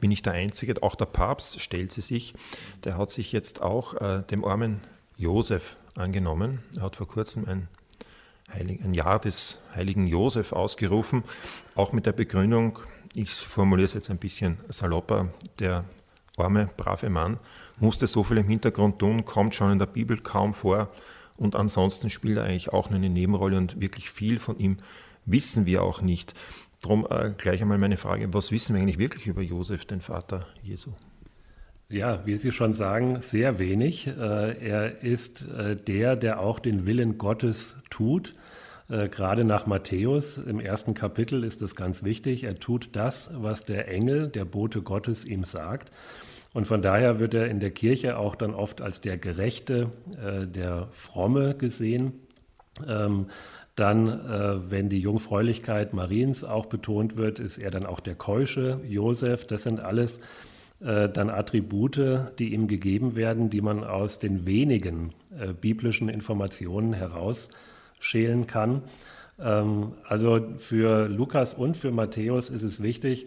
bin 0.00 0.10
ich 0.10 0.22
der 0.22 0.34
Einzige, 0.34 0.82
auch 0.82 0.94
der 0.94 1.06
Papst 1.06 1.60
stellt 1.60 1.92
sie 1.92 2.00
sich, 2.00 2.34
der 2.84 2.98
hat 2.98 3.10
sich 3.10 3.32
jetzt 3.32 3.62
auch 3.62 3.94
äh, 3.94 4.22
dem 4.30 4.44
armen 4.44 4.80
Josef 5.16 5.76
angenommen. 5.94 6.60
Er 6.76 6.82
hat 6.82 6.96
vor 6.96 7.08
kurzem 7.08 7.46
ein, 7.46 7.68
Heilig, 8.52 8.80
ein 8.82 8.94
Jahr 8.94 9.18
des 9.18 9.60
heiligen 9.74 10.06
Josef 10.06 10.52
ausgerufen, 10.52 11.24
auch 11.74 11.92
mit 11.92 12.06
der 12.06 12.12
Begründung, 12.12 12.78
ich 13.12 13.30
formuliere 13.30 13.86
es 13.86 13.94
jetzt 13.94 14.10
ein 14.10 14.18
bisschen 14.18 14.58
salopper, 14.68 15.28
der 15.58 15.84
arme, 16.36 16.68
brave 16.76 17.10
Mann 17.10 17.38
musste 17.78 18.06
so 18.06 18.22
viel 18.22 18.38
im 18.38 18.48
Hintergrund 18.48 18.98
tun, 18.98 19.24
kommt 19.24 19.54
schon 19.54 19.72
in 19.72 19.78
der 19.78 19.86
Bibel 19.86 20.18
kaum 20.18 20.54
vor, 20.54 20.88
und 21.36 21.54
ansonsten 21.54 22.10
spielt 22.10 22.38
er 22.38 22.44
eigentlich 22.44 22.72
auch 22.72 22.88
nur 22.88 22.98
eine 22.98 23.10
Nebenrolle 23.10 23.58
und 23.58 23.80
wirklich 23.80 24.10
viel 24.10 24.38
von 24.38 24.58
ihm 24.58 24.78
wissen 25.26 25.66
wir 25.66 25.82
auch 25.82 26.00
nicht. 26.00 26.34
Darum 26.80 27.06
äh, 27.10 27.32
gleich 27.36 27.60
einmal 27.60 27.78
meine 27.78 27.96
Frage, 27.96 28.32
was 28.32 28.52
wissen 28.52 28.74
wir 28.74 28.82
eigentlich 28.82 28.98
wirklich 28.98 29.26
über 29.26 29.42
Josef, 29.42 29.84
den 29.84 30.00
Vater 30.00 30.46
Jesu? 30.62 30.92
Ja, 31.88 32.26
wie 32.26 32.34
Sie 32.34 32.50
schon 32.50 32.74
sagen, 32.74 33.20
sehr 33.20 33.60
wenig. 33.60 34.08
Äh, 34.08 34.58
er 34.58 35.04
ist 35.04 35.46
äh, 35.48 35.76
der, 35.76 36.16
der 36.16 36.40
auch 36.40 36.58
den 36.58 36.84
Willen 36.84 37.16
Gottes 37.16 37.76
tut. 37.90 38.32
Äh, 38.88 39.08
gerade 39.08 39.44
nach 39.44 39.66
Matthäus 39.66 40.36
im 40.36 40.58
ersten 40.58 40.94
Kapitel 40.94 41.44
ist 41.44 41.62
es 41.62 41.76
ganz 41.76 42.02
wichtig. 42.02 42.42
Er 42.42 42.56
tut 42.56 42.96
das, 42.96 43.30
was 43.34 43.64
der 43.64 43.86
Engel, 43.86 44.26
der 44.26 44.44
Bote 44.44 44.82
Gottes 44.82 45.24
ihm 45.24 45.44
sagt. 45.44 45.92
Und 46.54 46.66
von 46.66 46.82
daher 46.82 47.20
wird 47.20 47.34
er 47.34 47.46
in 47.46 47.60
der 47.60 47.70
Kirche 47.70 48.18
auch 48.18 48.34
dann 48.34 48.52
oft 48.52 48.80
als 48.80 49.00
der 49.00 49.18
Gerechte, 49.18 49.90
der 50.46 50.88
Fromme 50.90 51.54
gesehen. 51.54 52.14
Ähm, 52.88 53.26
dann, 53.74 54.64
wenn 54.70 54.88
die 54.88 55.00
Jungfräulichkeit 55.00 55.92
Mariens 55.92 56.44
auch 56.44 56.64
betont 56.64 57.18
wird, 57.18 57.40
ist 57.40 57.58
er 57.58 57.70
dann 57.70 57.84
auch 57.84 58.00
der 58.00 58.14
Keusche, 58.14 58.80
Josef. 58.88 59.46
Das 59.46 59.64
sind 59.64 59.80
alles 59.80 60.18
dann 60.78 61.30
Attribute, 61.30 61.98
die 62.38 62.52
ihm 62.52 62.68
gegeben 62.68 63.16
werden, 63.16 63.48
die 63.48 63.62
man 63.62 63.82
aus 63.82 64.18
den 64.18 64.44
wenigen 64.44 65.14
äh, 65.38 65.52
biblischen 65.52 66.10
Informationen 66.10 66.92
herausschälen 66.92 68.46
kann. 68.46 68.82
Ähm, 69.38 69.92
also 70.06 70.40
für 70.58 71.08
Lukas 71.08 71.54
und 71.54 71.76
für 71.76 71.90
Matthäus 71.90 72.50
ist 72.50 72.62
es 72.62 72.82
wichtig, 72.82 73.26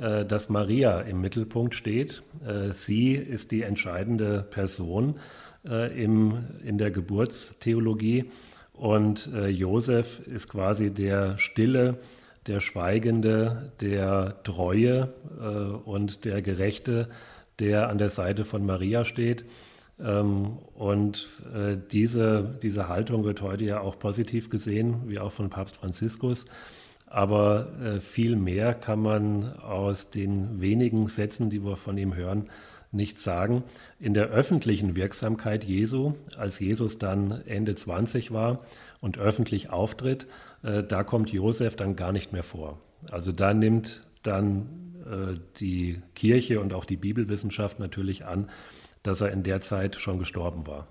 äh, 0.00 0.24
dass 0.24 0.48
Maria 0.48 1.00
im 1.00 1.20
Mittelpunkt 1.20 1.74
steht. 1.74 2.22
Äh, 2.46 2.72
sie 2.72 3.12
ist 3.12 3.50
die 3.50 3.62
entscheidende 3.62 4.42
Person 4.42 5.16
äh, 5.68 6.02
im, 6.02 6.44
in 6.64 6.78
der 6.78 6.90
Geburtstheologie 6.90 8.30
und 8.72 9.28
Josef 9.50 10.20
ist 10.26 10.48
quasi 10.48 10.90
der 10.90 11.36
Stille, 11.36 11.98
der 12.46 12.60
Schweigende, 12.60 13.72
der 13.80 14.42
Treue 14.44 15.12
und 15.84 16.24
der 16.24 16.42
Gerechte, 16.42 17.08
der 17.58 17.88
an 17.88 17.98
der 17.98 18.08
Seite 18.08 18.44
von 18.44 18.64
Maria 18.64 19.04
steht. 19.04 19.44
Ähm, 20.02 20.58
und 20.74 21.28
diese, 21.92 22.58
diese 22.62 22.88
Haltung 22.88 23.24
wird 23.24 23.42
heute 23.42 23.66
ja 23.66 23.80
auch 23.80 23.98
positiv 23.98 24.48
gesehen, 24.48 25.02
wie 25.06 25.18
auch 25.18 25.32
von 25.32 25.50
Papst 25.50 25.76
Franziskus. 25.76 26.46
Aber 27.10 27.66
äh, 27.82 28.00
viel 28.00 28.36
mehr 28.36 28.72
kann 28.72 29.00
man 29.00 29.52
aus 29.58 30.10
den 30.10 30.60
wenigen 30.60 31.08
Sätzen, 31.08 31.50
die 31.50 31.64
wir 31.64 31.76
von 31.76 31.98
ihm 31.98 32.14
hören, 32.14 32.48
nicht 32.92 33.18
sagen. 33.18 33.64
In 33.98 34.14
der 34.14 34.28
öffentlichen 34.28 34.94
Wirksamkeit 34.94 35.64
Jesu, 35.64 36.14
als 36.36 36.60
Jesus 36.60 36.98
dann 36.98 37.42
Ende 37.46 37.74
20 37.74 38.30
war 38.30 38.60
und 39.00 39.18
öffentlich 39.18 39.70
auftritt, 39.70 40.28
äh, 40.62 40.82
da 40.82 41.04
kommt 41.04 41.30
Josef 41.30 41.76
dann 41.76 41.96
gar 41.96 42.12
nicht 42.12 42.32
mehr 42.32 42.42
vor. 42.42 42.78
Also 43.10 43.32
da 43.32 43.54
nimmt 43.54 44.04
dann 44.22 44.90
äh, 45.06 45.38
die 45.58 46.02
Kirche 46.14 46.60
und 46.60 46.72
auch 46.72 46.84
die 46.84 46.96
Bibelwissenschaft 46.96 47.78
natürlich 47.78 48.24
an, 48.24 48.50
dass 49.02 49.20
er 49.20 49.32
in 49.32 49.42
der 49.42 49.60
Zeit 49.60 49.96
schon 49.96 50.18
gestorben 50.18 50.66
war. 50.66 50.86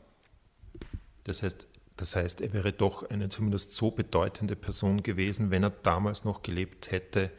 Das 1.24 1.44
heißt, 1.44 1.68
das 1.98 2.16
heißt, 2.16 2.42
er 2.42 2.54
wäre 2.54 2.72
doch 2.72 3.10
eine 3.10 3.30
zumindest 3.30 3.74
so 3.74 3.92
bedeutende 3.92 4.56
Person 4.56 5.04
gewesen, 5.04 5.52
wenn 5.52 5.64
er 5.64 5.70
damals 5.70 6.24
noch 6.24 6.42
gelebt 6.42 6.92
hätte, 6.92 7.30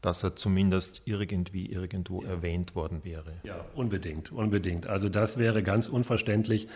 dass 0.00 0.22
er 0.22 0.36
zumindest 0.36 1.02
irgendwie 1.04 1.66
irgendwo 1.66 2.22
ja. 2.22 2.30
erwähnt 2.30 2.74
worden 2.74 3.00
wäre. 3.04 3.32
Ja, 3.44 3.64
unbedingt, 3.74 4.32
unbedingt. 4.32 4.86
Also 4.86 5.08
das 5.08 5.38
wäre 5.38 5.62
ganz 5.62 5.88
unverständlich, 5.88 6.68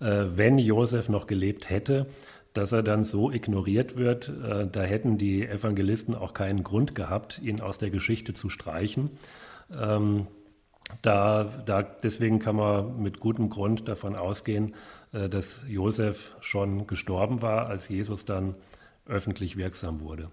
äh, 0.00 0.24
wenn 0.34 0.58
Josef 0.58 1.08
noch 1.08 1.26
gelebt 1.26 1.68
hätte, 1.68 2.06
dass 2.54 2.72
er 2.72 2.82
dann 2.82 3.04
so 3.04 3.30
ignoriert 3.30 3.96
wird. 3.96 4.30
Äh, 4.30 4.66
da 4.66 4.82
hätten 4.82 5.18
die 5.18 5.46
Evangelisten 5.46 6.14
auch 6.14 6.32
keinen 6.32 6.64
Grund 6.64 6.94
gehabt, 6.94 7.40
ihn 7.42 7.60
aus 7.60 7.76
der 7.76 7.90
Geschichte 7.90 8.32
zu 8.32 8.48
streichen. 8.48 9.10
Ähm, 9.70 10.26
Da, 11.00 11.44
da, 11.64 11.82
deswegen 11.82 12.40
kann 12.40 12.56
man 12.56 13.02
mit 13.02 13.18
gutem 13.18 13.48
Grund 13.48 13.88
davon 13.88 14.16
ausgehen, 14.16 14.74
äh, 15.12 15.30
dass 15.30 15.64
Josef 15.66 16.36
schon 16.40 16.86
gestorben 16.86 17.40
war, 17.40 17.68
als 17.68 17.88
Jesus 17.88 18.26
dann 18.26 18.54
öffentlich 19.06 19.56
wirksam 19.56 20.00
wurde. 20.00 20.28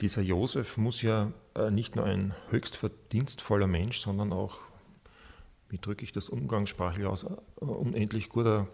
Dieser 0.00 0.22
Josef 0.22 0.76
muss 0.76 1.02
ja 1.02 1.30
äh, 1.54 1.70
nicht 1.70 1.94
nur 1.94 2.04
ein 2.04 2.34
höchst 2.50 2.76
verdienstvoller 2.76 3.68
Mensch, 3.68 4.00
sondern 4.00 4.32
auch, 4.32 4.58
wie 5.68 5.78
drücke 5.78 6.02
ich 6.02 6.10
das 6.10 6.28
umgangssprachlich 6.28 7.06
aus, 7.06 7.24
unendlich 7.60 8.28
guter, 8.28 8.66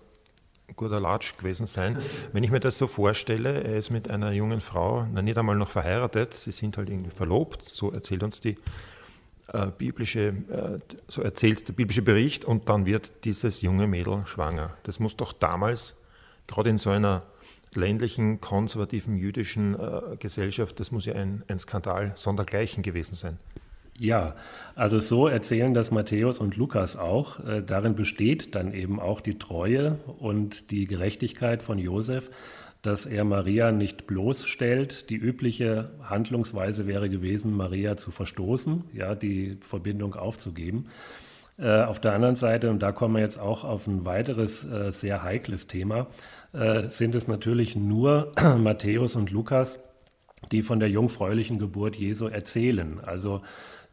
guter 0.75 1.01
Latsch 1.01 1.37
gewesen 1.37 1.67
sein. 1.67 1.99
Wenn 2.33 2.43
ich 2.43 2.51
mir 2.51 2.61
das 2.61 2.79
so 2.79 2.87
vorstelle, 2.87 3.63
er 3.63 3.77
ist 3.77 3.91
mit 3.91 4.11
einer 4.11 4.33
jungen 4.33 4.61
Frau, 4.61 5.07
na, 5.13 5.23
nicht 5.23 5.39
einmal 5.39 5.57
noch 5.57 5.71
verheiratet, 5.71 6.35
sie 6.35 6.51
sind 6.51 6.77
halt 6.77 6.91
irgendwie 6.91 7.11
verlobt, 7.11 7.63
so 7.63 7.93
erzählt 7.93 8.23
uns 8.23 8.41
die 8.41 8.57
äh, 9.53 9.69
biblische, 9.79 10.35
äh, 10.51 10.79
so 11.09 11.23
erzählt 11.23 11.69
der 11.69 11.73
biblische 11.73 12.03
Bericht, 12.03 12.45
und 12.45 12.69
dann 12.69 12.85
wird 12.85 13.25
dieses 13.25 13.63
junge 13.63 13.87
Mädel 13.87 14.27
schwanger. 14.27 14.77
Das 14.83 14.99
muss 14.99 15.17
doch 15.17 15.33
damals, 15.33 15.95
gerade 16.47 16.71
in 16.71 16.79
so 16.79 16.91
einer 16.91 17.25
ländlichen, 17.73 18.41
konservativen 18.41 19.17
jüdischen 19.17 19.79
äh, 19.79 20.17
Gesellschaft, 20.19 20.81
das 20.81 20.91
muss 20.91 21.07
ja 21.07 21.15
ein, 21.15 21.45
ein 21.49 21.59
Skandal 21.59 22.13
sondergleichen 22.17 22.83
gewesen 22.83 23.15
sein. 23.15 23.39
Ja, 23.99 24.35
also 24.75 24.99
so 24.99 25.27
erzählen 25.27 25.73
das 25.73 25.91
Matthäus 25.91 26.39
und 26.39 26.57
Lukas 26.57 26.97
auch. 26.97 27.41
Äh, 27.41 27.63
darin 27.63 27.95
besteht 27.95 28.55
dann 28.55 28.75
eben 28.75 29.01
auch 29.01 29.21
die 29.21 29.39
Treue 29.39 29.99
und 30.19 30.71
die 30.71 30.87
Gerechtigkeit 30.87 31.63
von 31.63 31.79
Josef, 31.79 32.31
dass 32.83 33.07
er 33.07 33.25
Maria 33.25 33.73
nicht 33.73 34.07
bloßstellt. 34.07 35.09
Die 35.09 35.17
übliche 35.17 35.91
Handlungsweise 36.03 36.87
wäre 36.87 37.09
gewesen, 37.09 37.57
Maria 37.57 37.97
zu 37.97 38.11
verstoßen, 38.11 38.85
ja, 38.93 39.15
die 39.15 39.59
Verbindung 39.63 40.15
aufzugeben. 40.15 40.89
Äh, 41.59 41.83
auf 41.85 41.99
der 41.99 42.13
anderen 42.13 42.37
Seite, 42.37 42.71
und 42.71 42.83
da 42.83 42.93
kommen 42.93 43.15
wir 43.15 43.23
jetzt 43.23 43.41
auch 43.41 43.65
auf 43.65 43.87
ein 43.87 44.05
weiteres 44.05 44.63
äh, 44.63 44.93
sehr 44.93 45.23
heikles 45.23 45.67
Thema, 45.67 46.09
sind 46.89 47.15
es 47.15 47.29
natürlich 47.29 47.77
nur 47.77 48.33
Matthäus 48.57 49.15
und 49.15 49.31
Lukas, 49.31 49.79
die 50.53 50.63
von 50.63 50.81
der 50.81 50.89
jungfräulichen 50.89 51.59
Geburt 51.59 51.97
Jesu 51.97 52.29
erzählen. 52.29 52.99
Also 53.05 53.43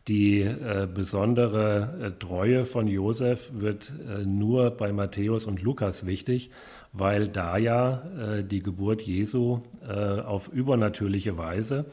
die 0.08 0.42
äh, 0.42 0.88
besondere 0.94 1.98
äh, 2.02 2.12
Treue 2.20 2.66
von 2.66 2.88
Josef 2.88 3.52
wird 3.54 3.94
äh, 4.06 4.26
nur 4.26 4.72
bei 4.72 4.92
Matthäus 4.92 5.46
und 5.46 5.62
Lukas 5.62 6.06
wichtig, 6.06 6.52
weil 6.92 7.30
da 7.30 7.58
ja 7.58 8.04
äh, 8.18 8.44
die 8.44 8.62
Geburt 8.62 9.02
Jesu 9.02 9.62
äh, 9.88 9.94
auf 9.94 10.50
übernatürliche 10.50 11.38
Weise 11.38 11.86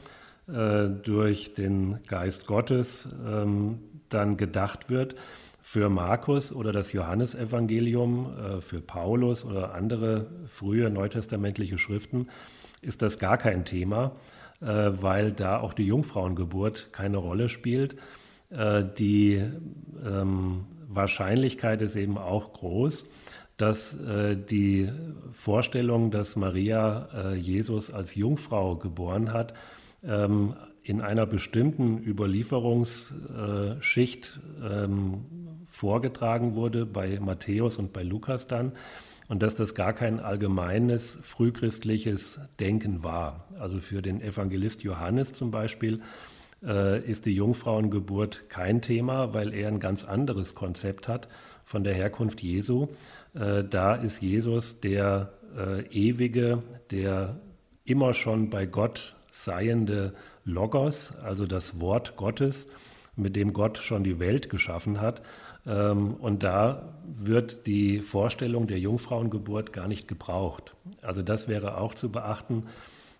äh, 0.49 0.89
durch 0.89 1.55
den 1.55 2.01
Geist 2.09 2.47
Gottes 2.47 3.09
ähm, 3.25 3.79
dann 4.09 4.37
gedacht 4.37 4.91
wird. 4.91 5.15
Für 5.63 5.89
Markus 5.89 6.53
oder 6.53 6.73
das 6.73 6.93
Johannesevangelium, 6.93 8.61
für 8.61 8.81
Paulus 8.81 9.45
oder 9.45 9.73
andere 9.73 10.27
frühe 10.49 10.91
neutestamentliche 10.91 11.79
Schriften 11.79 12.27
ist 12.83 13.03
das 13.03 13.21
gar 13.21 13.39
kein 13.39 13.65
Thema. 13.65 14.13
Äh, 14.61 15.03
weil 15.03 15.33
da 15.33 15.59
auch 15.59 15.73
die 15.73 15.87
Jungfrauengeburt 15.87 16.93
keine 16.93 17.17
Rolle 17.17 17.49
spielt. 17.49 17.97
Äh, 18.51 18.85
die 18.99 19.43
ähm, 20.05 20.67
Wahrscheinlichkeit 20.87 21.81
ist 21.81 21.97
eben 21.97 22.19
auch 22.19 22.53
groß, 22.53 23.09
dass 23.57 23.99
äh, 23.99 24.37
die 24.37 24.91
Vorstellung, 25.33 26.11
dass 26.11 26.37
Maria 26.37 27.33
Jesus 27.35 27.91
als 27.91 28.15
Jungfrau 28.15 28.77
geboren 28.77 29.33
hat, 29.33 29.55
ähm, 30.05 30.57
in 30.83 31.01
einer 31.01 31.25
bestimmten 31.25 31.97
Überlieferungsschicht 31.99 34.41
ähm, 34.63 35.25
vorgetragen 35.67 36.55
wurde, 36.55 36.85
bei 36.85 37.19
Matthäus 37.19 37.79
und 37.79 37.95
bei 37.95 38.03
Lukas 38.03 38.47
dann 38.47 38.73
und 39.31 39.45
dass 39.45 39.55
das 39.55 39.77
gar 39.77 39.93
kein 39.93 40.19
allgemeines 40.19 41.17
frühchristliches 41.23 42.41
Denken 42.59 43.05
war. 43.05 43.47
Also 43.61 43.79
für 43.79 44.03
den 44.03 44.21
Evangelist 44.21 44.83
Johannes 44.83 45.33
zum 45.33 45.53
Beispiel 45.53 46.01
äh, 46.65 46.99
ist 47.09 47.27
die 47.27 47.37
Jungfrauengeburt 47.37 48.49
kein 48.49 48.83
Thema, 48.83 49.33
weil 49.33 49.55
er 49.55 49.69
ein 49.69 49.79
ganz 49.79 50.03
anderes 50.03 50.57
Konzept 50.57 51.07
hat 51.07 51.29
von 51.65 51.85
der 51.85 51.95
Herkunft 51.95 52.43
Jesu. 52.43 52.89
Äh, 53.35 53.63
da 53.63 53.95
ist 53.95 54.21
Jesus 54.21 54.81
der 54.81 55.33
äh, 55.57 55.83
ewige, 55.93 56.65
der 56.91 57.37
immer 57.85 58.15
schon 58.15 58.51
bei 58.51 58.67
Gott 58.67 59.15
seiende 59.31 60.13
Logos, 60.45 61.17
also 61.19 61.47
das 61.47 61.79
Wort 61.79 62.17
Gottes, 62.17 62.69
mit 63.21 63.37
dem 63.37 63.53
Gott 63.53 63.79
schon 63.79 64.05
die 64.05 64.19
Welt 64.19 64.51
geschaffen 64.51 65.01
hat. 65.01 65.23
Ähm, 65.67 66.15
und 66.15 66.43
da 66.43 66.95
wird 67.05 67.67
die 67.67 68.01
Vorstellung 68.01 68.67
der 68.67 68.79
Jungfrauengeburt 68.79 69.73
gar 69.73 69.89
nicht 69.89 70.09
gebraucht. 70.09 70.75
Also 71.03 71.23
das 71.23 71.49
wäre 71.49 71.79
auch 71.79 71.95
zu 71.95 72.11
beachten, 72.11 72.65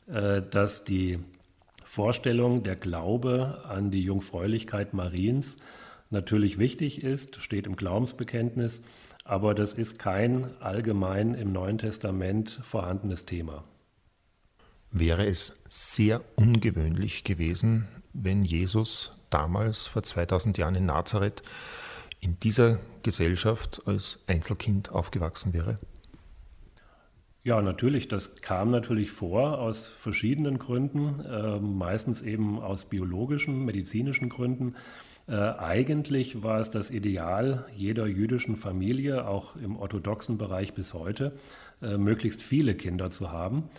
äh, 0.07 0.43
dass 0.43 0.85
die 0.85 1.19
Vorstellung, 1.85 2.63
der 2.63 2.77
Glaube 2.77 3.65
an 3.69 3.91
die 3.91 4.03
Jungfräulichkeit 4.03 4.95
Mariens 4.95 5.57
natürlich 6.11 6.59
wichtig 6.59 7.03
ist, 7.03 7.41
steht 7.41 7.67
im 7.67 7.75
Glaubensbekenntnis, 7.75 8.83
aber 9.25 9.55
das 9.55 9.75
ist 9.75 9.99
kein 9.99 10.51
allgemein 10.61 11.35
im 11.35 11.53
Neuen 11.53 11.79
Testament 11.79 12.61
vorhandenes 12.63 13.27
Thema. 13.27 13.65
Wäre 14.93 15.27
es 15.27 15.63
sehr 15.69 16.21
ungewöhnlich 16.37 17.25
gewesen, 17.25 17.87
wenn 18.13 18.45
Jesus 18.45 19.13
damals 19.31 19.87
vor 19.87 20.03
2000 20.03 20.59
Jahren 20.59 20.75
in 20.75 20.87
Nazareth 20.87 21.43
in 22.21 22.39
dieser 22.39 22.79
Gesellschaft 23.03 23.83
als 23.87 24.21
Einzelkind 24.27 24.93
aufgewachsen 24.93 25.53
wäre? 25.53 25.79
Ja, 27.43 27.63
natürlich. 27.63 28.09
Das 28.09 28.37
kam 28.43 28.71
natürlich 28.71 29.11
vor 29.13 29.59
aus 29.59 29.89
verschiedenen 29.89 30.59
Gründen, 30.59 31.25
äh, 31.25 31.59
meistens 31.59 32.21
eben 32.21 32.59
aus 32.61 32.85
biologischen, 32.85 33.65
medizinischen 33.65 34.29
Gründen. 34.29 34.75
Äh, 35.27 35.35
eigentlich 35.37 36.43
war 36.43 36.61
es 36.61 36.71
das 36.71 36.91
Ideal 36.91 37.65
jeder 37.75 38.07
jüdischen 38.07 38.57
Familie, 38.57 39.27
auch 39.27 39.57
im 39.57 39.77
orthodoxen 39.77 40.37
Bereich 40.37 40.75
bis 40.75 40.93
heute, 40.93 41.33
äh, 41.81 41.97
möglichst 41.97 42.43
viele 42.43 42.75
Kinder 42.75 43.11
zu 43.11 43.31
haben. 43.31 43.71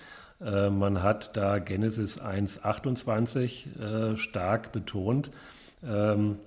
Äh, 0.44 0.70
man 0.70 1.04
hat 1.04 1.38
da 1.38 1.60
Genesis 1.60 2.22
1.28 2.22 4.14
äh, 4.14 4.18
stark 4.18 4.72
betont. 4.72 5.32
Ähm, 5.84 6.38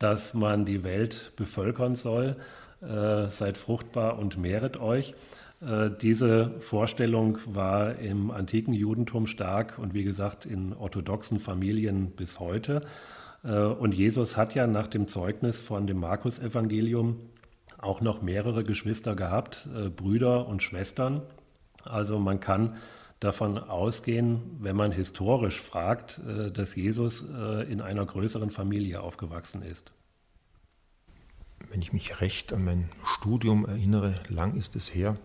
dass 0.00 0.34
man 0.34 0.64
die 0.64 0.82
Welt 0.82 1.32
bevölkern 1.36 1.94
soll. 1.94 2.36
Äh, 2.82 3.28
seid 3.28 3.56
fruchtbar 3.56 4.18
und 4.18 4.38
mehret 4.38 4.80
euch. 4.80 5.14
Äh, 5.60 5.90
diese 6.00 6.52
Vorstellung 6.60 7.38
war 7.46 7.96
im 7.98 8.30
antiken 8.30 8.72
Judentum 8.72 9.28
stark 9.28 9.78
und 9.78 9.94
wie 9.94 10.02
gesagt 10.02 10.46
in 10.46 10.72
orthodoxen 10.72 11.38
Familien 11.38 12.10
bis 12.12 12.40
heute. 12.40 12.80
Äh, 13.44 13.52
und 13.60 13.94
Jesus 13.94 14.38
hat 14.38 14.54
ja 14.54 14.66
nach 14.66 14.86
dem 14.86 15.06
Zeugnis 15.06 15.60
von 15.60 15.86
dem 15.86 16.00
Markus-Evangelium 16.00 17.16
auch 17.78 18.00
noch 18.00 18.22
mehrere 18.22 18.64
Geschwister 18.64 19.14
gehabt, 19.14 19.68
äh, 19.76 19.90
Brüder 19.90 20.48
und 20.48 20.62
Schwestern. 20.62 21.20
Also 21.84 22.18
man 22.18 22.40
kann 22.40 22.76
davon 23.20 23.58
ausgehen, 23.58 24.40
wenn 24.60 24.74
man 24.74 24.92
historisch 24.92 25.60
fragt, 25.60 26.20
äh, 26.26 26.50
dass 26.50 26.74
Jesus 26.74 27.24
äh, 27.30 27.70
in 27.70 27.82
einer 27.82 28.04
größeren 28.04 28.50
Familie 28.50 29.02
aufgewachsen 29.02 29.62
ist. 29.62 29.92
Wenn 31.68 31.82
ich 31.82 31.92
mich 31.92 32.20
recht 32.20 32.52
an 32.52 32.64
mein 32.64 32.88
Studium 33.04 33.66
erinnere, 33.66 34.14
lang 34.28 34.56
ist 34.56 34.74
es 34.74 34.94
her, 34.94 35.16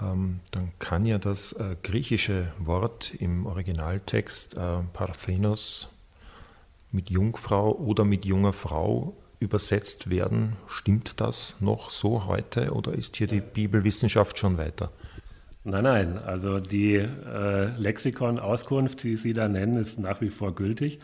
ähm, 0.00 0.40
dann 0.52 0.70
kann 0.78 1.06
ja 1.06 1.18
das 1.18 1.52
äh, 1.54 1.76
griechische 1.82 2.52
Wort 2.58 3.14
im 3.18 3.46
Originaltext 3.46 4.54
Parthenos 4.92 5.88
mit 6.92 7.10
Jungfrau 7.10 7.72
oder 7.72 8.04
mit 8.04 8.24
junger 8.24 8.52
Frau 8.52 9.16
übersetzt 9.40 10.10
werden. 10.10 10.56
Stimmt 10.68 11.20
das 11.20 11.60
noch 11.60 11.90
so 11.90 12.26
heute 12.26 12.72
oder 12.72 12.92
ist 12.92 13.16
hier 13.16 13.26
die 13.26 13.40
Bibelwissenschaft 13.40 14.38
schon 14.38 14.58
weiter? 14.58 14.90
Nein, 15.68 15.84
nein, 15.84 16.18
also 16.24 16.60
die 16.60 16.94
äh, 16.94 17.66
Lexikon-Auskunft, 17.76 19.02
die 19.02 19.18
Sie 19.18 19.34
da 19.34 19.48
nennen, 19.48 19.76
ist 19.76 20.00
nach 20.00 20.22
wie 20.22 20.30
vor 20.30 20.54
gültig. 20.54 20.98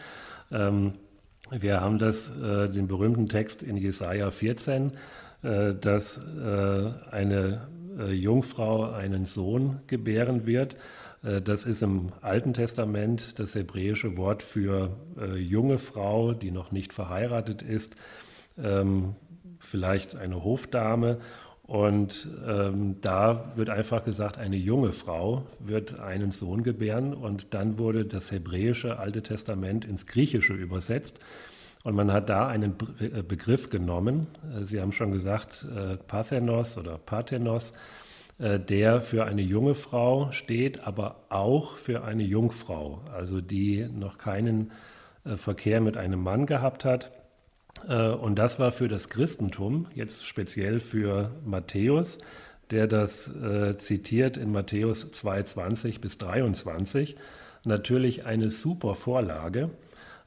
Ähm, 0.50 0.94
wir 1.50 1.82
haben 1.82 1.98
das, 1.98 2.34
äh, 2.38 2.70
den 2.70 2.88
berühmten 2.88 3.28
Text 3.28 3.62
in 3.62 3.76
Jesaja 3.76 4.30
14, 4.30 4.92
äh, 5.42 5.74
dass 5.74 6.16
äh, 6.16 6.90
eine 7.10 7.68
äh, 7.98 8.12
Jungfrau 8.12 8.90
einen 8.90 9.26
Sohn 9.26 9.80
gebären 9.86 10.46
wird. 10.46 10.76
Äh, 11.22 11.42
das 11.42 11.66
ist 11.66 11.82
im 11.82 12.12
Alten 12.22 12.54
Testament 12.54 13.38
das 13.38 13.54
hebräische 13.54 14.16
Wort 14.16 14.42
für 14.42 14.96
junge 15.36 15.76
Frau, 15.76 16.32
die 16.32 16.50
noch 16.50 16.72
nicht 16.72 16.94
verheiratet 16.94 17.60
ist, 17.60 17.96
ähm, 18.56 19.14
vielleicht 19.58 20.16
eine 20.16 20.42
Hofdame 20.42 21.18
und 21.66 22.28
ähm, 22.46 23.00
da 23.00 23.52
wird 23.56 23.70
einfach 23.70 24.04
gesagt, 24.04 24.36
eine 24.36 24.56
junge 24.56 24.92
Frau 24.92 25.46
wird 25.60 25.98
einen 25.98 26.30
Sohn 26.30 26.62
gebären. 26.62 27.14
Und 27.14 27.54
dann 27.54 27.78
wurde 27.78 28.04
das 28.04 28.30
hebräische 28.30 28.98
Alte 28.98 29.22
Testament 29.22 29.86
ins 29.86 30.06
Griechische 30.06 30.52
übersetzt. 30.52 31.18
Und 31.82 31.94
man 31.94 32.12
hat 32.12 32.28
da 32.28 32.48
einen 32.48 32.76
Begriff 33.28 33.68
genommen, 33.68 34.26
Sie 34.62 34.80
haben 34.80 34.92
schon 34.92 35.12
gesagt, 35.12 35.66
Parthenos 36.06 36.78
oder 36.78 36.96
Parthenos, 36.96 37.74
der 38.38 39.02
für 39.02 39.26
eine 39.26 39.42
junge 39.42 39.74
Frau 39.74 40.30
steht, 40.32 40.86
aber 40.86 41.26
auch 41.28 41.76
für 41.76 42.02
eine 42.02 42.22
Jungfrau, 42.22 43.02
also 43.12 43.42
die 43.42 43.86
noch 43.86 44.16
keinen 44.16 44.72
Verkehr 45.36 45.82
mit 45.82 45.98
einem 45.98 46.22
Mann 46.22 46.46
gehabt 46.46 46.86
hat 46.86 47.10
äh, 47.10 47.23
und 47.88 48.36
das 48.36 48.58
war 48.58 48.72
für 48.72 48.88
das 48.88 49.08
Christentum, 49.08 49.86
jetzt 49.94 50.26
speziell 50.26 50.80
für 50.80 51.30
Matthäus, 51.44 52.18
der 52.70 52.86
das 52.86 53.28
äh, 53.28 53.76
zitiert 53.76 54.36
in 54.36 54.52
Matthäus 54.52 55.12
2,20 55.12 56.00
bis 56.00 56.18
23, 56.18 57.16
natürlich 57.64 58.26
eine 58.26 58.50
super 58.50 58.94
Vorlage, 58.94 59.70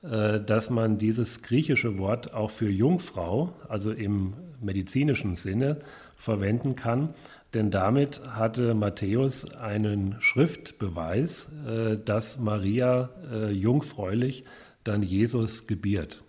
äh, 0.04 0.40
dass 0.40 0.70
man 0.70 0.98
dieses 0.98 1.42
griechische 1.42 1.98
Wort 1.98 2.34
auch 2.34 2.52
für 2.52 2.70
Jungfrau, 2.70 3.54
also 3.68 3.92
im 3.92 4.34
medizinischen 4.62 5.36
Sinne, 5.36 5.78
verwenden 6.16 6.76
kann. 6.76 7.14
Denn 7.54 7.72
damit 7.72 8.22
hatte 8.30 8.74
Matthäus 8.74 9.56
einen 9.56 10.16
Schriftbeweis, 10.20 11.52
äh, 11.68 11.98
dass 11.98 12.40
Maria 12.40 13.10
äh, 13.32 13.52
jungfräulich 13.52 14.46
dann 14.84 15.02
Jesus 15.02 15.68
gebiert. 15.68 16.24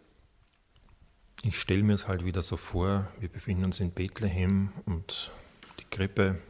Ich 1.42 1.58
stelle 1.58 1.84
mir 1.84 1.94
es 1.94 2.08
halt 2.08 2.24
wieder 2.24 2.42
so 2.42 2.56
vor, 2.56 3.06
wir 3.20 3.28
befinden 3.28 3.64
uns 3.64 3.78
in 3.78 3.92
Bethlehem 3.92 4.72
und 4.86 5.30
die 5.78 5.84
Krippe, 5.84 6.40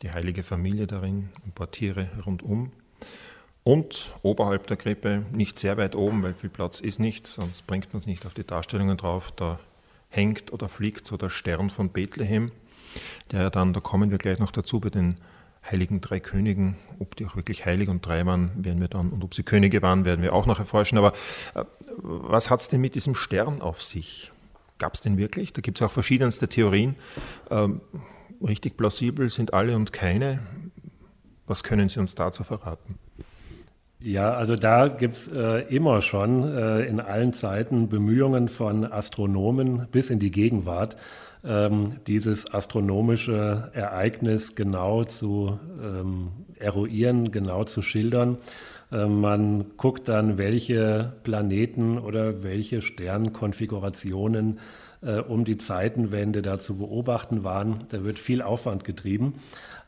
die 0.00 0.10
heilige 0.10 0.42
Familie 0.42 0.86
darin, 0.86 1.28
ein 1.44 1.52
paar 1.52 1.70
Tiere 1.70 2.08
rundum. 2.24 2.72
Und 3.62 4.14
oberhalb 4.22 4.66
der 4.66 4.78
Krippe, 4.78 5.26
nicht 5.32 5.58
sehr 5.58 5.76
weit 5.76 5.94
oben, 5.94 6.22
weil 6.22 6.32
viel 6.32 6.48
Platz 6.48 6.80
ist 6.80 6.98
nicht, 6.98 7.26
sonst 7.26 7.66
bringt 7.66 7.92
man 7.92 8.00
es 8.00 8.06
nicht 8.06 8.24
auf 8.24 8.32
die 8.32 8.46
Darstellungen 8.46 8.96
drauf, 8.96 9.32
da 9.32 9.60
hängt 10.08 10.50
oder 10.50 10.70
fliegt 10.70 11.04
so 11.04 11.18
der 11.18 11.28
Stern 11.28 11.68
von 11.68 11.90
Bethlehem, 11.90 12.50
der 13.30 13.42
ja 13.42 13.50
dann, 13.50 13.74
da 13.74 13.80
kommen 13.80 14.10
wir 14.10 14.16
gleich 14.16 14.38
noch 14.38 14.52
dazu, 14.52 14.80
bei 14.80 14.88
den 14.88 15.16
heiligen 15.70 16.00
drei 16.00 16.20
Königen, 16.20 16.76
ob 16.98 17.16
die 17.16 17.26
auch 17.26 17.36
wirklich 17.36 17.66
heilig 17.66 17.90
und 17.90 18.06
drei 18.06 18.24
waren, 18.24 18.64
werden 18.64 18.80
wir 18.80 18.88
dann, 18.88 19.10
und 19.10 19.22
ob 19.22 19.34
sie 19.34 19.42
Könige 19.42 19.82
waren, 19.82 20.06
werden 20.06 20.22
wir 20.22 20.32
auch 20.32 20.46
noch 20.46 20.58
erforschen. 20.58 20.96
Aber 20.96 21.12
äh, 21.54 21.64
was 21.98 22.48
hat 22.48 22.60
es 22.60 22.68
denn 22.68 22.80
mit 22.80 22.94
diesem 22.94 23.14
Stern 23.14 23.60
auf 23.60 23.82
sich? 23.82 24.32
Gab 24.78 24.94
es 24.94 25.00
den 25.00 25.18
wirklich? 25.18 25.52
Da 25.52 25.60
gibt 25.60 25.80
es 25.80 25.86
auch 25.86 25.92
verschiedenste 25.92 26.48
Theorien. 26.48 26.96
Ähm, 27.50 27.80
richtig 28.40 28.76
plausibel 28.76 29.28
sind 29.30 29.52
alle 29.52 29.74
und 29.76 29.92
keine. 29.92 30.40
Was 31.46 31.62
können 31.64 31.88
Sie 31.88 31.98
uns 31.98 32.14
dazu 32.14 32.44
verraten? 32.44 32.98
Ja, 34.00 34.34
also 34.34 34.54
da 34.54 34.86
gibt 34.86 35.14
es 35.14 35.28
äh, 35.28 35.62
immer 35.74 36.02
schon 36.02 36.44
äh, 36.44 36.82
in 36.82 37.00
allen 37.00 37.32
Zeiten 37.32 37.88
Bemühungen 37.88 38.48
von 38.48 38.84
Astronomen 38.84 39.88
bis 39.90 40.10
in 40.10 40.20
die 40.20 40.30
Gegenwart, 40.30 40.96
ähm, 41.44 41.96
dieses 42.06 42.54
astronomische 42.54 43.70
Ereignis 43.74 44.54
genau 44.54 45.02
zu 45.02 45.58
ähm, 45.82 46.28
eruieren, 46.60 47.32
genau 47.32 47.64
zu 47.64 47.82
schildern. 47.82 48.38
Äh, 48.90 49.06
man 49.06 49.76
guckt 49.76 50.08
dann, 50.08 50.38
welche 50.38 51.12
Planeten 51.24 51.98
oder 51.98 52.42
welche 52.42 52.82
Sternkonfigurationen 52.82 54.58
äh, 55.02 55.20
um 55.20 55.44
die 55.44 55.58
Zeitenwende 55.58 56.42
da 56.42 56.58
zu 56.58 56.76
beobachten 56.76 57.44
waren. 57.44 57.84
Da 57.90 58.04
wird 58.04 58.18
viel 58.18 58.42
Aufwand 58.42 58.84
getrieben. 58.84 59.34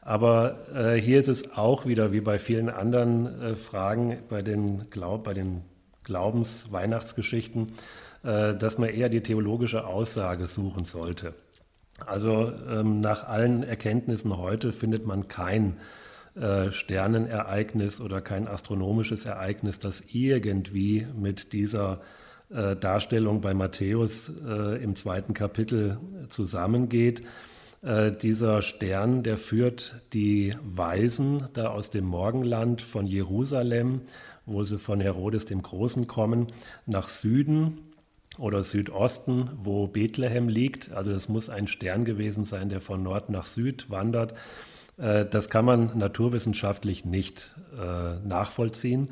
Aber 0.02 0.56
äh, 0.74 1.00
hier 1.00 1.18
ist 1.18 1.28
es 1.28 1.52
auch 1.56 1.86
wieder 1.86 2.12
wie 2.12 2.20
bei 2.20 2.38
vielen 2.38 2.70
anderen 2.70 3.40
äh, 3.40 3.56
Fragen 3.56 4.18
bei 4.28 4.42
den, 4.42 4.88
Glaub, 4.90 5.24
bei 5.24 5.34
den 5.34 5.62
Glaubens-Weihnachtsgeschichten, 6.04 7.72
äh, 8.24 8.54
dass 8.54 8.78
man 8.78 8.88
eher 8.88 9.08
die 9.08 9.22
theologische 9.22 9.86
Aussage 9.86 10.46
suchen 10.46 10.84
sollte. 10.84 11.34
Also 12.06 12.52
ähm, 12.68 13.00
nach 13.00 13.28
allen 13.28 13.62
Erkenntnissen 13.62 14.38
heute 14.38 14.72
findet 14.72 15.06
man 15.06 15.28
kein 15.28 15.76
äh, 16.40 16.72
Sternenereignis 16.72 18.00
oder 18.00 18.20
kein 18.20 18.48
astronomisches 18.48 19.26
Ereignis, 19.26 19.78
das 19.78 20.02
irgendwie 20.10 21.06
mit 21.14 21.52
dieser 21.52 22.00
äh, 22.50 22.76
Darstellung 22.76 23.40
bei 23.40 23.54
Matthäus 23.54 24.32
äh, 24.44 24.82
im 24.82 24.96
zweiten 24.96 25.34
Kapitel 25.34 25.98
zusammengeht. 26.28 27.22
Äh, 27.82 28.12
dieser 28.12 28.62
Stern, 28.62 29.22
der 29.22 29.36
führt 29.36 30.02
die 30.12 30.52
Weisen 30.62 31.48
da 31.52 31.68
aus 31.68 31.90
dem 31.90 32.06
Morgenland 32.06 32.82
von 32.82 33.06
Jerusalem, 33.06 34.00
wo 34.46 34.62
sie 34.62 34.78
von 34.78 35.00
Herodes 35.00 35.46
dem 35.46 35.62
Großen 35.62 36.06
kommen, 36.06 36.46
nach 36.86 37.08
Süden 37.08 37.78
oder 38.38 38.62
Südosten, 38.62 39.50
wo 39.62 39.86
Bethlehem 39.86 40.48
liegt. 40.48 40.90
Also 40.92 41.12
es 41.12 41.28
muss 41.28 41.50
ein 41.50 41.66
Stern 41.66 42.04
gewesen 42.04 42.44
sein, 42.44 42.68
der 42.68 42.80
von 42.80 43.02
Nord 43.02 43.30
nach 43.30 43.44
Süd 43.44 43.90
wandert. 43.90 44.34
Äh, 45.00 45.26
das 45.26 45.48
kann 45.48 45.64
man 45.64 45.96
naturwissenschaftlich 45.98 47.04
nicht 47.04 47.54
äh, 47.76 48.26
nachvollziehen. 48.26 49.08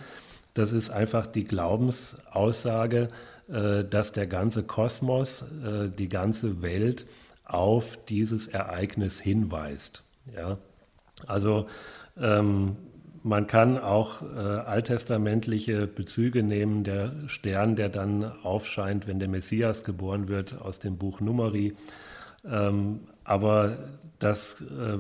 Das 0.55 0.73
ist 0.73 0.91
einfach 0.91 1.27
die 1.27 1.45
Glaubensaussage, 1.45 3.09
äh, 3.49 3.85
dass 3.85 4.13
der 4.13 4.27
ganze 4.27 4.65
Kosmos, 4.65 5.45
die 5.99 6.09
ganze 6.09 6.63
Welt 6.63 7.07
auf 7.45 7.99
dieses 8.09 8.47
Ereignis 8.49 9.21
hinweist. 9.21 10.03
Ja? 10.37 10.59
Also 11.27 11.67
ähm, 12.21 12.77
man 13.23 13.47
kann 13.47 13.79
auch 13.79 14.23
äh, 14.23 14.39
alttestamentliche 14.39 15.87
Bezüge 15.87 16.43
nehmen. 16.43 16.85
Der 16.85 17.13
Stern, 17.27 17.77
der 17.77 17.89
dann 17.89 18.25
aufscheint, 18.43 19.07
wenn 19.07 19.19
der 19.19 19.29
Messias 19.29 19.85
geboren 19.85 20.29
wird, 20.29 20.61
aus 20.61 20.79
dem 20.79 20.99
Buch 20.99 21.21
Numeri. 21.21 21.75
Ähm, 22.45 23.01
aber 23.25 23.79
das 24.19 24.61
äh, 24.61 24.99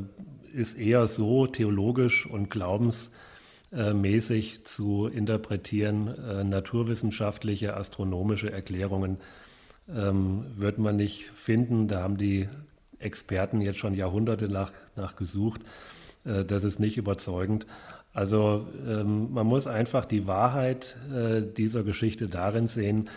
ist 0.58 0.78
eher 0.78 1.06
so 1.06 1.46
theologisch 1.46 2.26
und 2.26 2.50
glaubensmäßig 2.50 4.64
zu 4.64 5.06
interpretieren. 5.06 6.08
Äh, 6.08 6.44
naturwissenschaftliche, 6.44 7.76
astronomische 7.76 8.52
Erklärungen 8.52 9.18
ähm, 9.88 10.44
wird 10.56 10.78
man 10.78 10.96
nicht 10.96 11.30
finden. 11.34 11.88
Da 11.88 12.02
haben 12.02 12.18
die 12.18 12.48
Experten 12.98 13.60
jetzt 13.60 13.78
schon 13.78 13.94
Jahrhunderte 13.94 14.48
nach, 14.48 14.72
nach 14.96 15.16
gesucht. 15.16 15.60
Äh, 16.24 16.44
das 16.44 16.64
ist 16.64 16.80
nicht 16.80 16.96
überzeugend. 16.96 17.66
Also 18.12 18.66
ähm, 18.86 19.32
man 19.32 19.46
muss 19.46 19.66
einfach 19.66 20.04
die 20.04 20.26
Wahrheit 20.26 20.96
äh, 21.14 21.42
dieser 21.42 21.84
Geschichte 21.84 22.28
darin 22.28 22.66
sehen, 22.66 23.08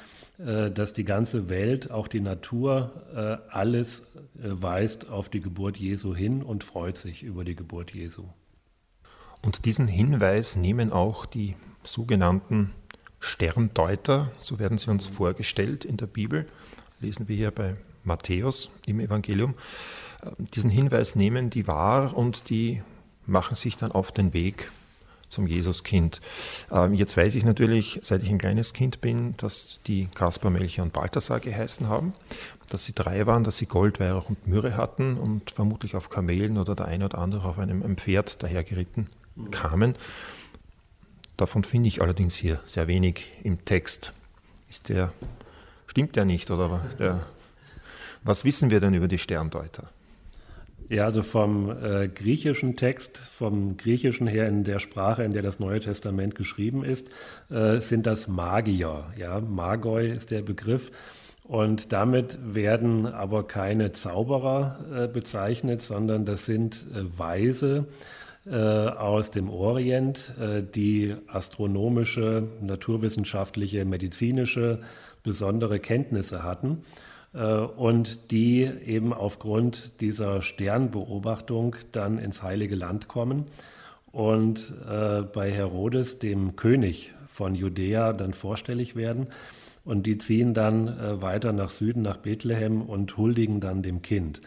dass 0.71 0.93
die 0.93 1.03
ganze 1.03 1.49
Welt, 1.49 1.91
auch 1.91 2.07
die 2.07 2.19
Natur, 2.19 2.91
äh, 3.15 3.51
alles 3.51 4.15
äh, 4.15 4.49
weist 4.49 5.09
auf 5.09 5.29
die 5.29 5.41
Geburt 5.41 5.77
Jesu 5.77 6.15
hin 6.15 6.41
und 6.41 6.63
freut 6.63 6.97
sich 6.97 7.23
über 7.23 7.43
die 7.43 7.55
Geburt 7.55 7.93
Jesu. 7.93 8.23
Und 9.41 9.65
diesen 9.65 9.87
Hinweis 9.87 10.55
nehmen 10.55 10.91
auch 10.91 11.25
die 11.25 11.55
sogenannten 11.83 12.71
Sterndeuter, 13.19 14.31
so 14.39 14.59
werden 14.59 14.77
sie 14.77 14.89
uns 14.89 15.07
vorgestellt 15.07 15.85
in 15.85 15.97
der 15.97 16.07
Bibel, 16.07 16.47
lesen 16.99 17.27
wir 17.27 17.35
hier 17.35 17.51
bei 17.51 17.75
Matthäus 18.03 18.71
im 18.85 18.99
Evangelium. 18.99 19.53
Diesen 20.37 20.69
Hinweis 20.69 21.15
nehmen 21.15 21.49
die 21.49 21.67
wahr 21.67 22.15
und 22.15 22.49
die 22.49 22.81
machen 23.25 23.55
sich 23.55 23.77
dann 23.77 23.91
auf 23.91 24.11
den 24.11 24.33
Weg 24.33 24.71
zum 25.31 25.47
Jesuskind. 25.47 26.21
Ähm, 26.71 26.93
jetzt 26.93 27.17
weiß 27.17 27.35
ich 27.35 27.43
natürlich, 27.43 27.99
seit 28.03 28.21
ich 28.21 28.29
ein 28.29 28.37
kleines 28.37 28.73
Kind 28.73 29.01
bin, 29.01 29.35
dass 29.37 29.79
die 29.87 30.07
Kaspar, 30.13 30.51
Melchior 30.51 30.85
und 30.85 30.93
Balthasar 30.93 31.39
geheißen 31.39 31.87
haben, 31.87 32.13
dass 32.67 32.85
sie 32.85 32.93
drei 32.93 33.25
waren, 33.25 33.43
dass 33.43 33.57
sie 33.57 33.65
Gold, 33.65 33.99
Weihrauch 33.99 34.29
und 34.29 34.47
Myrrhe 34.47 34.77
hatten 34.77 35.17
und 35.17 35.51
vermutlich 35.51 35.95
auf 35.95 36.09
Kamelen 36.09 36.57
oder 36.57 36.75
der 36.75 36.85
eine 36.85 37.05
oder 37.05 37.17
andere 37.17 37.47
auf 37.47 37.57
einem, 37.57 37.81
einem 37.81 37.97
Pferd 37.97 38.43
dahergeritten 38.43 39.07
kamen. 39.49 39.95
Davon 41.37 41.63
finde 41.63 41.87
ich 41.87 42.01
allerdings 42.01 42.35
hier 42.35 42.59
sehr 42.65 42.87
wenig 42.87 43.31
im 43.43 43.65
Text. 43.65 44.13
Ist 44.69 44.89
der, 44.89 45.09
stimmt 45.87 46.15
der 46.15 46.25
nicht 46.25 46.51
oder 46.51 46.81
der, 46.99 47.25
was 48.23 48.45
wissen 48.45 48.69
wir 48.69 48.79
denn 48.79 48.93
über 48.93 49.07
die 49.07 49.17
Sterndeuter? 49.17 49.89
Ja, 50.91 51.05
also 51.05 51.23
vom 51.23 51.69
äh, 51.69 52.09
griechischen 52.09 52.75
Text, 52.75 53.17
vom 53.17 53.77
griechischen 53.77 54.27
her 54.27 54.49
in 54.49 54.65
der 54.65 54.79
Sprache, 54.79 55.23
in 55.23 55.31
der 55.31 55.41
das 55.41 55.57
Neue 55.57 55.79
Testament 55.79 56.35
geschrieben 56.35 56.83
ist, 56.83 57.11
äh, 57.49 57.79
sind 57.79 58.05
das 58.05 58.27
Magier. 58.27 59.05
Ja, 59.17 59.39
Magoi 59.39 60.11
ist 60.11 60.31
der 60.31 60.41
Begriff. 60.41 60.91
Und 61.43 61.93
damit 61.93 62.39
werden 62.43 63.05
aber 63.05 63.47
keine 63.47 63.93
Zauberer 63.93 64.79
äh, 64.93 65.07
bezeichnet, 65.07 65.81
sondern 65.81 66.25
das 66.25 66.45
sind 66.45 66.85
äh, 66.93 67.17
Weise 67.17 67.85
äh, 68.45 68.57
aus 68.57 69.31
dem 69.31 69.49
Orient, 69.49 70.33
äh, 70.41 70.61
die 70.61 71.15
astronomische, 71.27 72.49
naturwissenschaftliche, 72.59 73.85
medizinische 73.85 74.81
besondere 75.23 75.79
Kenntnisse 75.79 76.43
hatten 76.43 76.83
und 77.33 78.31
die 78.31 78.63
eben 78.63 79.13
aufgrund 79.13 80.01
dieser 80.01 80.41
Sternbeobachtung 80.41 81.77
dann 81.93 82.17
ins 82.17 82.43
Heilige 82.43 82.75
Land 82.75 83.07
kommen 83.07 83.45
und 84.11 84.73
äh, 84.89 85.21
bei 85.21 85.51
Herodes, 85.51 86.19
dem 86.19 86.55
König 86.55 87.13
von 87.27 87.55
Judäa, 87.55 88.13
dann 88.13 88.33
vorstellig 88.33 88.95
werden. 88.95 89.27
und 89.83 90.05
die 90.05 90.17
ziehen 90.17 90.53
dann 90.53 90.87
äh, 90.87 91.21
weiter 91.21 91.53
nach 91.53 91.71
Süden, 91.71 92.01
nach 92.01 92.17
Bethlehem 92.17 92.81
und 92.81 93.17
huldigen 93.17 93.59
dann 93.59 93.81
dem 93.81 94.01
Kind. 94.01 94.41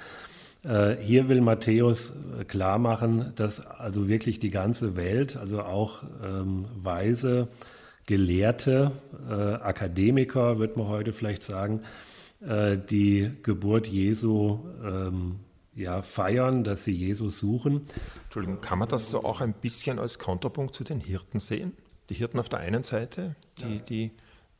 Äh, 0.64 0.97
hier 0.97 1.28
will 1.28 1.41
Matthäus 1.41 2.12
äh, 2.39 2.45
klar 2.45 2.78
machen, 2.78 3.32
dass 3.37 3.66
also 3.66 4.09
wirklich 4.09 4.39
die 4.39 4.51
ganze 4.51 4.97
Welt, 4.97 5.37
also 5.37 5.62
auch 5.62 6.05
ähm, 6.22 6.66
Weise, 6.76 7.49
Gelehrte, 8.07 8.93
äh, 9.28 9.32
Akademiker, 9.32 10.59
wird 10.59 10.76
man 10.76 10.89
heute 10.89 11.12
vielleicht 11.12 11.43
sagen, 11.43 11.80
äh, 12.47 12.78
die 12.78 13.30
Geburt 13.42 13.86
Jesu 13.86 14.61
ähm, 14.84 15.36
ja, 15.74 16.03
feiern, 16.03 16.64
dass 16.64 16.84
sie 16.84 16.92
Jesus 16.92 17.38
suchen. 17.38 17.82
Entschuldigung, 18.24 18.61
kann 18.61 18.78
man 18.78 18.88
das 18.88 19.11
so 19.11 19.24
auch 19.24 19.40
ein 19.40 19.53
bisschen 19.53 19.99
als 19.99 20.18
Kontrapunkt 20.18 20.74
zu 20.74 20.84
den 20.84 21.01
Hirten 21.01 21.40
sehen? 21.40 21.72
Die 22.11 22.14
Hirten 22.14 22.38
auf 22.38 22.49
der 22.49 22.61
einen 22.61 22.82
Seite, 22.82 23.34
die, 23.59 23.78
die, 23.80 24.11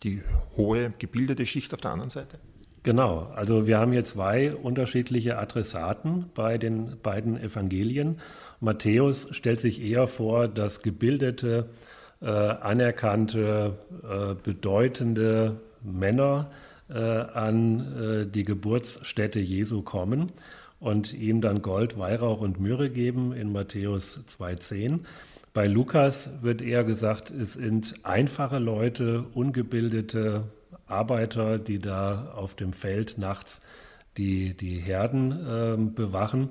die 0.03 0.23
hohe 0.57 0.93
gebildete 0.99 1.47
Schicht 1.47 1.75
auf 1.75 1.81
der 1.81 1.93
anderen 1.93 2.11
Seite? 2.11 2.39
Genau, 2.83 3.33
also 3.35 3.67
wir 3.67 3.79
haben 3.79 3.93
hier 3.93 4.05
zwei 4.05 4.55
unterschiedliche 4.55 5.39
Adressaten 5.39 6.27
bei 6.35 6.59
den 6.59 6.99
beiden 7.03 7.39
Evangelien. 7.39 8.19
Matthäus 8.61 9.29
stellt 9.31 9.61
sich 9.61 9.81
eher 9.81 10.07
vor, 10.07 10.49
dass 10.49 10.83
gebildete, 10.83 11.71
äh, 12.21 12.27
anerkannte, 12.27 13.79
äh, 14.03 14.35
bedeutende 14.35 15.61
Männer 15.83 16.51
an 16.93 17.97
äh, 17.97 18.27
die 18.27 18.45
Geburtsstätte 18.45 19.41
Jesu 19.41 19.83
kommen 19.83 20.33
und 20.81 21.15
ihm 21.15 21.41
dann 21.41 21.63
Gold, 21.63 21.99
Weihrauch 21.99 22.41
und 22.41 22.61
Myrrhe 22.61 22.91
geben 22.91 23.33
in 23.33 23.53
Matthäus 23.53 24.21
2,10. 24.29 25.01
Bei 25.55 25.67
Lukas 25.67 26.43
wird 26.43 26.61
eher 26.61 26.85
gesagt, 26.85 27.31
es 27.31 27.55
sind 27.55 27.95
einfache 28.03 28.59
Leute, 28.59 29.25
ungebildete 29.35 30.45
Arbeiter, 30.87 31.59
die 31.59 31.79
da 31.79 32.33
auf 32.35 32.55
dem 32.55 32.73
Feld 32.73 33.19
nachts 33.19 33.63
die, 34.17 34.57
die 34.57 34.79
Herden 34.79 35.33
äh, 35.33 35.77
bewachen. 35.77 36.51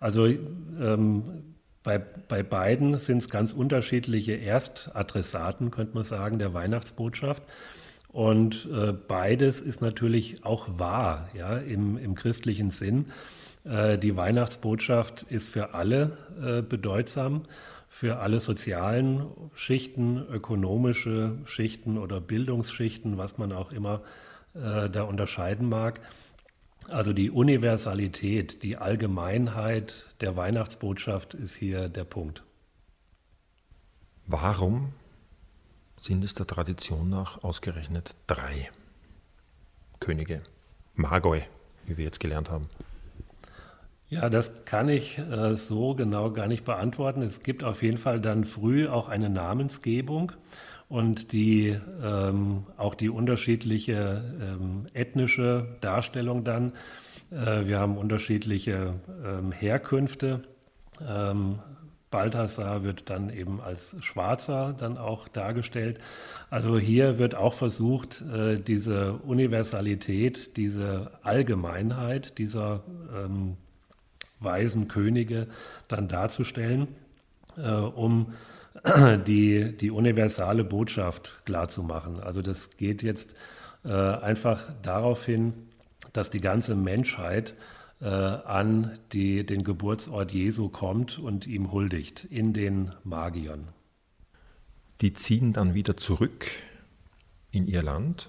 Also 0.00 0.26
ähm, 0.26 1.54
bei, 1.82 1.98
bei 1.98 2.42
beiden 2.42 2.98
sind 2.98 3.18
es 3.18 3.28
ganz 3.28 3.52
unterschiedliche 3.52 4.32
Erstadressaten, 4.32 5.70
könnte 5.70 5.94
man 5.94 6.04
sagen, 6.04 6.38
der 6.38 6.54
Weihnachtsbotschaft. 6.54 7.42
Und 8.12 8.68
äh, 8.70 8.92
beides 8.92 9.62
ist 9.62 9.80
natürlich 9.80 10.44
auch 10.44 10.78
wahr, 10.78 11.28
ja, 11.34 11.56
im, 11.56 11.96
im 11.96 12.14
christlichen 12.14 12.70
Sinn. 12.70 13.06
Äh, 13.64 13.98
die 13.98 14.16
Weihnachtsbotschaft 14.16 15.22
ist 15.22 15.48
für 15.48 15.72
alle 15.74 16.18
äh, 16.42 16.62
bedeutsam, 16.62 17.42
für 17.88 18.18
alle 18.18 18.40
sozialen 18.40 19.26
Schichten, 19.54 20.22
ökonomische 20.30 21.38
Schichten 21.46 21.98
oder 21.98 22.20
Bildungsschichten, 22.20 23.16
was 23.16 23.38
man 23.38 23.52
auch 23.52 23.72
immer 23.72 24.02
äh, 24.54 24.90
da 24.90 25.04
unterscheiden 25.04 25.68
mag. 25.68 26.00
Also 26.88 27.12
die 27.12 27.30
Universalität, 27.30 28.62
die 28.62 28.76
Allgemeinheit 28.76 30.14
der 30.20 30.36
Weihnachtsbotschaft 30.36 31.32
ist 31.32 31.54
hier 31.54 31.88
der 31.88 32.04
Punkt. 32.04 32.42
Warum 34.26 34.92
sind 35.96 36.24
es 36.24 36.34
der 36.34 36.46
Tradition 36.46 37.08
nach 37.08 37.42
ausgerechnet 37.42 38.14
drei 38.26 38.70
Könige? 40.00 40.42
Magoi, 40.94 41.42
wie 41.86 41.96
wir 41.96 42.04
jetzt 42.04 42.20
gelernt 42.20 42.50
haben. 42.50 42.66
Ja, 44.08 44.28
das 44.28 44.66
kann 44.66 44.90
ich 44.90 45.18
äh, 45.18 45.54
so 45.54 45.94
genau 45.94 46.32
gar 46.32 46.46
nicht 46.46 46.66
beantworten. 46.66 47.22
Es 47.22 47.42
gibt 47.42 47.64
auf 47.64 47.82
jeden 47.82 47.96
Fall 47.96 48.20
dann 48.20 48.44
früh 48.44 48.86
auch 48.86 49.08
eine 49.08 49.30
Namensgebung 49.30 50.32
und 50.90 51.32
die, 51.32 51.78
ähm, 52.02 52.64
auch 52.76 52.94
die 52.94 53.08
unterschiedliche 53.08 54.22
ähm, 54.38 54.86
ethnische 54.92 55.66
Darstellung 55.80 56.44
dann. 56.44 56.72
Äh, 57.30 57.64
wir 57.64 57.78
haben 57.78 57.96
unterschiedliche 57.96 58.94
ähm, 59.24 59.50
Herkünfte. 59.50 60.42
Balthasar 62.12 62.84
wird 62.84 63.10
dann 63.10 63.30
eben 63.30 63.60
als 63.60 63.96
Schwarzer 64.02 64.72
dann 64.78 64.96
auch 64.96 65.26
dargestellt. 65.26 65.98
Also 66.50 66.78
hier 66.78 67.18
wird 67.18 67.34
auch 67.34 67.54
versucht, 67.54 68.22
äh, 68.32 68.60
diese 68.60 69.14
Universalität, 69.14 70.56
diese 70.56 71.10
Allgemeinheit 71.22 72.38
dieser 72.38 72.84
ähm, 73.12 73.56
weisen 74.38 74.86
Könige 74.86 75.48
dann 75.88 76.06
darzustellen, 76.06 76.86
äh, 77.56 77.70
um 77.70 78.34
die, 79.26 79.76
die 79.76 79.90
universale 79.90 80.62
Botschaft 80.62 81.40
klarzumachen. 81.44 82.20
Also 82.20 82.42
das 82.42 82.76
geht 82.76 83.02
jetzt 83.02 83.34
äh, 83.84 83.90
einfach 83.90 84.70
darauf 84.82 85.24
hin, 85.24 85.54
dass 86.12 86.30
die 86.30 86.40
ganze 86.40 86.74
Menschheit 86.74 87.54
an 88.06 88.98
die, 89.12 89.46
den 89.46 89.64
Geburtsort 89.64 90.32
Jesu 90.32 90.68
kommt 90.68 91.18
und 91.18 91.46
ihm 91.46 91.70
huldigt 91.72 92.24
in 92.24 92.52
den 92.52 92.90
Magiern. 93.04 93.64
Die 95.00 95.12
ziehen 95.12 95.52
dann 95.52 95.74
wieder 95.74 95.96
zurück 95.96 96.46
in 97.50 97.66
ihr 97.66 97.82
Land 97.82 98.28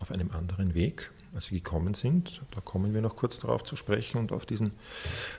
auf 0.00 0.10
einem 0.10 0.30
anderen 0.30 0.74
Weg 0.74 1.10
als 1.34 1.46
sie 1.46 1.56
gekommen 1.56 1.94
sind. 1.94 2.42
Da 2.52 2.60
kommen 2.60 2.94
wir 2.94 3.00
noch 3.00 3.16
kurz 3.16 3.38
darauf 3.38 3.64
zu 3.64 3.76
sprechen 3.76 4.18
und 4.18 4.32
auf 4.32 4.46
diesen, 4.46 4.72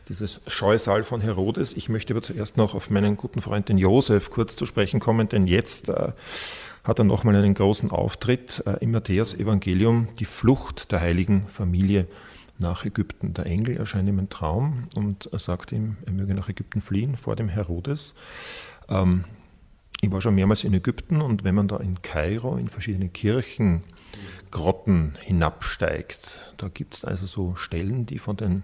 dieses 0.08 0.42
Scheusal 0.48 1.04
von 1.04 1.22
Herodes. 1.22 1.74
Ich 1.74 1.90
möchte 1.90 2.14
aber 2.14 2.22
zuerst 2.22 2.58
noch 2.58 2.76
auf 2.76 2.90
meinen 2.90 3.18
guten 3.18 3.42
Freund 3.42 3.70
den 3.70 3.78
Josef 3.78 4.30
kurz 4.30 4.56
zu 4.56 4.66
sprechen 4.66 5.00
kommen, 5.00 5.30
denn 5.30 5.48
jetzt 5.48 5.90
äh, 5.90 6.12
hat 6.84 7.00
er 7.00 7.06
nochmal 7.06 7.36
einen 7.36 7.54
großen 7.54 7.92
Auftritt 7.92 8.64
äh, 8.66 8.78
im 8.82 8.92
Matthäus-Evangelium, 8.92 10.10
die 10.20 10.26
Flucht 10.26 10.92
der 10.92 11.02
heiligen 11.02 11.48
Familie 11.48 12.08
nach 12.60 12.86
Ägypten. 12.86 13.34
Der 13.34 13.46
Engel 13.46 13.78
erscheint 13.78 14.08
ihm 14.08 14.20
im 14.20 14.30
Traum 14.30 14.88
und 14.96 15.30
sagt 15.34 15.72
ihm, 15.72 15.98
er 16.06 16.12
möge 16.12 16.36
nach 16.36 16.50
Ägypten 16.50 16.82
fliehen 16.82 17.16
vor 17.16 17.36
dem 17.36 17.50
Herodes. 17.50 18.14
Ähm, 18.90 19.26
ich 20.02 20.12
war 20.12 20.22
schon 20.22 20.36
mehrmals 20.36 20.64
in 20.64 20.74
Ägypten 20.74 21.22
und 21.22 21.44
wenn 21.44 21.56
man 21.56 21.68
da 21.68 21.78
in 21.78 22.02
Kairo 22.02 22.56
in 22.56 22.70
verschiedene 22.70 23.10
Kirchen 23.10 23.84
Grotten 24.52 25.18
hinabsteigt. 25.22 26.54
Da 26.58 26.70
gibt 26.70 26.96
es 26.96 27.06
also 27.06 27.26
so 27.26 27.56
Stellen, 27.56 28.06
die 28.06 28.18
von 28.18 28.38
den 28.38 28.64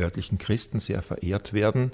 örtlichen 0.00 0.38
Christen 0.38 0.80
sehr 0.80 1.02
verehrt 1.02 1.52
werden. 1.52 1.92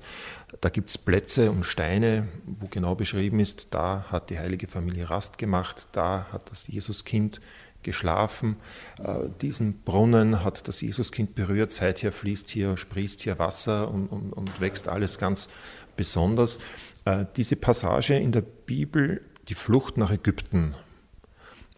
Da 0.61 0.69
gibt 0.69 0.91
es 0.91 0.99
Plätze 0.99 1.51
und 1.51 1.65
Steine, 1.65 2.29
wo 2.45 2.67
genau 2.69 2.95
beschrieben 2.95 3.41
ist, 3.41 3.69
da 3.71 4.05
hat 4.11 4.31
die 4.31 4.39
heilige 4.39 4.69
Familie 4.69 5.09
Rast 5.11 5.39
gemacht, 5.39 5.89
da 5.93 6.27
hat 6.31 6.51
das 6.51 6.69
Jesuskind 6.69 7.41
geschlafen. 7.85 8.57
Äh, 8.99 9.29
diesen 9.41 9.83
Brunnen 9.83 10.43
hat 10.43 10.67
das 10.67 10.81
Jesuskind 10.81 11.35
berührt, 11.35 11.71
seither 11.71 12.11
fließt 12.11 12.51
hier, 12.51 12.77
sprießt 12.77 13.23
hier 13.23 13.39
Wasser 13.39 13.91
und, 13.91 14.09
und, 14.09 14.33
und 14.33 14.61
wächst 14.61 14.89
alles 14.89 15.19
ganz 15.19 15.49
besonders. 15.97 16.59
Äh, 17.05 17.27
diese 17.37 17.57
Passage 17.57 18.15
in 18.15 18.33
der 18.33 18.43
Bibel, 18.43 19.21
die 19.49 19.55
Flucht 19.55 19.97
nach 19.97 20.11
Ägypten, 20.11 20.75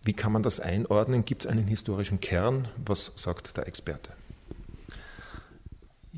wie 0.05 0.15
kann 0.15 0.33
man 0.33 0.45
das 0.45 0.61
einordnen? 0.61 1.25
Gibt 1.25 1.45
es 1.45 1.51
einen 1.51 1.67
historischen 1.67 2.21
Kern? 2.21 2.69
Was 2.77 3.13
sagt 3.17 3.57
der 3.57 3.67
Experte? 3.67 4.16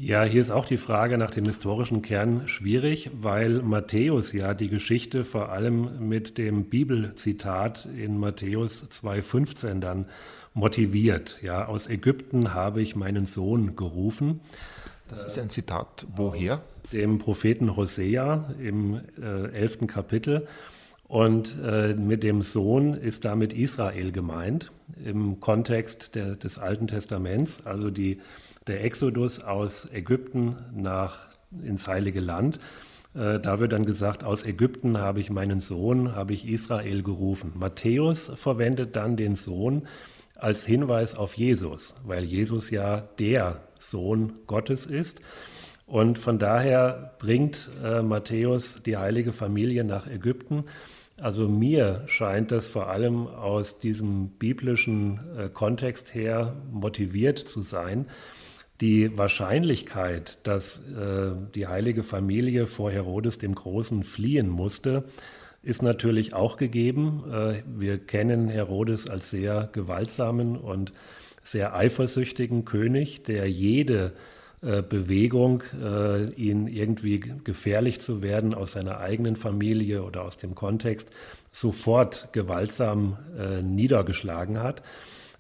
Ja, 0.01 0.23
hier 0.23 0.41
ist 0.41 0.53
auch 0.53 0.65
die 0.65 0.77
Frage 0.77 1.19
nach 1.19 1.33
dem 1.33 1.45
historischen 1.45 2.03
Kern 2.03 2.47
schwierig, 2.47 3.11
weil 3.21 3.63
Matthäus 3.63 4.33
ja 4.33 4.55
die 4.55 4.69
Geschichte 4.69 5.25
vor 5.25 5.49
allem 5.49 6.09
mit 6.09 6.39
dem 6.39 6.67
Bibelzitat 6.67 7.89
in 7.97 8.17
Matthäus 8.17 8.85
2,15 8.93 9.81
dann 9.81 10.07
motiviert. 10.55 11.41
Ja, 11.43 11.67
aus 11.67 11.89
Ägypten 11.89 12.55
habe 12.55 12.81
ich 12.81 12.95
meinen 12.95 13.27
Sohn 13.27 13.75
gerufen. 13.75 14.39
Das 15.09 15.25
ist 15.25 15.37
ein 15.37 15.51
Zitat 15.51 16.07
woher? 16.15 16.61
Dem 16.93 17.19
Propheten 17.19 17.75
Hosea 17.75 18.55
im 18.63 19.01
äh, 19.21 19.51
11. 19.51 19.89
Kapitel. 19.89 20.47
Und 21.09 21.57
äh, 21.61 21.95
mit 21.95 22.23
dem 22.23 22.43
Sohn 22.43 22.95
ist 22.95 23.25
damit 23.25 23.53
Israel 23.53 24.13
gemeint 24.13 24.71
im 25.05 25.41
Kontext 25.41 26.15
der, 26.15 26.37
des 26.37 26.59
Alten 26.59 26.87
Testaments, 26.87 27.67
also 27.67 27.91
die, 27.91 28.21
der 28.69 28.85
Exodus 28.85 29.41
aus 29.41 29.93
Ägypten 29.93 30.57
nach 30.73 31.29
ins 31.63 31.89
Heilige 31.89 32.21
Land. 32.21 32.61
Äh, 33.15 33.41
da 33.41 33.59
wird 33.59 33.73
dann 33.73 33.85
gesagt, 33.85 34.25
aus 34.25 34.45
Ägypten 34.45 34.99
habe 34.99 35.21
ich 35.21 35.31
meinen 35.31 35.61
Sohn, 35.61 36.15
habe 36.15 36.35
ich 36.35 36.47
Israel 36.47 37.03
gerufen. 37.03 37.53
Matthäus 37.55 38.31
verwendet 38.37 38.97
dann 38.97 39.17
den 39.17 39.35
Sohn 39.35 39.89
als 40.37 40.65
Hinweis 40.65 41.17
auf 41.17 41.35
Jesus, 41.35 41.97
weil 42.07 42.25
Jesus 42.25 42.71
ja 42.71 43.01
der 43.19 43.61
Sohn 43.79 44.35
Gottes 44.47 44.87
ist. 44.87 45.21
Und 45.87 46.19
von 46.19 46.39
daher 46.39 47.15
bringt 47.19 47.71
äh, 47.83 48.03
Matthäus 48.03 48.83
die 48.83 48.99
heilige 48.99 49.33
Familie 49.33 49.85
nach 49.85 50.07
Ägypten. 50.07 50.65
Also 51.21 51.49
mir 51.49 52.05
scheint 52.07 52.53
das 52.53 52.69
vor 52.69 52.89
allem 52.89 53.27
aus 53.27 53.81
diesem 53.81 54.29
biblischen 54.29 55.21
äh, 55.37 55.49
Kontext 55.49 56.15
her 56.15 56.55
motiviert 56.71 57.39
zu 57.39 57.63
sein. 57.63 58.07
Die 58.81 59.17
Wahrscheinlichkeit, 59.19 60.39
dass 60.45 60.79
äh, 60.89 61.33
die 61.55 61.67
heilige 61.67 62.05
Familie 62.05 62.67
vor 62.67 62.93
Herodes 62.93 63.39
dem 63.39 63.55
Großen 63.55 64.05
fliehen 64.05 64.49
musste, 64.49 65.05
ist 65.63 65.83
natürlich 65.83 66.33
auch 66.33 66.57
gegeben. 66.57 67.25
Äh, 67.31 67.63
wir 67.67 67.99
kennen 67.99 68.49
Herodes 68.49 69.09
als 69.09 69.31
sehr 69.31 69.69
gewaltsamen 69.73 70.57
und 70.57 70.93
sehr 71.43 71.75
eifersüchtigen 71.75 72.65
König, 72.65 73.25
der 73.25 73.51
jede 73.51 74.13
äh, 74.63 74.83
Bewegung, 74.83 75.63
äh, 75.83 76.31
ihn 76.35 76.69
irgendwie 76.69 77.19
gefährlich 77.19 78.01
zu 78.01 78.23
werden 78.23 78.55
aus 78.55 78.73
seiner 78.73 78.99
eigenen 78.99 79.37
Familie 79.37 80.05
oder 80.05 80.23
aus 80.23 80.37
dem 80.37 80.55
Kontext, 80.55 81.11
sofort 81.51 82.29
gewaltsam 82.33 83.17
niedergeschlagen 83.63 84.63
hat. 84.63 84.83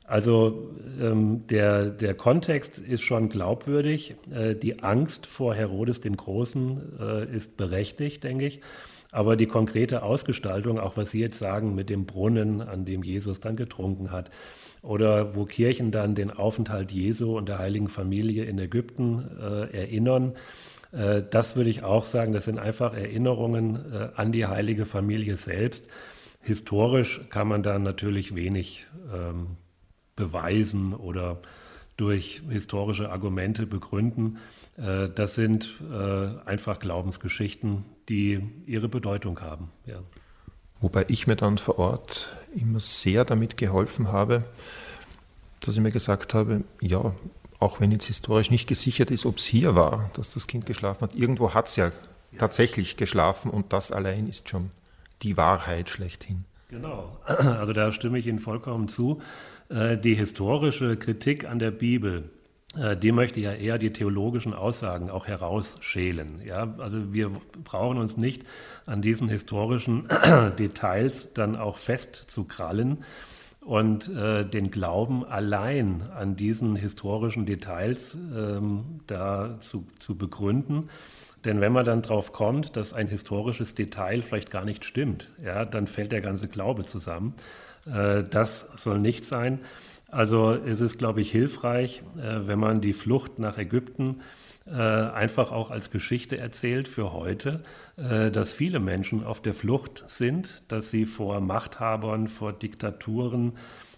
Also 0.09 0.70
ähm, 1.00 1.46
der, 1.46 1.90
der 1.90 2.14
Kontext 2.14 2.78
ist 2.78 3.02
schon 3.02 3.28
glaubwürdig. 3.28 4.16
die 4.62 4.82
Angst 4.82 5.26
vor 5.26 5.54
Herodes 5.54 6.00
dem 6.00 6.16
Großen 6.16 7.28
ist 7.30 7.56
berechtigt, 7.56 8.24
denke 8.24 8.46
ich. 8.46 8.61
Aber 9.11 9.36
die 9.36 9.46
konkrete 9.46 10.02
Ausgestaltung, 10.02 10.78
auch 10.78 10.96
was 10.96 11.11
Sie 11.11 11.20
jetzt 11.20 11.38
sagen 11.38 11.74
mit 11.74 11.88
dem 11.88 12.04
Brunnen, 12.04 12.61
an 12.61 12.84
dem 12.84 13.02
Jesus 13.02 13.40
dann 13.40 13.56
getrunken 13.56 14.11
hat, 14.11 14.30
oder 14.82 15.34
wo 15.34 15.44
Kirchen 15.44 15.90
dann 15.90 16.14
den 16.14 16.30
Aufenthalt 16.30 16.92
Jesu 16.92 17.36
und 17.36 17.48
der 17.48 17.59
heiligen 17.59 17.88
Familie 17.88 18.44
in 18.44 18.59
Ägypten 18.59 19.24
äh, 19.40 19.76
erinnern, 19.76 20.34
äh, 20.92 21.22
das 21.28 21.56
würde 21.56 21.70
ich 21.70 21.82
auch 21.82 22.06
sagen, 22.06 22.32
das 22.32 22.44
sind 22.44 22.59
einfach 22.59 22.94
Erinnerungen 22.94 23.92
äh, 23.92 24.09
an 24.14 24.30
die 24.30 24.46
heilige 24.46 24.84
Familie 24.84 25.36
selbst. 25.36 25.88
Historisch 26.40 27.22
kann 27.30 27.48
man 27.48 27.62
da 27.62 27.78
natürlich 27.78 28.34
wenig 28.34 28.86
ähm, 29.12 29.56
beweisen 30.18 30.92
oder 30.92 31.38
durch 31.96 32.42
historische 32.50 33.10
Argumente 33.10 33.66
begründen. 33.66 34.38
Äh, 34.76 35.08
das 35.14 35.34
sind 35.34 35.74
äh, 35.90 36.48
einfach 36.48 36.78
Glaubensgeschichten, 36.78 37.84
die 38.08 38.40
ihre 38.66 38.88
Bedeutung 38.88 39.40
haben. 39.40 39.70
Ja. 39.86 40.00
Wobei 40.80 41.06
ich 41.08 41.26
mir 41.26 41.36
dann 41.36 41.58
vor 41.58 41.78
Ort 41.78 42.36
immer 42.54 42.80
sehr 42.80 43.24
damit 43.24 43.56
geholfen 43.56 44.12
habe, 44.12 44.44
dass 45.60 45.74
ich 45.74 45.80
mir 45.80 45.90
gesagt 45.90 46.34
habe, 46.34 46.62
ja, 46.80 47.14
auch 47.58 47.80
wenn 47.80 47.90
jetzt 47.90 48.06
historisch 48.06 48.50
nicht 48.50 48.68
gesichert 48.68 49.10
ist, 49.10 49.26
ob 49.26 49.38
es 49.38 49.44
hier 49.44 49.74
war, 49.74 50.10
dass 50.14 50.32
das 50.32 50.46
Kind 50.46 50.66
geschlafen 50.66 51.00
hat, 51.00 51.14
irgendwo 51.16 51.54
hat 51.54 51.66
es 51.66 51.76
ja, 51.76 51.86
ja 51.86 51.92
tatsächlich 52.38 52.96
geschlafen 52.96 53.50
und 53.50 53.72
das 53.72 53.90
allein 53.90 54.28
ist 54.28 54.48
schon 54.48 54.70
die 55.22 55.36
Wahrheit 55.36 55.88
schlechthin. 55.88 56.44
Genau, 56.68 57.18
also 57.26 57.72
da 57.72 57.92
stimme 57.92 58.18
ich 58.18 58.26
Ihnen 58.26 58.38
vollkommen 58.38 58.88
zu. 58.88 59.20
Äh, 59.68 59.96
die 59.96 60.14
historische 60.14 60.96
Kritik 60.96 61.48
an 61.48 61.58
der 61.58 61.70
Bibel 61.70 62.30
äh, 62.76 62.96
die 62.96 63.12
möchte 63.12 63.40
ja 63.40 63.52
eher 63.52 63.78
die 63.78 63.92
theologischen 63.92 64.52
Aussagen 64.52 65.10
auch 65.10 65.26
herausschälen. 65.26 66.42
Ja? 66.44 66.74
Also 66.78 67.12
wir 67.12 67.30
brauchen 67.64 67.98
uns 67.98 68.16
nicht 68.16 68.44
an 68.86 69.02
diesen 69.02 69.28
historischen 69.28 70.08
Details 70.58 71.32
dann 71.32 71.56
auch 71.56 71.78
festzukrallen 71.78 72.98
und 73.64 74.08
äh, 74.14 74.44
den 74.44 74.70
Glauben 74.70 75.24
allein 75.24 76.02
an 76.14 76.36
diesen 76.36 76.76
historischen 76.76 77.46
Details 77.46 78.14
ähm, 78.14 79.00
da 79.06 79.56
zu, 79.60 79.86
zu 79.98 80.16
begründen. 80.16 80.88
Denn 81.45 81.61
wenn 81.61 81.72
man 81.72 81.84
dann 81.84 82.03
drauf 82.03 82.32
kommt, 82.32 82.76
dass 82.76 82.93
ein 82.95 83.09
historisches 83.09 83.74
Detail 83.74 84.22
vielleicht 84.22 84.51
gar 84.51 84.64
nicht 84.64 84.84
stimmt, 84.84 85.30
ja, 85.43 85.64
dann 85.64 85.86
fällt 85.86 86.12
der 86.12 86.20
ganze 86.20 86.49
Glaube 86.49 86.84
zusammen. 86.84 87.34
Äh, 87.86 88.24
das 88.24 88.68
soll 88.76 88.99
nicht 88.99 89.24
sein. 89.24 89.61
Also 90.11 90.53
es 90.53 90.80
ist, 90.80 90.99
glaube 90.99 91.20
ich, 91.20 91.30
hilfreich, 91.30 92.03
äh, 92.16 92.47
wenn 92.47 92.59
man 92.59 92.80
die 92.80 92.95
Flucht 92.95 93.39
nach 93.39 93.59
Ägypten 93.59 94.20
äh, 94.66 94.72
einfach 94.72 95.53
auch 95.53 95.70
als 95.70 95.91
Geschichte 95.91 96.39
erzählt 96.39 96.89
für 96.89 97.12
heute, 97.12 97.62
äh, 97.97 98.30
dass 98.30 98.53
viele 98.53 98.80
Menschen 98.80 99.24
auf 99.24 99.41
der 99.41 99.55
Flucht 99.55 100.05
sind, 100.09 100.62
dass 100.68 100.91
sie 100.91 101.07
vor 101.07 101.41
Machthabern, 101.41 102.28
vor 102.28 102.53
Diktaturen, 102.53 103.53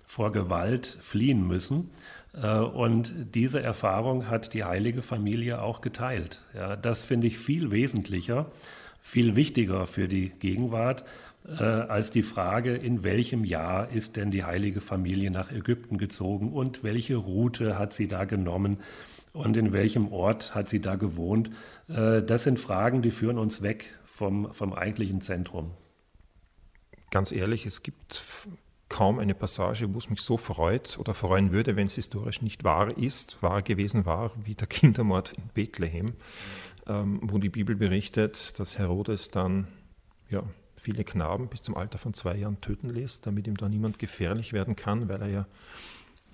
vor 0.04 0.32
Gewalt 0.32 0.98
fliehen 1.00 1.46
müssen. 1.46 1.90
Und 2.32 3.12
diese 3.34 3.60
Erfahrung 3.60 4.28
hat 4.28 4.54
die 4.54 4.62
heilige 4.62 5.02
Familie 5.02 5.62
auch 5.62 5.80
geteilt. 5.80 6.40
Ja, 6.54 6.76
das 6.76 7.02
finde 7.02 7.26
ich 7.26 7.38
viel 7.38 7.72
wesentlicher, 7.72 8.46
viel 9.02 9.34
wichtiger 9.34 9.86
für 9.88 10.06
die 10.06 10.28
Gegenwart, 10.28 11.04
äh, 11.48 11.64
als 11.64 12.10
die 12.10 12.22
Frage, 12.22 12.74
in 12.74 13.02
welchem 13.02 13.44
Jahr 13.44 13.90
ist 13.90 14.16
denn 14.16 14.30
die 14.30 14.44
heilige 14.44 14.80
Familie 14.80 15.30
nach 15.30 15.50
Ägypten 15.50 15.96
gezogen 15.98 16.52
und 16.52 16.84
welche 16.84 17.16
Route 17.16 17.78
hat 17.78 17.92
sie 17.92 18.08
da 18.08 18.24
genommen 18.24 18.78
und 19.32 19.56
in 19.56 19.72
welchem 19.72 20.12
Ort 20.12 20.54
hat 20.54 20.68
sie 20.68 20.80
da 20.80 20.96
gewohnt. 20.96 21.50
Äh, 21.88 22.22
das 22.22 22.44
sind 22.44 22.60
Fragen, 22.60 23.00
die 23.02 23.10
führen 23.10 23.38
uns 23.38 23.62
weg 23.62 23.98
vom, 24.04 24.52
vom 24.52 24.72
eigentlichen 24.72 25.20
Zentrum. 25.20 25.70
Ganz 27.10 27.32
ehrlich, 27.32 27.64
es 27.66 27.82
gibt 27.82 28.22
kaum 28.90 29.18
eine 29.18 29.34
Passage, 29.34 29.94
wo 29.94 29.98
es 29.98 30.10
mich 30.10 30.20
so 30.20 30.36
freut 30.36 30.98
oder 30.98 31.14
freuen 31.14 31.52
würde, 31.52 31.76
wenn 31.76 31.86
es 31.86 31.94
historisch 31.94 32.42
nicht 32.42 32.64
wahr 32.64 32.96
ist, 32.98 33.42
wahr 33.42 33.62
gewesen 33.62 34.04
war, 34.04 34.32
wie 34.44 34.54
der 34.54 34.66
Kindermord 34.66 35.32
in 35.32 35.44
Bethlehem, 35.54 36.14
ähm, 36.86 37.20
wo 37.22 37.38
die 37.38 37.48
Bibel 37.48 37.76
berichtet, 37.76 38.58
dass 38.58 38.76
Herodes 38.76 39.30
dann 39.30 39.68
ja, 40.28 40.42
viele 40.76 41.04
Knaben 41.04 41.48
bis 41.48 41.62
zum 41.62 41.76
Alter 41.76 41.98
von 41.98 42.12
zwei 42.12 42.36
Jahren 42.36 42.60
töten 42.60 42.90
lässt, 42.90 43.26
damit 43.26 43.46
ihm 43.46 43.56
da 43.56 43.68
niemand 43.68 43.98
gefährlich 43.98 44.52
werden 44.52 44.76
kann, 44.76 45.08
weil 45.08 45.22
er 45.22 45.28
ja 45.28 45.46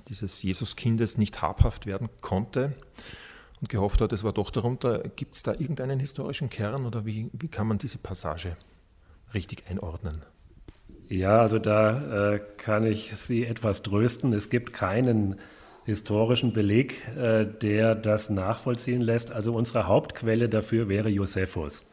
dieses 0.09 0.43
Jesuskindes 0.43 1.19
nicht 1.19 1.43
habhaft 1.43 1.87
werden 1.87 2.09
konnte 2.21 2.75
und 3.61 3.69
gehofft 3.69 4.01
hat, 4.01 4.13
es 4.13 4.25
war 4.25 4.33
doch 4.33 4.51
darunter. 4.51 5.01
Gibt 5.01 5.35
es 5.35 5.43
da 5.43 5.53
irgendeinen 5.53 6.01
historischen 6.01 6.49
Kern 6.49 6.87
oder 6.87 7.05
wie, 7.05 7.31
wie 7.33 7.49
kann 7.49 7.67
man 7.67 7.79
diese 7.79 7.99
Passage 7.99 8.57
richtig 9.35 9.65
einordnen? 9.69 10.23
Ja, 11.09 11.41
also 11.41 11.59
da 11.59 12.35
äh, 12.35 12.41
kann 12.57 12.85
ich 12.85 13.15
Sie 13.17 13.45
etwas 13.45 13.83
trösten. 13.83 14.33
Es 14.33 14.51
gibt 14.51 14.73
keinen 14.73 15.37
historischen 15.85 16.53
Beleg, 16.53 16.95
äh, 17.17 17.47
der 17.47 17.95
das 17.95 18.29
nachvollziehen 18.29 19.01
lässt. 19.01 19.33
Also 19.33 19.55
unsere 19.55 19.87
Hauptquelle 19.87 20.49
dafür 20.49 20.89
wäre 20.89 21.09
Josephus 21.09 21.85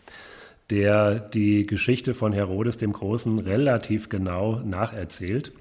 der 0.69 1.19
die 1.19 1.65
Geschichte 1.65 2.13
von 2.13 2.33
Herodes 2.33 2.77
dem 2.77 2.93
Großen 2.93 3.39
relativ 3.39 4.09
genau 4.09 4.59
nacherzählt. 4.63 5.51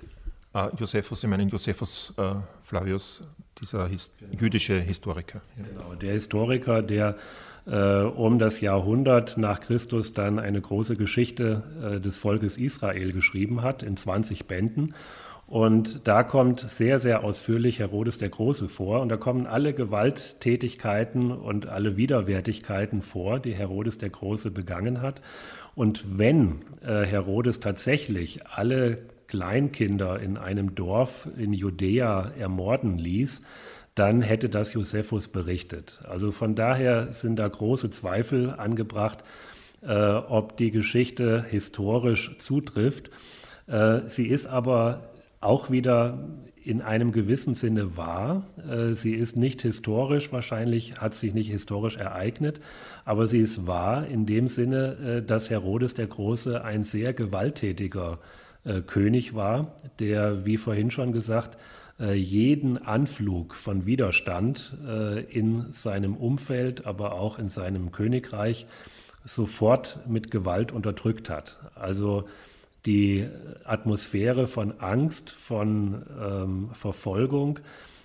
Ah, 0.52 0.70
Josephus, 0.78 1.20
Sie 1.20 1.26
meinen 1.26 1.48
Josephus 1.48 2.12
äh, 2.16 2.34
Flavius, 2.62 3.22
dieser 3.60 3.88
his 3.88 4.14
jüdische 4.38 4.78
Historiker. 4.80 5.40
Ja. 5.56 5.64
Genau, 5.64 5.94
der 5.94 6.12
Historiker, 6.12 6.82
der 6.82 7.16
äh, 7.66 8.02
um 8.02 8.38
das 8.38 8.60
Jahrhundert 8.60 9.36
nach 9.36 9.60
Christus 9.60 10.14
dann 10.14 10.38
eine 10.38 10.60
große 10.60 10.96
Geschichte 10.96 11.62
äh, 11.82 12.00
des 12.00 12.18
Volkes 12.18 12.56
Israel 12.56 13.12
geschrieben 13.12 13.62
hat, 13.62 13.82
in 13.82 13.96
20 13.96 14.46
Bänden. 14.46 14.94
Und 15.46 16.08
da 16.08 16.22
kommt 16.22 16.60
sehr, 16.60 16.98
sehr 16.98 17.24
ausführlich 17.24 17.78
Herodes 17.78 18.16
der 18.16 18.30
Große 18.30 18.68
vor. 18.68 19.02
Und 19.02 19.10
da 19.10 19.18
kommen 19.18 19.46
alle 19.46 19.74
Gewalttätigkeiten 19.74 21.30
und 21.30 21.66
alle 21.66 21.96
Widerwärtigkeiten 21.96 23.02
vor, 23.02 23.38
die 23.38 23.54
Herodes 23.54 23.98
der 23.98 24.08
Große 24.08 24.50
begangen 24.50 25.02
hat. 25.02 25.20
Und 25.74 26.18
wenn 26.18 26.62
äh, 26.82 27.04
Herodes 27.04 27.60
tatsächlich 27.60 28.46
alle 28.46 28.98
Kleinkinder 29.26 30.20
in 30.20 30.36
einem 30.36 30.74
Dorf 30.74 31.28
in 31.36 31.52
Judäa 31.52 32.32
ermorden 32.38 32.98
ließ, 32.98 33.42
dann 33.94 34.22
hätte 34.22 34.48
das 34.48 34.72
Josephus 34.72 35.28
berichtet. 35.28 36.00
Also 36.08 36.32
von 36.32 36.54
daher 36.54 37.12
sind 37.12 37.36
da 37.36 37.46
große 37.46 37.90
Zweifel 37.90 38.50
angebracht, 38.50 39.22
äh, 39.82 39.92
ob 39.94 40.56
die 40.56 40.70
Geschichte 40.70 41.44
historisch 41.48 42.36
zutrifft. 42.38 43.10
Äh, 43.66 44.00
sie 44.06 44.28
ist 44.28 44.46
aber 44.46 45.10
auch 45.40 45.70
wieder 45.70 46.28
in 46.64 46.80
einem 46.80 47.12
gewissen 47.12 47.54
Sinne 47.54 47.96
wahr. 47.96 48.46
Äh, 48.70 48.94
sie 48.94 49.14
ist 49.14 49.36
nicht 49.36 49.62
historisch, 49.62 50.32
wahrscheinlich 50.32 50.94
hat 51.00 51.14
sich 51.14 51.34
nicht 51.34 51.50
historisch 51.50 51.96
ereignet, 51.96 52.60
aber 53.04 53.26
sie 53.26 53.40
ist 53.40 53.66
wahr 53.66 54.06
in 54.06 54.26
dem 54.26 54.48
Sinne, 54.48 54.96
äh, 55.18 55.22
dass 55.22 55.50
Herodes 55.50 55.94
der 55.94 56.06
Große 56.06 56.64
ein 56.64 56.84
sehr 56.84 57.12
gewalttätiger 57.12 58.18
äh, 58.64 58.80
König 58.80 59.34
war, 59.34 59.74
der, 59.98 60.46
wie 60.46 60.56
vorhin 60.56 60.90
schon 60.90 61.12
gesagt, 61.12 61.58
jeden 61.98 62.78
Anflug 62.78 63.54
von 63.54 63.86
Widerstand 63.86 64.76
in 65.30 65.72
seinem 65.72 66.16
Umfeld, 66.16 66.86
aber 66.86 67.12
auch 67.12 67.38
in 67.38 67.48
seinem 67.48 67.92
Königreich 67.92 68.66
sofort 69.24 70.00
mit 70.08 70.30
Gewalt 70.30 70.72
unterdrückt 70.72 71.30
hat. 71.30 71.58
Also 71.74 72.24
die 72.86 73.28
Atmosphäre 73.64 74.46
von 74.46 74.80
Angst, 74.80 75.30
von 75.30 76.02
ähm, 76.20 76.70
Verfolgung, 76.72 77.60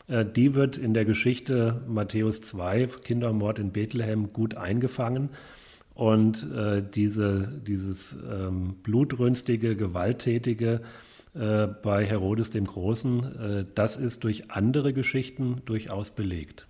äh, 0.08 0.26
die 0.26 0.56
wird 0.56 0.78
in 0.78 0.94
der 0.94 1.06
Geschichte 1.06 1.82
Matthäus 1.88 2.42
2, 2.42 2.88
Kindermord 3.04 3.60
in 3.60 3.72
Bethlehem, 3.72 4.34
gut 4.34 4.56
eingefangen. 4.56 5.30
Und 5.96 6.48
äh, 6.52 6.84
diese, 6.84 7.52
dieses 7.66 8.16
ähm, 8.32 8.76
blutrünstige, 8.84 9.76
gewalttätige 9.76 10.82
äh, 11.38 11.68
bei 11.68 12.06
Herodes 12.06 12.50
dem 12.52 12.66
Großen, 12.66 13.40
äh, 13.40 13.66
das 13.76 13.98
ist 13.98 14.24
durch 14.24 14.52
andere 14.52 14.94
Geschichten 14.94 15.62
durchaus 15.66 16.12
belegt. 16.12 16.68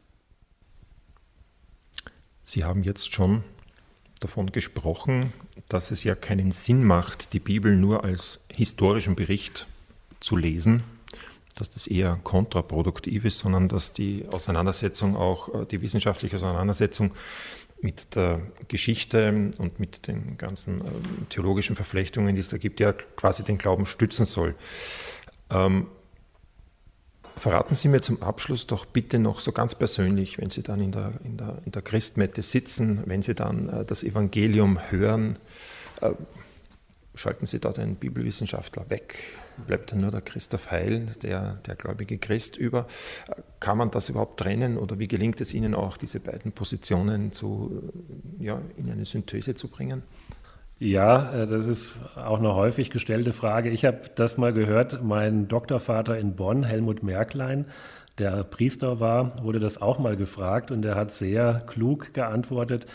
Sie 2.44 2.64
haben 2.64 2.84
jetzt 2.84 3.14
schon 3.14 3.44
davon 4.20 4.52
gesprochen, 4.52 5.34
dass 5.70 5.92
es 5.92 6.04
ja 6.04 6.16
keinen 6.16 6.52
Sinn 6.52 6.84
macht, 6.84 7.34
die 7.34 7.40
Bibel 7.40 7.76
nur 7.76 8.04
als 8.04 8.40
historischen 8.52 9.16
Bericht 9.16 9.68
zu 10.20 10.36
lesen, 10.36 10.84
dass 11.56 11.70
das 11.70 11.88
eher 11.88 12.20
kontraproduktiv 12.24 13.26
ist, 13.26 13.40
sondern 13.40 13.68
dass 13.68 13.94
die 13.94 14.26
Auseinandersetzung 14.32 15.16
auch, 15.16 15.54
äh, 15.54 15.66
die 15.66 15.82
wissenschaftliche 15.82 16.36
Auseinandersetzung 16.36 17.14
mit 17.82 18.16
der 18.16 18.42
Geschichte 18.68 19.52
und 19.60 19.80
mit 19.80 20.08
den 20.08 20.38
ganzen 20.38 20.82
äh, 20.82 20.84
theologischen 21.30 21.76
Verflechtungen, 21.76 22.36
die 22.36 22.42
es 22.42 22.50
da 22.50 22.58
gibt, 22.58 22.80
ja 22.80 22.92
quasi 22.94 23.44
den 23.44 23.58
Glauben 23.58 23.86
stützen 23.86 24.26
soll. 24.26 24.56
Ähm, 25.50 25.88
verraten 27.36 27.76
Sie 27.76 27.88
mir 27.88 28.02
zum 28.02 28.22
Abschluss 28.24 28.68
doch 28.68 28.86
bitte 28.86 29.20
noch 29.20 29.40
so 29.40 29.52
ganz 29.52 29.76
persönlich, 29.76 30.40
wenn 30.40 30.50
Sie 30.50 30.64
dann 30.64 30.80
in 30.80 30.92
der, 30.92 31.14
in 31.24 31.38
der, 31.38 31.62
in 31.66 31.72
der 31.72 31.82
Christmette 31.82 32.42
sitzen, 32.42 33.04
wenn 33.06 33.22
Sie 33.22 33.36
dann 33.36 33.70
äh, 33.70 33.86
das 33.86 34.04
Evangelium 34.04 34.80
hören, 34.90 35.38
äh, 36.02 36.12
schalten 37.18 37.46
Sie 37.46 37.60
da 37.60 37.72
den 37.72 37.96
Bibelwissenschaftler 37.96 38.90
weg, 38.90 39.24
bleibt 39.66 39.92
dann 39.92 40.02
nur 40.02 40.12
der 40.12 40.22
Christoph 40.22 40.72
Heil, 40.72 41.08
der, 41.22 41.60
der 41.66 41.76
gläubige 41.76 42.18
Christ 42.18 42.58
über. 42.58 42.88
Kann 43.60 43.78
man 43.78 43.92
das 43.92 44.10
überhaupt 44.10 44.40
trennen 44.40 44.78
oder 44.78 45.00
wie 45.00 45.08
gelingt 45.08 45.42
es 45.42 45.54
Ihnen 45.54 45.74
auch, 45.74 45.98
diese 45.98 46.20
beiden 46.20 46.52
Positionen 46.52 47.32
zu, 47.32 47.92
ja, 48.40 48.62
in 48.78 48.92
eine 48.92 49.06
Synthese 49.06 49.56
zu 49.56 49.68
bringen? 49.68 50.04
Ja, 50.80 51.34
äh, 51.34 51.48
das 51.48 51.66
ist 51.66 51.96
auch 52.16 52.38
eine 52.38 52.54
häufig 52.54 52.92
gestellte 52.92 53.34
Frage. 53.34 53.70
Ich 53.70 53.84
habe 53.84 54.02
das 54.16 54.38
mal 54.38 54.54
gehört, 54.54 55.04
mein 55.04 55.48
Doktorvater 55.48 56.18
in 56.18 56.36
Bonn, 56.36 56.64
Helmut 56.64 57.02
Merklein, 57.02 57.66
der 58.20 58.44
Priester 58.44 59.00
war, 59.00 59.44
wurde 59.44 59.60
das 59.60 59.82
auch 59.82 60.00
mal 60.00 60.18
gefragt 60.18 60.72
und 60.72 60.86
er 60.86 60.96
hat 60.96 61.12
sehr 61.12 61.64
klug 61.68 62.14
geantwortet 62.14 62.86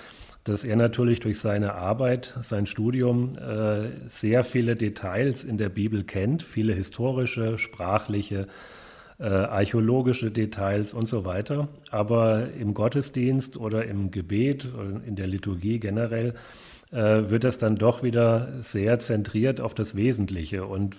dass 0.45 0.65
er 0.65 0.77
natürlich 0.77 1.21
durch 1.21 1.39
seine 1.39 1.75
Arbeit, 1.75 2.37
sein 2.41 2.67
Studium 2.67 3.37
äh, 3.37 3.91
sehr 4.09 4.43
viele 4.43 4.75
Details 4.75 5.45
in 5.45 5.57
der 5.57 5.69
Bibel 5.69 6.03
kennt, 6.03 6.43
viele 6.43 6.73
historische, 6.73 7.59
sprachliche, 7.59 8.49
äh, 9.21 9.25
archäologische 9.25 10.33
Details 10.33 10.95
und 10.95 11.09
so 11.09 11.25
weiter. 11.25 11.69
Aber 11.91 12.49
im 12.59 12.75
Gottesdienst 12.75 13.57
oder 13.57 13.85
im 13.85 14.11
Gebet 14.11 14.67
oder 14.75 15.01
in 15.07 15.15
der 15.15 15.29
Liturgie 15.29 15.79
generell 15.79 16.35
äh, 16.91 17.31
wird 17.31 17.45
das 17.45 17.59
dann 17.59 17.77
doch 17.77 18.03
wieder 18.03 18.49
sehr 18.63 18.99
zentriert 18.99 19.61
auf 19.61 19.75
das 19.75 19.95
Wesentliche. 19.95 20.67
Und 20.67 20.97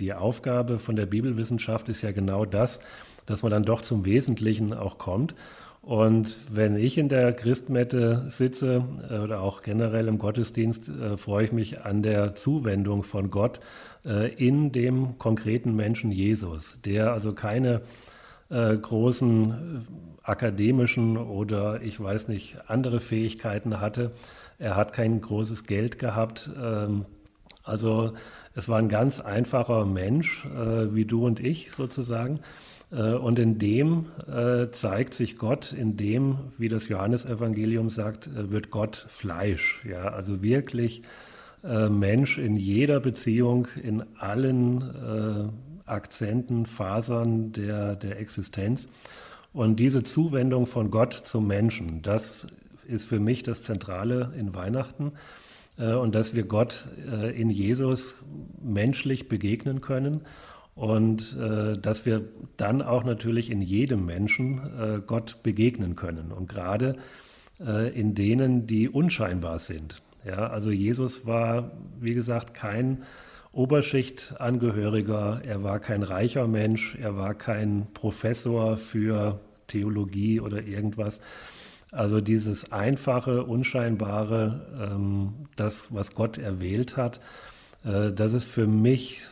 die 0.00 0.14
Aufgabe 0.14 0.78
von 0.78 0.96
der 0.96 1.06
Bibelwissenschaft 1.06 1.90
ist 1.90 2.00
ja 2.00 2.12
genau 2.12 2.46
das, 2.46 2.80
dass 3.26 3.42
man 3.42 3.50
dann 3.50 3.64
doch 3.64 3.82
zum 3.82 4.06
Wesentlichen 4.06 4.72
auch 4.72 4.96
kommt. 4.96 5.34
Und 5.86 6.36
wenn 6.50 6.74
ich 6.74 6.98
in 6.98 7.08
der 7.08 7.32
Christmette 7.32 8.24
sitze 8.28 8.84
äh, 9.08 9.18
oder 9.18 9.40
auch 9.40 9.62
generell 9.62 10.08
im 10.08 10.18
Gottesdienst, 10.18 10.88
äh, 10.88 11.16
freue 11.16 11.44
ich 11.44 11.52
mich 11.52 11.82
an 11.82 12.02
der 12.02 12.34
Zuwendung 12.34 13.04
von 13.04 13.30
Gott 13.30 13.60
äh, 14.04 14.34
in 14.34 14.72
dem 14.72 15.16
konkreten 15.18 15.76
Menschen 15.76 16.10
Jesus, 16.10 16.80
der 16.84 17.12
also 17.12 17.32
keine 17.32 17.82
großen 18.48 19.84
akademischen 20.22 21.16
oder 21.16 21.82
ich 21.82 21.98
weiß 21.98 22.28
nicht 22.28 22.58
andere 22.68 23.00
Fähigkeiten 23.00 23.80
hatte. 23.80 24.12
Er 24.60 24.76
hat 24.76 24.92
kein 24.92 25.20
großes 25.20 25.64
Geld 25.64 25.98
gehabt. 25.98 26.48
Ähm, 26.56 27.06
also 27.64 28.12
es 28.54 28.68
war 28.68 28.78
ein 28.78 28.88
ganz 28.88 29.18
einfacher 29.18 29.84
Mensch, 29.84 30.46
wie 30.46 31.04
du 31.04 31.26
und 31.26 31.40
ich 31.40 31.72
sozusagen. 31.72 32.38
Äh, 32.90 33.14
und 33.14 33.38
in 33.38 33.58
dem 33.58 34.06
äh, 34.28 34.70
zeigt 34.70 35.14
sich 35.14 35.36
Gott, 35.36 35.72
in 35.72 35.96
dem, 35.96 36.38
wie 36.58 36.68
das 36.68 36.88
Johannesevangelium 36.88 37.90
sagt, 37.90 38.28
äh, 38.28 38.50
wird 38.50 38.70
Gott 38.70 39.06
Fleisch. 39.08 39.84
Ja, 39.88 40.08
also 40.08 40.42
wirklich 40.42 41.02
Mensch 41.62 42.38
in 42.38 42.56
jeder 42.56 43.00
Beziehung, 43.00 43.66
in 43.82 44.04
allen 44.20 45.50
Akzenten, 45.84 46.64
Fasern 46.64 47.50
der, 47.50 47.96
der 47.96 48.20
Existenz. 48.20 48.86
Und 49.52 49.80
diese 49.80 50.04
Zuwendung 50.04 50.66
von 50.66 50.92
Gott 50.92 51.14
zum 51.14 51.48
Menschen, 51.48 52.02
das 52.02 52.46
ist 52.86 53.06
für 53.06 53.18
mich 53.18 53.42
das 53.42 53.62
Zentrale 53.62 54.32
in 54.38 54.54
Weihnachten. 54.54 55.12
Und 55.76 56.14
dass 56.14 56.36
wir 56.36 56.44
Gott 56.44 56.86
in 57.34 57.50
Jesus 57.50 58.22
menschlich 58.62 59.28
begegnen 59.28 59.80
können 59.80 60.20
und 60.76 61.36
äh, 61.40 61.78
dass 61.78 62.06
wir 62.06 62.28
dann 62.56 62.82
auch 62.82 63.02
natürlich 63.02 63.50
in 63.50 63.62
jedem 63.62 64.04
Menschen 64.06 64.60
äh, 64.78 65.00
Gott 65.04 65.42
begegnen 65.42 65.96
können 65.96 66.30
und 66.30 66.48
gerade 66.48 66.96
äh, 67.58 67.88
in 67.98 68.14
denen, 68.14 68.66
die 68.66 68.88
unscheinbar 68.88 69.58
sind. 69.58 70.02
Ja, 70.24 70.48
also 70.48 70.70
Jesus 70.70 71.26
war, 71.26 71.72
wie 71.98 72.12
gesagt, 72.12 72.52
kein 72.52 73.04
Oberschichtangehöriger, 73.52 75.40
er 75.44 75.62
war 75.62 75.80
kein 75.80 76.02
reicher 76.02 76.46
Mensch, 76.46 76.94
er 77.00 77.16
war 77.16 77.32
kein 77.32 77.86
Professor 77.94 78.76
für 78.76 79.40
Theologie 79.68 80.40
oder 80.40 80.62
irgendwas. 80.62 81.20
Also 81.90 82.20
dieses 82.20 82.70
einfache, 82.70 83.44
unscheinbare, 83.44 84.90
ähm, 84.92 85.46
das, 85.56 85.94
was 85.94 86.14
Gott 86.14 86.36
erwählt 86.36 86.98
hat, 86.98 87.20
äh, 87.84 88.12
das 88.12 88.34
ist 88.34 88.44
für 88.44 88.66
mich 88.66 89.22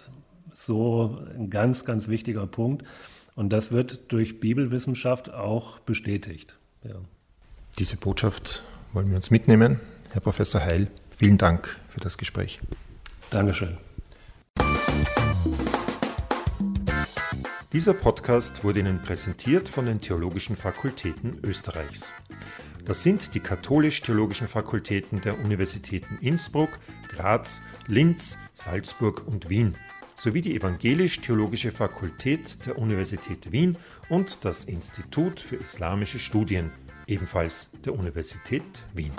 so 0.55 1.19
ein 1.37 1.51
ganz, 1.51 1.85
ganz 1.85 2.09
wichtiger 2.09 2.47
Punkt. 2.47 2.85
Und 3.35 3.53
das 3.53 3.73
wird 3.73 4.13
durch 4.13 4.41
Bibelwissenschaft 4.41 5.33
auch 5.33 5.81
bestätigt. 5.81 6.57
Ja. 6.85 6.95
Diese 7.79 7.97
Botschaft 7.97 8.63
wollen 8.93 9.09
wir 9.09 9.17
uns 9.17 9.31
mitnehmen. 9.31 9.81
Herr 10.13 10.21
Professor 10.21 10.61
Heil, 10.63 10.89
vielen 11.11 11.39
Dank 11.39 11.77
für 11.89 12.01
das 12.01 12.17
Gespräch. 12.17 12.61
Dankeschön. 13.31 13.77
Dieser 17.73 17.95
Podcast 17.95 18.63
wurde 18.63 18.79
Ihnen 18.79 19.03
präsentiert 19.03 19.69
von 19.69 19.87
den 19.87 20.01
Theologischen 20.01 20.55
Fakultäten 20.55 21.41
Österreichs. 21.43 22.13
Das 22.85 23.03
sind 23.03 23.35
die 23.35 23.41
katholisch-theologischen 23.41 24.47
Fakultäten 24.47 25.21
der 25.23 25.41
Universitäten 25.41 26.19
Innsbruck, 26.21 26.69
Graz, 27.09 27.63
Linz, 27.89 28.39
Salzburg 28.53 29.27
und 29.27 29.49
Wien 29.49 29.75
sowie 30.25 30.41
die 30.41 30.57
Evangelisch-Theologische 30.57 31.71
Fakultät 31.71 32.65
der 32.65 32.79
Universität 32.79 33.53
Wien 33.53 33.77
und 34.09 34.43
das 34.47 34.65
Institut 34.65 35.39
für 35.39 35.57
Islamische 35.57 36.19
Studien, 36.19 36.71
ebenfalls 37.07 37.71
der 37.85 37.95
Universität 37.95 38.63
Wien. 38.95 39.13